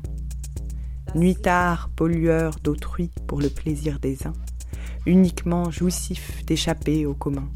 Nuitard, 1.16 1.88
pollueur 1.96 2.56
d'autrui 2.62 3.10
pour 3.26 3.40
le 3.40 3.48
plaisir 3.48 3.98
des 3.98 4.26
uns, 4.26 4.34
uniquement 5.06 5.70
jouissif 5.70 6.44
d'échapper 6.44 7.06
au 7.06 7.14
commun, 7.14 7.48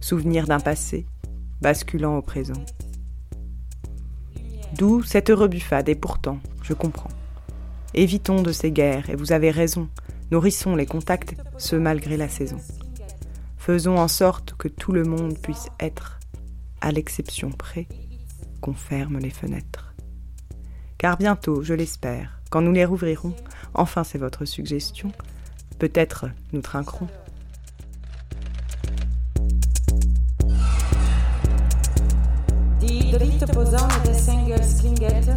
souvenir 0.00 0.46
d'un 0.46 0.60
passé, 0.60 1.06
basculant 1.60 2.16
au 2.16 2.22
présent. 2.22 2.62
D'où 4.76 5.02
cette 5.02 5.28
rebuffade, 5.28 5.88
et 5.88 5.94
pourtant, 5.94 6.38
je 6.62 6.72
comprends. 6.72 7.10
Évitons 7.94 8.42
de 8.42 8.52
ces 8.52 8.70
guerres, 8.70 9.10
et 9.10 9.16
vous 9.16 9.32
avez 9.32 9.50
raison, 9.50 9.88
nourrissons 10.30 10.76
les 10.76 10.86
contacts, 10.86 11.34
ce 11.58 11.76
malgré 11.76 12.16
la 12.16 12.28
saison. 12.28 12.58
Faisons 13.58 13.98
en 13.98 14.08
sorte 14.08 14.54
que 14.54 14.68
tout 14.68 14.92
le 14.92 15.04
monde 15.04 15.38
puisse 15.38 15.68
être, 15.80 16.18
à 16.80 16.92
l'exception 16.92 17.50
près, 17.50 17.88
qu'on 18.60 18.74
ferme 18.74 19.18
les 19.18 19.30
fenêtres. 19.30 19.94
Car 20.98 21.16
bientôt, 21.16 21.62
je 21.62 21.74
l'espère, 21.74 22.40
quand 22.50 22.62
nous 22.62 22.72
les 22.72 22.84
rouvrirons, 22.84 23.34
enfin 23.74 24.04
c'est 24.04 24.18
votre 24.18 24.44
suggestion, 24.44 25.12
peut-être 25.80 26.26
nous 26.52 26.60
trinquerons. 26.60 27.08
Die 32.80 33.10
dritte 33.10 33.46
Posaune 33.52 33.88
des 34.04 34.14
Sängers 34.14 34.78
klingelt 34.78 35.30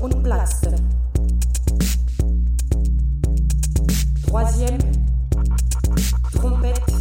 und 0.00 0.22
platzt. 0.22 0.68
Troisième, 4.26 4.78
trompette, 6.32 6.92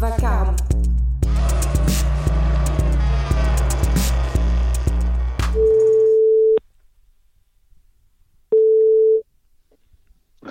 vacarme. 0.00 0.56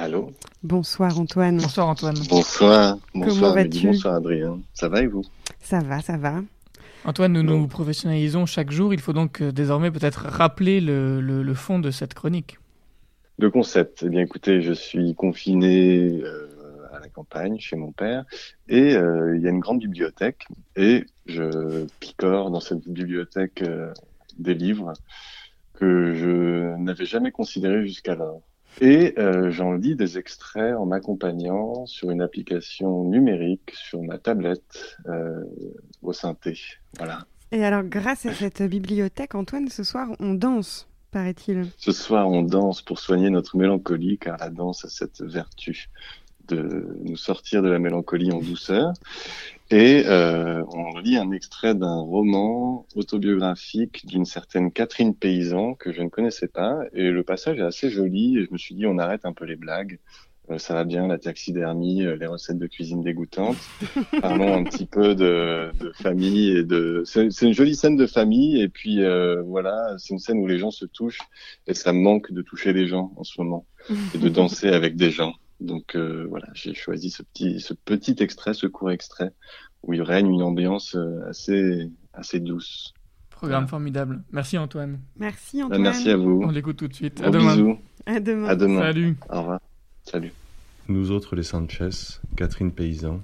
Allô 0.10 0.32
Bonsoir 0.64 1.20
Antoine. 1.20 1.58
Bonsoir 1.58 1.88
Antoine. 1.88 2.16
Bonsoir. 2.28 2.98
Comment 3.14 3.26
Bonsoir 3.28 3.52
Amélie, 3.52 3.86
Bonsoir 3.86 4.16
Adrien. 4.16 4.60
Ça 4.74 4.90
va 4.90 5.02
et 5.04 5.06
vous 5.08 5.22
Ça 5.62 5.82
va, 5.82 6.02
ça 6.02 6.18
va. 6.18 6.42
Antoine, 7.06 7.34
nous 7.34 7.44
nous 7.44 7.68
professionnalisons 7.68 8.48
chaque 8.48 8.72
jour. 8.72 8.92
Il 8.92 9.00
faut 9.02 9.14
donc 9.14 9.40
euh, 9.44 9.52
désormais 9.52 9.92
peut-être 9.92 10.26
rappeler 10.26 10.82
le, 10.82 11.22
le- 11.22 11.44
le 11.44 11.54
fond 11.54 11.78
de 11.78 11.92
cette 11.92 12.16
chronique. 12.16 12.58
Le 13.38 13.52
concept, 13.52 14.02
eh 14.04 14.10
bien 14.10 14.22
écoutez, 14.22 14.64
je 14.64 14.74
suis 14.74 15.14
confiné 15.14 16.20
euh, 16.24 16.48
à 16.92 17.00
la 17.00 17.08
campagne 17.08 17.60
chez 17.60 17.76
mon 17.76 17.92
père 17.92 18.26
et 18.68 18.96
euh, 18.96 19.38
il 19.38 19.44
y 19.44 19.48
a 19.48 19.52
une 19.52 19.60
grande 19.60 19.80
bibliothèque 19.80 20.48
et 20.76 21.06
je 21.28 21.86
picore 22.00 22.50
dans 22.50 22.60
cette 22.62 22.88
bibliothèque 22.90 23.62
euh, 23.62 23.94
des 24.40 24.56
livres 24.56 24.92
que 25.76 26.16
je 26.16 26.76
n'avais 26.78 27.06
jamais 27.06 27.32
considérés 27.32 27.84
jusqu'alors. 27.86 28.42
Et 28.82 29.14
euh, 29.18 29.52
j'en 29.52 29.74
lis 29.74 29.96
des 29.96 30.18
extraits 30.18 30.76
en 30.76 30.86
m'accompagnant 30.86 31.86
sur 31.86 32.12
une 32.12 32.22
application 32.22 33.04
numérique 33.04 33.74
sur 33.74 34.02
ma 34.02 34.18
tablette 34.18 34.98
euh, 35.08 35.44
au 36.02 36.14
synthé. 36.14 36.58
Voilà. 36.98 37.26
Et 37.52 37.64
alors, 37.66 37.84
grâce 37.84 38.26
à 38.26 38.34
cette 38.34 38.62
bibliothèque, 38.62 39.36
Antoine, 39.36 39.70
ce 39.70 39.84
soir, 39.84 40.08
on 40.20 40.34
danse, 40.34 40.88
paraît-il. 41.12 41.66
Ce 41.78 41.92
soir, 41.92 42.30
on 42.30 42.44
danse 42.44 42.82
pour 42.82 43.00
soigner 43.00 43.30
notre 43.30 43.58
mélancolie, 43.58 44.18
car 44.18 44.38
la 44.38 44.50
danse 44.50 44.86
a 44.86 44.90
cette 44.90 45.22
vertu 45.22 45.90
de 46.48 46.98
nous 47.04 47.18
sortir 47.18 47.62
de 47.62 47.70
la 47.70 47.80
mélancolie 47.80 48.32
en 48.32 48.40
douceur. 48.40 48.94
Et 49.72 50.04
euh, 50.08 50.64
on 50.74 50.98
lit 51.00 51.18
un 51.18 51.32
extrait 51.32 51.76
d'un 51.76 52.00
roman 52.00 52.88
autobiographique 52.96 54.06
d'une 54.08 54.26
certaine 54.26 54.72
Catherine 54.72 55.14
Paysan 55.14 55.76
que 55.76 55.92
je 55.92 56.02
ne 56.02 56.10
connaissais 56.10 56.48
pas. 56.48 56.80
Et 56.94 57.12
le 57.12 57.24
passage 57.24 57.60
est 57.60 57.64
assez 57.64 57.90
joli. 57.90 58.38
Et 58.38 58.46
je 58.46 58.52
me 58.52 58.58
suis 58.58 58.74
dit, 58.74 58.88
on 58.88 58.98
arrête 58.98 59.26
un 59.26 59.34
peu 59.34 59.46
les 59.46 59.56
blagues. 59.56 60.00
Euh, 60.52 60.58
ça 60.58 60.74
va 60.74 60.84
bien, 60.84 61.08
la 61.08 61.18
taxidermie, 61.18 62.04
euh, 62.04 62.16
les 62.16 62.26
recettes 62.26 62.58
de 62.58 62.68
cuisine 62.68 63.02
dégoûtantes. 63.02 63.58
Parlons 64.22 64.54
un 64.54 64.64
petit 64.64 64.86
peu 64.86 65.14
de, 65.14 65.72
de 65.80 65.92
famille 65.92 66.50
et 66.58 66.64
de. 66.64 67.04
C'est 67.06 67.32
c'est 67.32 67.46
une 67.46 67.54
jolie 67.54 67.76
scène 67.76 67.96
de 67.96 68.08
famille 68.08 68.62
et 68.62 68.70
puis 68.70 69.04
euh, 69.04 69.42
voilà, 69.44 69.96
c'est 69.98 70.14
une 70.14 70.20
scène 70.20 70.40
où 70.40 70.48
les 70.48 70.58
gens 70.58 70.72
se 70.72 70.86
touchent 70.86 71.22
et 71.68 71.74
ça 71.74 71.94
me 71.94 72.00
manque 72.00 72.32
de 72.32 72.42
toucher 72.42 72.74
les 72.74 72.88
gens 72.88 73.12
en 73.16 73.24
ce 73.24 73.40
moment 73.40 73.66
et 74.16 74.18
de 74.18 74.30
danser 74.30 74.70
avec 74.70 74.96
des 74.96 75.12
gens. 75.12 75.34
Donc 75.60 75.96
euh, 75.96 76.26
voilà, 76.30 76.48
j'ai 76.54 76.74
choisi 76.74 77.10
ce 77.10 77.22
petit, 77.24 77.60
ce 77.60 77.74
petit 77.74 78.16
extrait, 78.20 78.54
ce 78.54 78.68
court 78.68 78.92
extrait 78.92 79.32
où 79.84 79.94
il 79.94 80.02
règne 80.02 80.32
une 80.34 80.42
ambiance 80.44 80.96
euh, 80.96 81.28
assez, 81.30 81.90
assez 82.14 82.40
douce. 82.40 82.94
Programme 83.30 83.68
formidable. 83.68 84.24
Merci 84.32 84.58
Antoine. 84.58 85.00
Merci 85.18 85.60
Bah, 85.60 85.66
Antoine. 85.66 85.82
merci 85.82 86.10
à 86.10 86.18
vous. 86.18 86.42
On 86.44 86.50
l'écoute 86.52 86.78
tout 86.78 86.88
de 86.88 86.94
suite. 86.94 87.18
Gros 87.22 87.28
à 87.28 87.32
demain. 87.32 87.56
bisous. 87.56 87.78
À 88.06 88.20
demain. 88.20 88.48
À 88.48 88.56
demain. 88.56 88.82
Salut. 88.82 89.18
Au 89.30 89.40
revoir. 89.40 89.60
Salut. 90.04 90.34
Nous 90.88 91.12
autres 91.12 91.36
les 91.36 91.44
Sanchez, 91.44 91.90
Catherine 92.36 92.72
Paysan, 92.72 93.22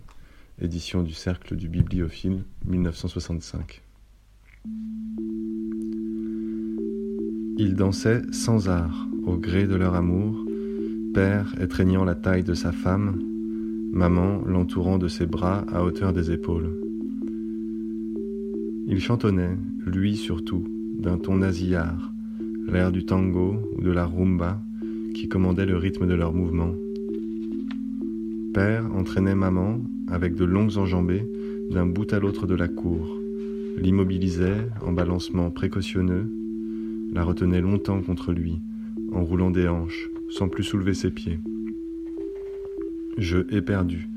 édition 0.62 1.02
du 1.04 1.14
Cercle 1.14 1.56
du 1.56 1.68
Bibliophile, 1.68 2.44
1965. 2.66 3.82
Ils 7.58 7.74
dansaient 7.76 8.22
sans 8.32 8.70
art, 8.70 9.08
au 9.26 9.38
gré 9.38 9.66
de 9.66 9.76
leur 9.76 9.96
amour, 9.96 10.45
père 11.16 11.56
étreignant 11.62 12.04
la 12.04 12.14
taille 12.14 12.44
de 12.44 12.54
sa 12.54 12.74
femme, 12.74 13.18
maman 13.94 14.42
l'entourant 14.46 14.98
de 14.98 15.08
ses 15.08 15.26
bras 15.26 15.64
à 15.72 15.82
hauteur 15.82 16.12
des 16.12 16.30
épaules. 16.32 16.70
Il 18.86 19.00
chantonnait, 19.00 19.56
lui 19.86 20.18
surtout, 20.18 20.66
d'un 21.00 21.18
ton 21.18 21.38
nasillard, 21.38 22.12
l'air 22.68 22.92
du 22.92 23.06
tango 23.06 23.56
ou 23.78 23.82
de 23.82 23.92
la 23.92 24.06
rumba 24.06 24.62
qui 25.14 25.30
commandait 25.30 25.66
le 25.66 25.78
rythme 25.78 26.06
de 26.06 26.16
leurs 26.16 26.34
mouvements. 26.34 26.76
Père 28.54 28.84
entraînait 28.94 29.36
maman 29.36 29.80
avec 30.10 30.36
de 30.36 30.44
longues 30.44 30.78
enjambées 30.78 31.26
d'un 31.72 31.86
bout 31.86 32.12
à 32.12 32.20
l'autre 32.20 32.46
de 32.46 32.56
la 32.56 32.68
cour, 32.68 33.08
l'immobilisait 33.78 34.68
en 34.86 34.92
balancement 34.92 35.50
précautionneux, 35.50 36.30
la 37.14 37.24
retenait 37.24 37.62
longtemps 37.62 38.02
contre 38.02 38.34
lui, 38.34 38.60
en 39.14 39.24
roulant 39.24 39.50
des 39.50 39.70
hanches, 39.70 40.10
sans 40.30 40.50
plus 40.50 40.64
soulever 40.64 40.94
ses 40.94 41.12
pieds. 41.12 41.40
Jeu 43.18 43.48
éperdu, 43.52 44.08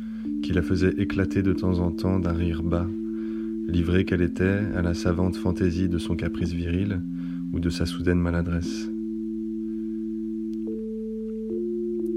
qui 0.42 0.52
la 0.52 0.62
faisait 0.62 0.94
éclater 0.98 1.42
de 1.42 1.52
temps 1.52 1.78
en 1.78 1.90
temps 1.90 2.18
d'un 2.18 2.32
rire 2.32 2.62
bas, 2.62 2.86
livrée 3.68 4.04
qu'elle 4.04 4.22
était 4.22 4.60
à 4.74 4.82
la 4.82 4.94
savante 4.94 5.36
fantaisie 5.36 5.88
de 5.88 5.98
son 5.98 6.16
caprice 6.16 6.52
viril 6.52 7.00
ou 7.52 7.60
de 7.60 7.70
sa 7.70 7.86
soudaine 7.86 8.18
maladresse. 8.18 8.90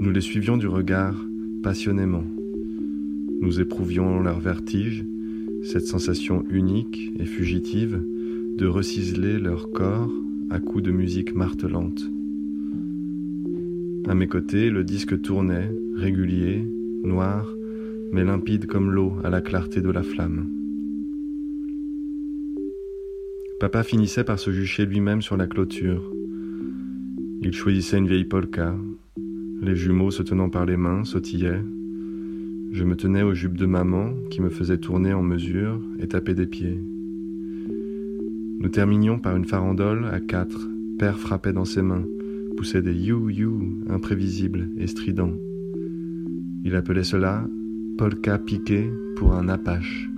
Nous 0.00 0.10
les 0.10 0.20
suivions 0.20 0.56
du 0.56 0.66
regard 0.66 1.24
passionnément. 1.62 2.24
Nous 3.40 3.60
éprouvions 3.60 4.20
leur 4.20 4.40
vertige, 4.40 5.04
cette 5.62 5.86
sensation 5.86 6.44
unique 6.50 7.12
et 7.18 7.26
fugitive 7.26 8.02
de 8.58 8.66
reciseler 8.66 9.38
leur 9.38 9.70
corps 9.70 10.10
à 10.50 10.58
coups 10.58 10.82
de 10.82 10.90
musique 10.90 11.34
martelante. 11.34 12.10
À 14.08 14.14
mes 14.14 14.26
côtés, 14.26 14.68
le 14.68 14.82
disque 14.82 15.22
tournait, 15.22 15.70
régulier, 15.96 16.66
noir, 17.04 17.48
mais 18.10 18.24
limpide 18.24 18.66
comme 18.66 18.90
l'eau 18.90 19.14
à 19.22 19.30
la 19.30 19.40
clarté 19.40 19.80
de 19.80 19.90
la 19.90 20.02
flamme. 20.02 20.48
Papa 23.60 23.84
finissait 23.84 24.24
par 24.24 24.40
se 24.40 24.50
jucher 24.50 24.86
lui-même 24.86 25.22
sur 25.22 25.36
la 25.36 25.46
clôture. 25.46 26.02
Il 27.42 27.52
choisissait 27.52 27.98
une 27.98 28.08
vieille 28.08 28.24
polka. 28.24 28.74
Les 29.60 29.76
jumeaux 29.76 30.10
se 30.10 30.24
tenant 30.24 30.50
par 30.50 30.66
les 30.66 30.76
mains 30.76 31.04
sautillaient. 31.04 31.62
Je 32.72 32.84
me 32.84 32.96
tenais 32.96 33.22
aux 33.22 33.34
jupes 33.34 33.56
de 33.56 33.66
maman 33.66 34.14
qui 34.30 34.40
me 34.40 34.50
faisait 34.50 34.78
tourner 34.78 35.12
en 35.12 35.22
mesure 35.22 35.80
et 36.00 36.08
taper 36.08 36.34
des 36.34 36.46
pieds. 36.46 36.80
Nous 38.58 38.68
terminions 38.68 39.20
par 39.20 39.36
une 39.36 39.44
farandole 39.44 40.06
à 40.12 40.18
quatre. 40.18 40.68
Père 40.98 41.18
frappait 41.18 41.52
dans 41.52 41.64
ses 41.64 41.82
mains, 41.82 42.04
poussait 42.56 42.82
des 42.82 42.94
you-you 42.94 43.82
imprévisibles 43.88 44.68
et 44.78 44.86
stridents. 44.86 45.34
Il 46.64 46.74
appelait 46.76 47.04
cela 47.04 47.46
polka 47.98 48.38
piqué 48.38 48.90
pour 49.16 49.34
un 49.34 49.48
apache. 49.48 50.11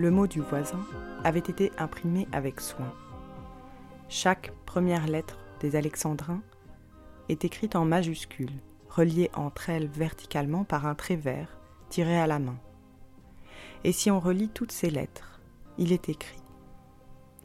Le 0.00 0.10
mot 0.10 0.26
du 0.26 0.40
voisin 0.40 0.80
avait 1.24 1.40
été 1.40 1.72
imprimé 1.76 2.26
avec 2.32 2.62
soin. 2.62 2.90
Chaque 4.08 4.50
première 4.64 5.06
lettre 5.06 5.36
des 5.60 5.76
alexandrins 5.76 6.40
est 7.28 7.44
écrite 7.44 7.76
en 7.76 7.84
majuscules, 7.84 8.62
reliée 8.88 9.30
entre 9.34 9.68
elles 9.68 9.88
verticalement 9.88 10.64
par 10.64 10.86
un 10.86 10.94
trait 10.94 11.16
vert 11.16 11.58
tiré 11.90 12.18
à 12.18 12.26
la 12.26 12.38
main. 12.38 12.56
Et 13.84 13.92
si 13.92 14.10
on 14.10 14.20
relit 14.20 14.48
toutes 14.48 14.72
ces 14.72 14.88
lettres, 14.88 15.38
il 15.76 15.92
est 15.92 16.08
écrit 16.08 16.42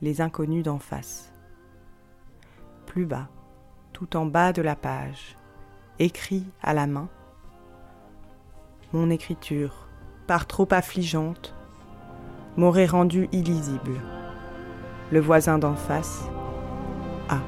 Les 0.01 0.21
inconnus 0.21 0.63
d'en 0.63 0.79
face. 0.79 1.33
Plus 2.85 3.05
bas, 3.05 3.27
tout 3.91 4.15
en 4.15 4.25
bas 4.25 4.53
de 4.53 4.61
la 4.61 4.77
page, 4.77 5.35
écrit 5.99 6.45
à 6.61 6.73
la 6.73 6.87
main 6.87 7.09
Mon 8.93 9.09
écriture, 9.09 9.89
par 10.25 10.47
trop 10.47 10.69
affligeante, 10.71 11.53
m'aurait 12.57 12.85
rendu 12.85 13.27
illisible. 13.31 13.99
Le 15.11 15.19
voisin 15.19 15.57
d'en 15.57 15.75
face 15.75 16.29
a. 17.29 17.39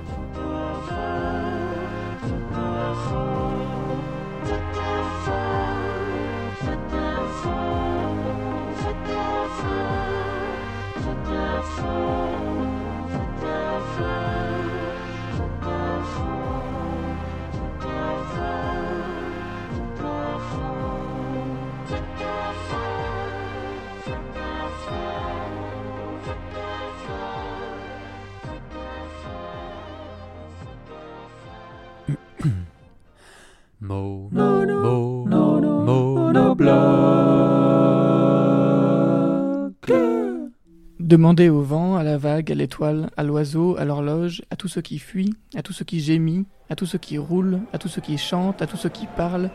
Demandez 41.08 41.48
au 41.48 41.62
vent, 41.62 41.96
à 41.96 42.04
la 42.04 42.18
vague, 42.18 42.52
à 42.52 42.56
l'étoile, 42.56 43.10
à 43.16 43.24
l'oiseau, 43.24 43.78
à 43.78 43.86
l'horloge, 43.86 44.42
à 44.52 44.58
tout 44.58 44.68
ce 44.68 44.82
qui 44.82 45.00
fuit, 45.00 45.34
à 45.56 45.62
tout 45.62 45.72
ce 45.72 45.86
qui 45.86 46.02
gémit, 46.02 46.46
à 46.70 46.76
tout 46.76 46.86
ce 46.86 46.98
qui 46.98 47.18
roule, 47.18 47.62
à 47.72 47.78
tout 47.78 47.88
ce 47.88 48.02
qui 48.02 48.18
chante, 48.18 48.62
à 48.62 48.68
tout 48.68 48.76
ce 48.76 48.90
qui 48.90 49.08
parle. 49.16 49.50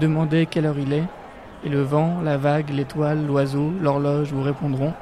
Demandez 0.00 0.46
quelle 0.48 0.64
heure 0.64 0.78
il 0.78 0.92
est, 0.92 1.02
et 1.64 1.70
le 1.70 1.82
vent, 1.82 2.20
la 2.22 2.36
vague, 2.36 2.70
l'étoile, 2.70 3.26
l'oiseau, 3.26 3.72
l'horloge 3.82 4.32
vous 4.32 4.42
répondront. 4.42 4.92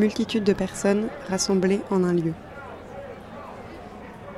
Multitude 0.00 0.44
de 0.44 0.54
personnes 0.54 1.08
rassemblées 1.28 1.82
en 1.90 2.04
un 2.04 2.14
lieu. 2.14 2.32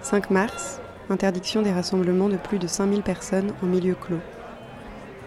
5 0.02 0.30
mars, 0.30 0.80
interdiction 1.08 1.62
des 1.62 1.70
rassemblements 1.70 2.28
de 2.28 2.36
plus 2.36 2.58
de 2.58 2.66
5000 2.66 3.02
personnes 3.02 3.52
en 3.62 3.66
milieu 3.66 3.94
clos. 3.94 4.18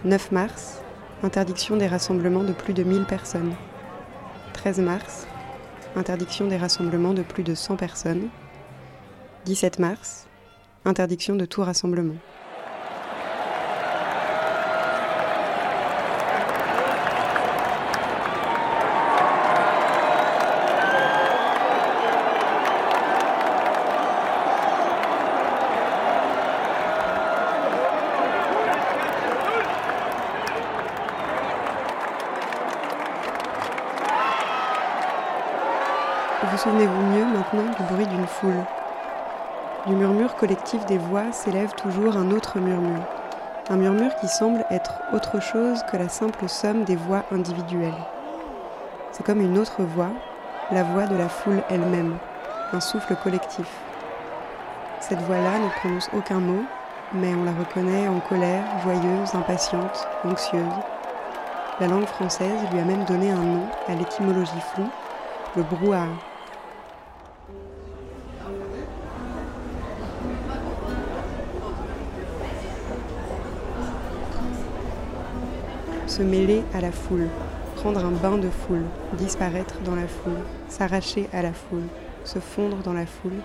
9 0.04 0.32
mars, 0.34 0.82
interdiction 1.24 1.78
des 1.78 1.88
rassemblements 1.88 2.44
de 2.44 2.52
plus 2.52 2.74
de 2.74 2.84
1000 2.84 3.06
personnes. 3.06 3.54
13 4.52 4.80
mars, 4.80 5.26
interdiction 5.96 6.48
des 6.48 6.58
rassemblements 6.58 7.14
de 7.14 7.24
plus 7.24 7.44
de 7.44 7.56
100 7.56 7.78
personnes. 7.78 8.28
17 9.46 9.80
mars, 9.80 10.28
interdiction 10.84 11.38
de 11.38 11.46
tout 11.46 11.62
rassemblement. 11.62 12.16
Vous 36.56 36.58
souvenez-vous 36.58 37.02
mieux 37.02 37.26
maintenant 37.26 37.70
du 37.78 37.94
bruit 37.94 38.08
d'une 38.08 38.28
foule 38.28 38.64
Du 39.88 39.94
murmure 39.94 40.36
des 40.74 40.98
voix 40.98 41.32
s'élève 41.32 41.74
toujours 41.74 42.18
un 42.18 42.32
autre 42.32 42.58
murmure. 42.58 43.04
Un 43.70 43.78
murmure 43.78 44.16
qui 44.16 44.28
semble 44.28 44.66
être 44.72 44.94
autre 45.14 45.40
chose 45.40 45.84
que 45.92 45.96
la 45.96 46.10
simple 46.10 46.50
somme 46.50 46.84
des 46.86 46.96
voix 46.96 47.24
individuelles. 47.32 47.94
C'est 49.12 49.24
comme 49.24 49.42
une 49.42 49.60
autre 49.60 49.84
voix, 49.84 50.10
la 50.72 50.82
voix 50.82 51.06
de 51.06 51.16
la 51.16 51.30
foule 51.30 51.62
elle-même, 51.70 52.18
un 52.74 52.80
souffle 52.80 53.16
collectif. 53.24 53.68
Cette 55.02 55.22
voix-là 55.22 55.60
ne 55.60 55.70
prononce 55.80 56.10
aucun 56.18 56.40
mot, 56.40 56.64
mais 57.14 57.34
on 57.36 57.44
la 57.44 57.52
reconnaît 57.52 58.08
en 58.08 58.20
colère, 58.20 58.64
joyeuse, 58.84 59.36
impatiente, 59.36 60.08
anxieuse. 60.24 60.64
La 61.80 61.88
langue 61.88 62.08
française 62.08 62.60
lui 62.72 62.80
a 62.80 62.86
même 62.86 63.06
donné 63.06 63.30
un 63.30 63.36
nom 63.36 63.68
à 63.88 63.94
l'étymologie 63.94 64.62
floue, 64.74 64.90
le 65.56 65.64
brouhaha. 65.64 66.08
Se 76.16 76.24
mêler 76.24 76.64
à 76.74 76.80
la 76.80 76.94
foule, 76.94 77.28
prendre 77.76 78.06
un 78.06 78.12
bain 78.12 78.38
de 78.38 78.50
foule, 78.50 78.86
disparaître 79.18 79.82
dans 79.82 79.96
la 79.96 80.08
foule, 80.08 80.40
s'arracher 80.70 81.28
à 81.34 81.42
la 81.42 81.52
foule, 81.52 81.90
se 82.24 82.40
fondre 82.40 82.78
dans 82.78 82.94
la 82.94 83.06
foule, 83.06 83.42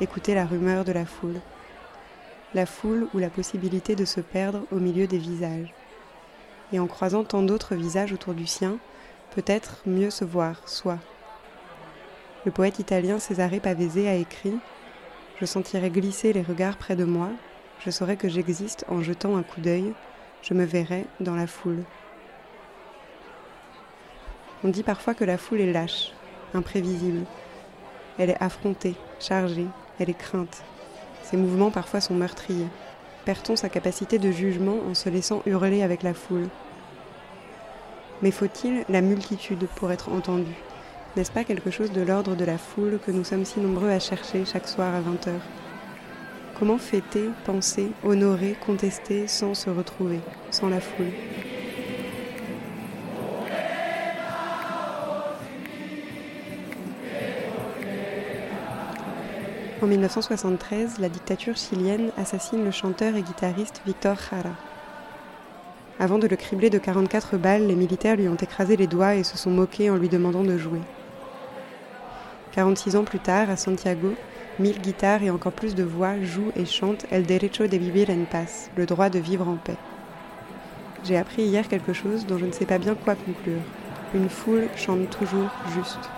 écouter 0.00 0.34
la 0.34 0.44
rumeur 0.44 0.84
de 0.84 0.90
la 0.90 1.06
foule. 1.06 1.40
La 2.54 2.66
foule 2.66 3.06
ou 3.14 3.18
la 3.18 3.30
possibilité 3.30 3.94
de 3.94 4.04
se 4.04 4.20
perdre 4.20 4.62
au 4.72 4.80
milieu 4.80 5.06
des 5.06 5.18
visages. 5.18 5.72
Et 6.72 6.80
en 6.80 6.88
croisant 6.88 7.22
tant 7.22 7.42
d'autres 7.42 7.76
visages 7.76 8.12
autour 8.12 8.34
du 8.34 8.48
sien, 8.48 8.78
peut-être 9.36 9.82
mieux 9.86 10.10
se 10.10 10.24
voir, 10.24 10.68
soi. 10.68 10.98
Le 12.44 12.50
poète 12.50 12.80
italien 12.80 13.20
Cesare 13.20 13.60
Pavese 13.62 14.08
a 14.08 14.14
écrit 14.14 14.58
Je 15.40 15.46
sentirai 15.46 15.88
glisser 15.88 16.32
les 16.32 16.42
regards 16.42 16.78
près 16.78 16.96
de 16.96 17.04
moi, 17.04 17.28
je 17.78 17.92
saurai 17.92 18.16
que 18.16 18.28
j'existe 18.28 18.84
en 18.88 19.02
jetant 19.02 19.36
un 19.36 19.44
coup 19.44 19.60
d'œil, 19.60 19.92
je 20.42 20.54
me 20.54 20.64
verrai 20.64 21.06
dans 21.20 21.36
la 21.36 21.46
foule. 21.46 21.84
On 24.64 24.68
dit 24.68 24.82
parfois 24.82 25.14
que 25.14 25.24
la 25.24 25.38
foule 25.38 25.60
est 25.60 25.72
lâche, 25.72 26.12
imprévisible. 26.52 27.24
Elle 28.18 28.30
est 28.30 28.42
affrontée, 28.42 28.96
chargée, 29.20 29.66
elle 30.00 30.10
est 30.10 30.18
crainte. 30.18 30.64
Ses 31.22 31.36
mouvements 31.36 31.70
parfois 31.70 32.00
sont 32.00 32.14
meurtriers. 32.14 32.66
Perd-on 33.24 33.54
sa 33.54 33.68
capacité 33.68 34.18
de 34.18 34.32
jugement 34.32 34.78
en 34.90 34.94
se 34.94 35.08
laissant 35.08 35.42
hurler 35.46 35.82
avec 35.82 36.02
la 36.02 36.12
foule? 36.12 36.48
Mais 38.20 38.32
faut-il 38.32 38.84
la 38.88 39.00
multitude 39.00 39.68
pour 39.76 39.92
être 39.92 40.08
entendu 40.10 40.52
N'est-ce 41.16 41.30
pas 41.30 41.44
quelque 41.44 41.70
chose 41.70 41.92
de 41.92 42.02
l'ordre 42.02 42.34
de 42.34 42.44
la 42.44 42.58
foule 42.58 42.98
que 43.06 43.12
nous 43.12 43.22
sommes 43.22 43.44
si 43.44 43.60
nombreux 43.60 43.90
à 43.90 44.00
chercher 44.00 44.44
chaque 44.44 44.66
soir 44.66 44.92
à 44.92 45.00
20h 45.00 45.34
Comment 46.58 46.78
fêter, 46.78 47.28
penser, 47.44 47.92
honorer, 48.02 48.56
contester 48.66 49.28
sans 49.28 49.54
se 49.54 49.70
retrouver, 49.70 50.18
sans 50.50 50.68
la 50.68 50.80
foule? 50.80 51.12
En 59.80 59.86
1973, 59.86 60.98
la 60.98 61.08
dictature 61.08 61.56
chilienne 61.56 62.10
assassine 62.16 62.64
le 62.64 62.72
chanteur 62.72 63.14
et 63.14 63.22
guitariste 63.22 63.80
Victor 63.86 64.16
Jara. 64.16 64.56
Avant 66.00 66.18
de 66.18 66.26
le 66.26 66.34
cribler 66.34 66.68
de 66.68 66.78
44 66.78 67.36
balles, 67.36 67.68
les 67.68 67.76
militaires 67.76 68.16
lui 68.16 68.26
ont 68.26 68.34
écrasé 68.34 68.76
les 68.76 68.88
doigts 68.88 69.14
et 69.14 69.22
se 69.22 69.38
sont 69.38 69.52
moqués 69.52 69.88
en 69.88 69.94
lui 69.94 70.08
demandant 70.08 70.42
de 70.42 70.58
jouer. 70.58 70.80
46 72.52 72.96
ans 72.96 73.04
plus 73.04 73.20
tard, 73.20 73.50
à 73.50 73.56
Santiago, 73.56 74.14
mille 74.58 74.80
guitares 74.80 75.22
et 75.22 75.30
encore 75.30 75.52
plus 75.52 75.76
de 75.76 75.84
voix 75.84 76.20
jouent 76.22 76.50
et 76.56 76.66
chantent 76.66 77.06
El 77.12 77.24
derecho 77.24 77.68
de 77.68 77.76
vivir 77.76 78.10
en 78.10 78.24
paz, 78.24 78.70
le 78.76 78.84
droit 78.84 79.10
de 79.10 79.20
vivre 79.20 79.46
en 79.46 79.56
paix. 79.56 79.76
J'ai 81.04 81.16
appris 81.16 81.42
hier 81.42 81.68
quelque 81.68 81.92
chose 81.92 82.26
dont 82.26 82.38
je 82.38 82.46
ne 82.46 82.52
sais 82.52 82.66
pas 82.66 82.78
bien 82.78 82.96
quoi 82.96 83.14
conclure. 83.14 83.62
Une 84.12 84.28
foule 84.28 84.66
chante 84.76 85.08
toujours 85.10 85.50
juste. 85.72 86.10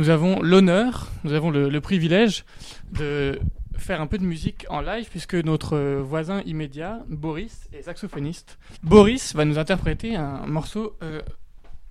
Nous 0.00 0.08
avons 0.08 0.40
l'honneur, 0.40 1.08
nous 1.24 1.34
avons 1.34 1.50
le, 1.50 1.68
le, 1.68 1.80
privilège 1.82 2.46
de 2.90 3.38
faire 3.76 4.00
un 4.00 4.06
peu 4.06 4.16
de 4.16 4.24
musique 4.24 4.64
en 4.70 4.80
live 4.80 5.08
puisque 5.10 5.34
notre 5.34 5.76
voisin 6.00 6.40
immédiat, 6.46 7.00
Boris, 7.06 7.68
est 7.74 7.82
saxophoniste. 7.82 8.58
Boris 8.82 9.34
va 9.34 9.44
nous 9.44 9.58
interpréter 9.58 10.16
un 10.16 10.46
morceau 10.46 10.96
euh, 11.02 11.20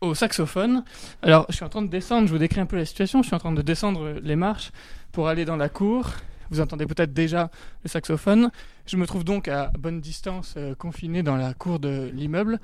au 0.01 0.16
saxophone. 0.16 0.84
Alors, 1.22 1.45
je 1.49 1.55
suis 1.57 1.64
en 1.64 1.70
train 1.70 1.84
de 1.84 1.88
descendre, 1.88 2.28
je 2.28 2.32
vous 2.34 2.39
décris 2.39 2.60
un 2.60 2.66
peu 2.66 2.78
la 2.78 2.86
situation, 2.86 3.22
je 3.22 3.28
suis 3.28 3.36
en 3.36 3.39
train 3.39 3.51
de 3.51 3.62
descendre 3.62 4.16
les 4.24 4.36
marches 4.36 4.72
pour 5.12 5.28
aller 5.28 5.45
dans 5.45 5.57
la 5.57 5.70
cour. 5.70 6.10
Vous 6.49 6.62
entendez 6.62 6.88
peut-être 6.88 7.14
déjà 7.14 7.51
le 7.84 7.89
saxophone. 7.89 8.49
Je 8.88 8.97
me 8.97 9.05
trouve 9.05 9.24
donc 9.24 9.47
à 9.47 9.72
bonne 9.78 10.01
distance, 10.01 10.55
euh, 10.57 10.74
confiné 10.74 11.22
dans 11.22 11.36
la 11.36 11.53
cour 11.53 11.78
de 11.78 12.10
l'immeuble. 12.12 12.60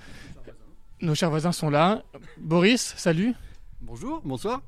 Nos 1.01 1.13
chers 1.13 1.29
voisins 1.29 1.51
sont 1.51 1.69
là. 1.69 2.01
Boris, 2.39 2.95
salut. 2.97 3.35
Bonjour, 3.81 4.23
bonsoir. 4.25 4.61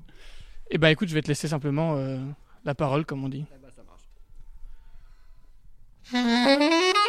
Eh 0.69 0.77
ben 0.77 0.89
écoute, 0.89 1.07
je 1.07 1.13
vais 1.13 1.21
te 1.21 1.27
laisser 1.27 1.47
simplement 1.47 1.95
euh, 1.95 2.19
la 2.65 2.75
parole, 2.75 3.05
comme 3.05 3.23
on 3.23 3.29
dit. 3.29 3.45
Eh 3.51 3.55
ben, 3.61 3.71
ça 3.71 3.83
marche. 3.83 4.03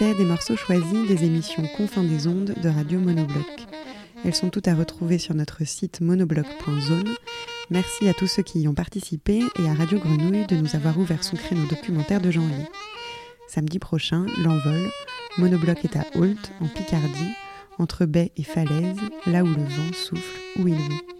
Des 0.00 0.24
morceaux 0.24 0.56
choisis 0.56 1.06
des 1.06 1.24
émissions 1.24 1.62
Confins 1.76 2.02
des 2.02 2.26
ondes 2.26 2.52
de 2.60 2.68
Radio 2.68 2.98
Monobloc. 2.98 3.46
Elles 4.24 4.34
sont 4.34 4.50
toutes 4.50 4.66
à 4.66 4.74
retrouver 4.74 5.18
sur 5.18 5.34
notre 5.34 5.64
site 5.64 6.00
monobloc.zone. 6.00 7.14
Merci 7.70 8.08
à 8.08 8.14
tous 8.14 8.26
ceux 8.26 8.42
qui 8.42 8.60
y 8.60 8.68
ont 8.68 8.74
participé 8.74 9.40
et 9.58 9.68
à 9.68 9.74
Radio 9.74 9.98
Grenouille 9.98 10.46
de 10.46 10.56
nous 10.56 10.74
avoir 10.74 10.98
ouvert 10.98 11.22
son 11.22 11.36
créneau 11.36 11.64
documentaire 11.66 12.20
de 12.20 12.32
janvier. 12.32 12.66
Samedi 13.46 13.78
prochain, 13.78 14.26
l'envol, 14.42 14.90
Monobloc 15.38 15.84
est 15.84 15.96
à 15.96 16.04
Holt, 16.16 16.52
en 16.60 16.66
Picardie, 16.66 17.32
entre 17.78 18.04
baie 18.04 18.32
et 18.36 18.44
falaise, 18.44 18.98
là 19.26 19.44
où 19.44 19.46
le 19.46 19.62
vent 19.62 19.92
souffle 19.92 20.40
où 20.58 20.66
il 20.68 20.74
veut. 20.74 21.14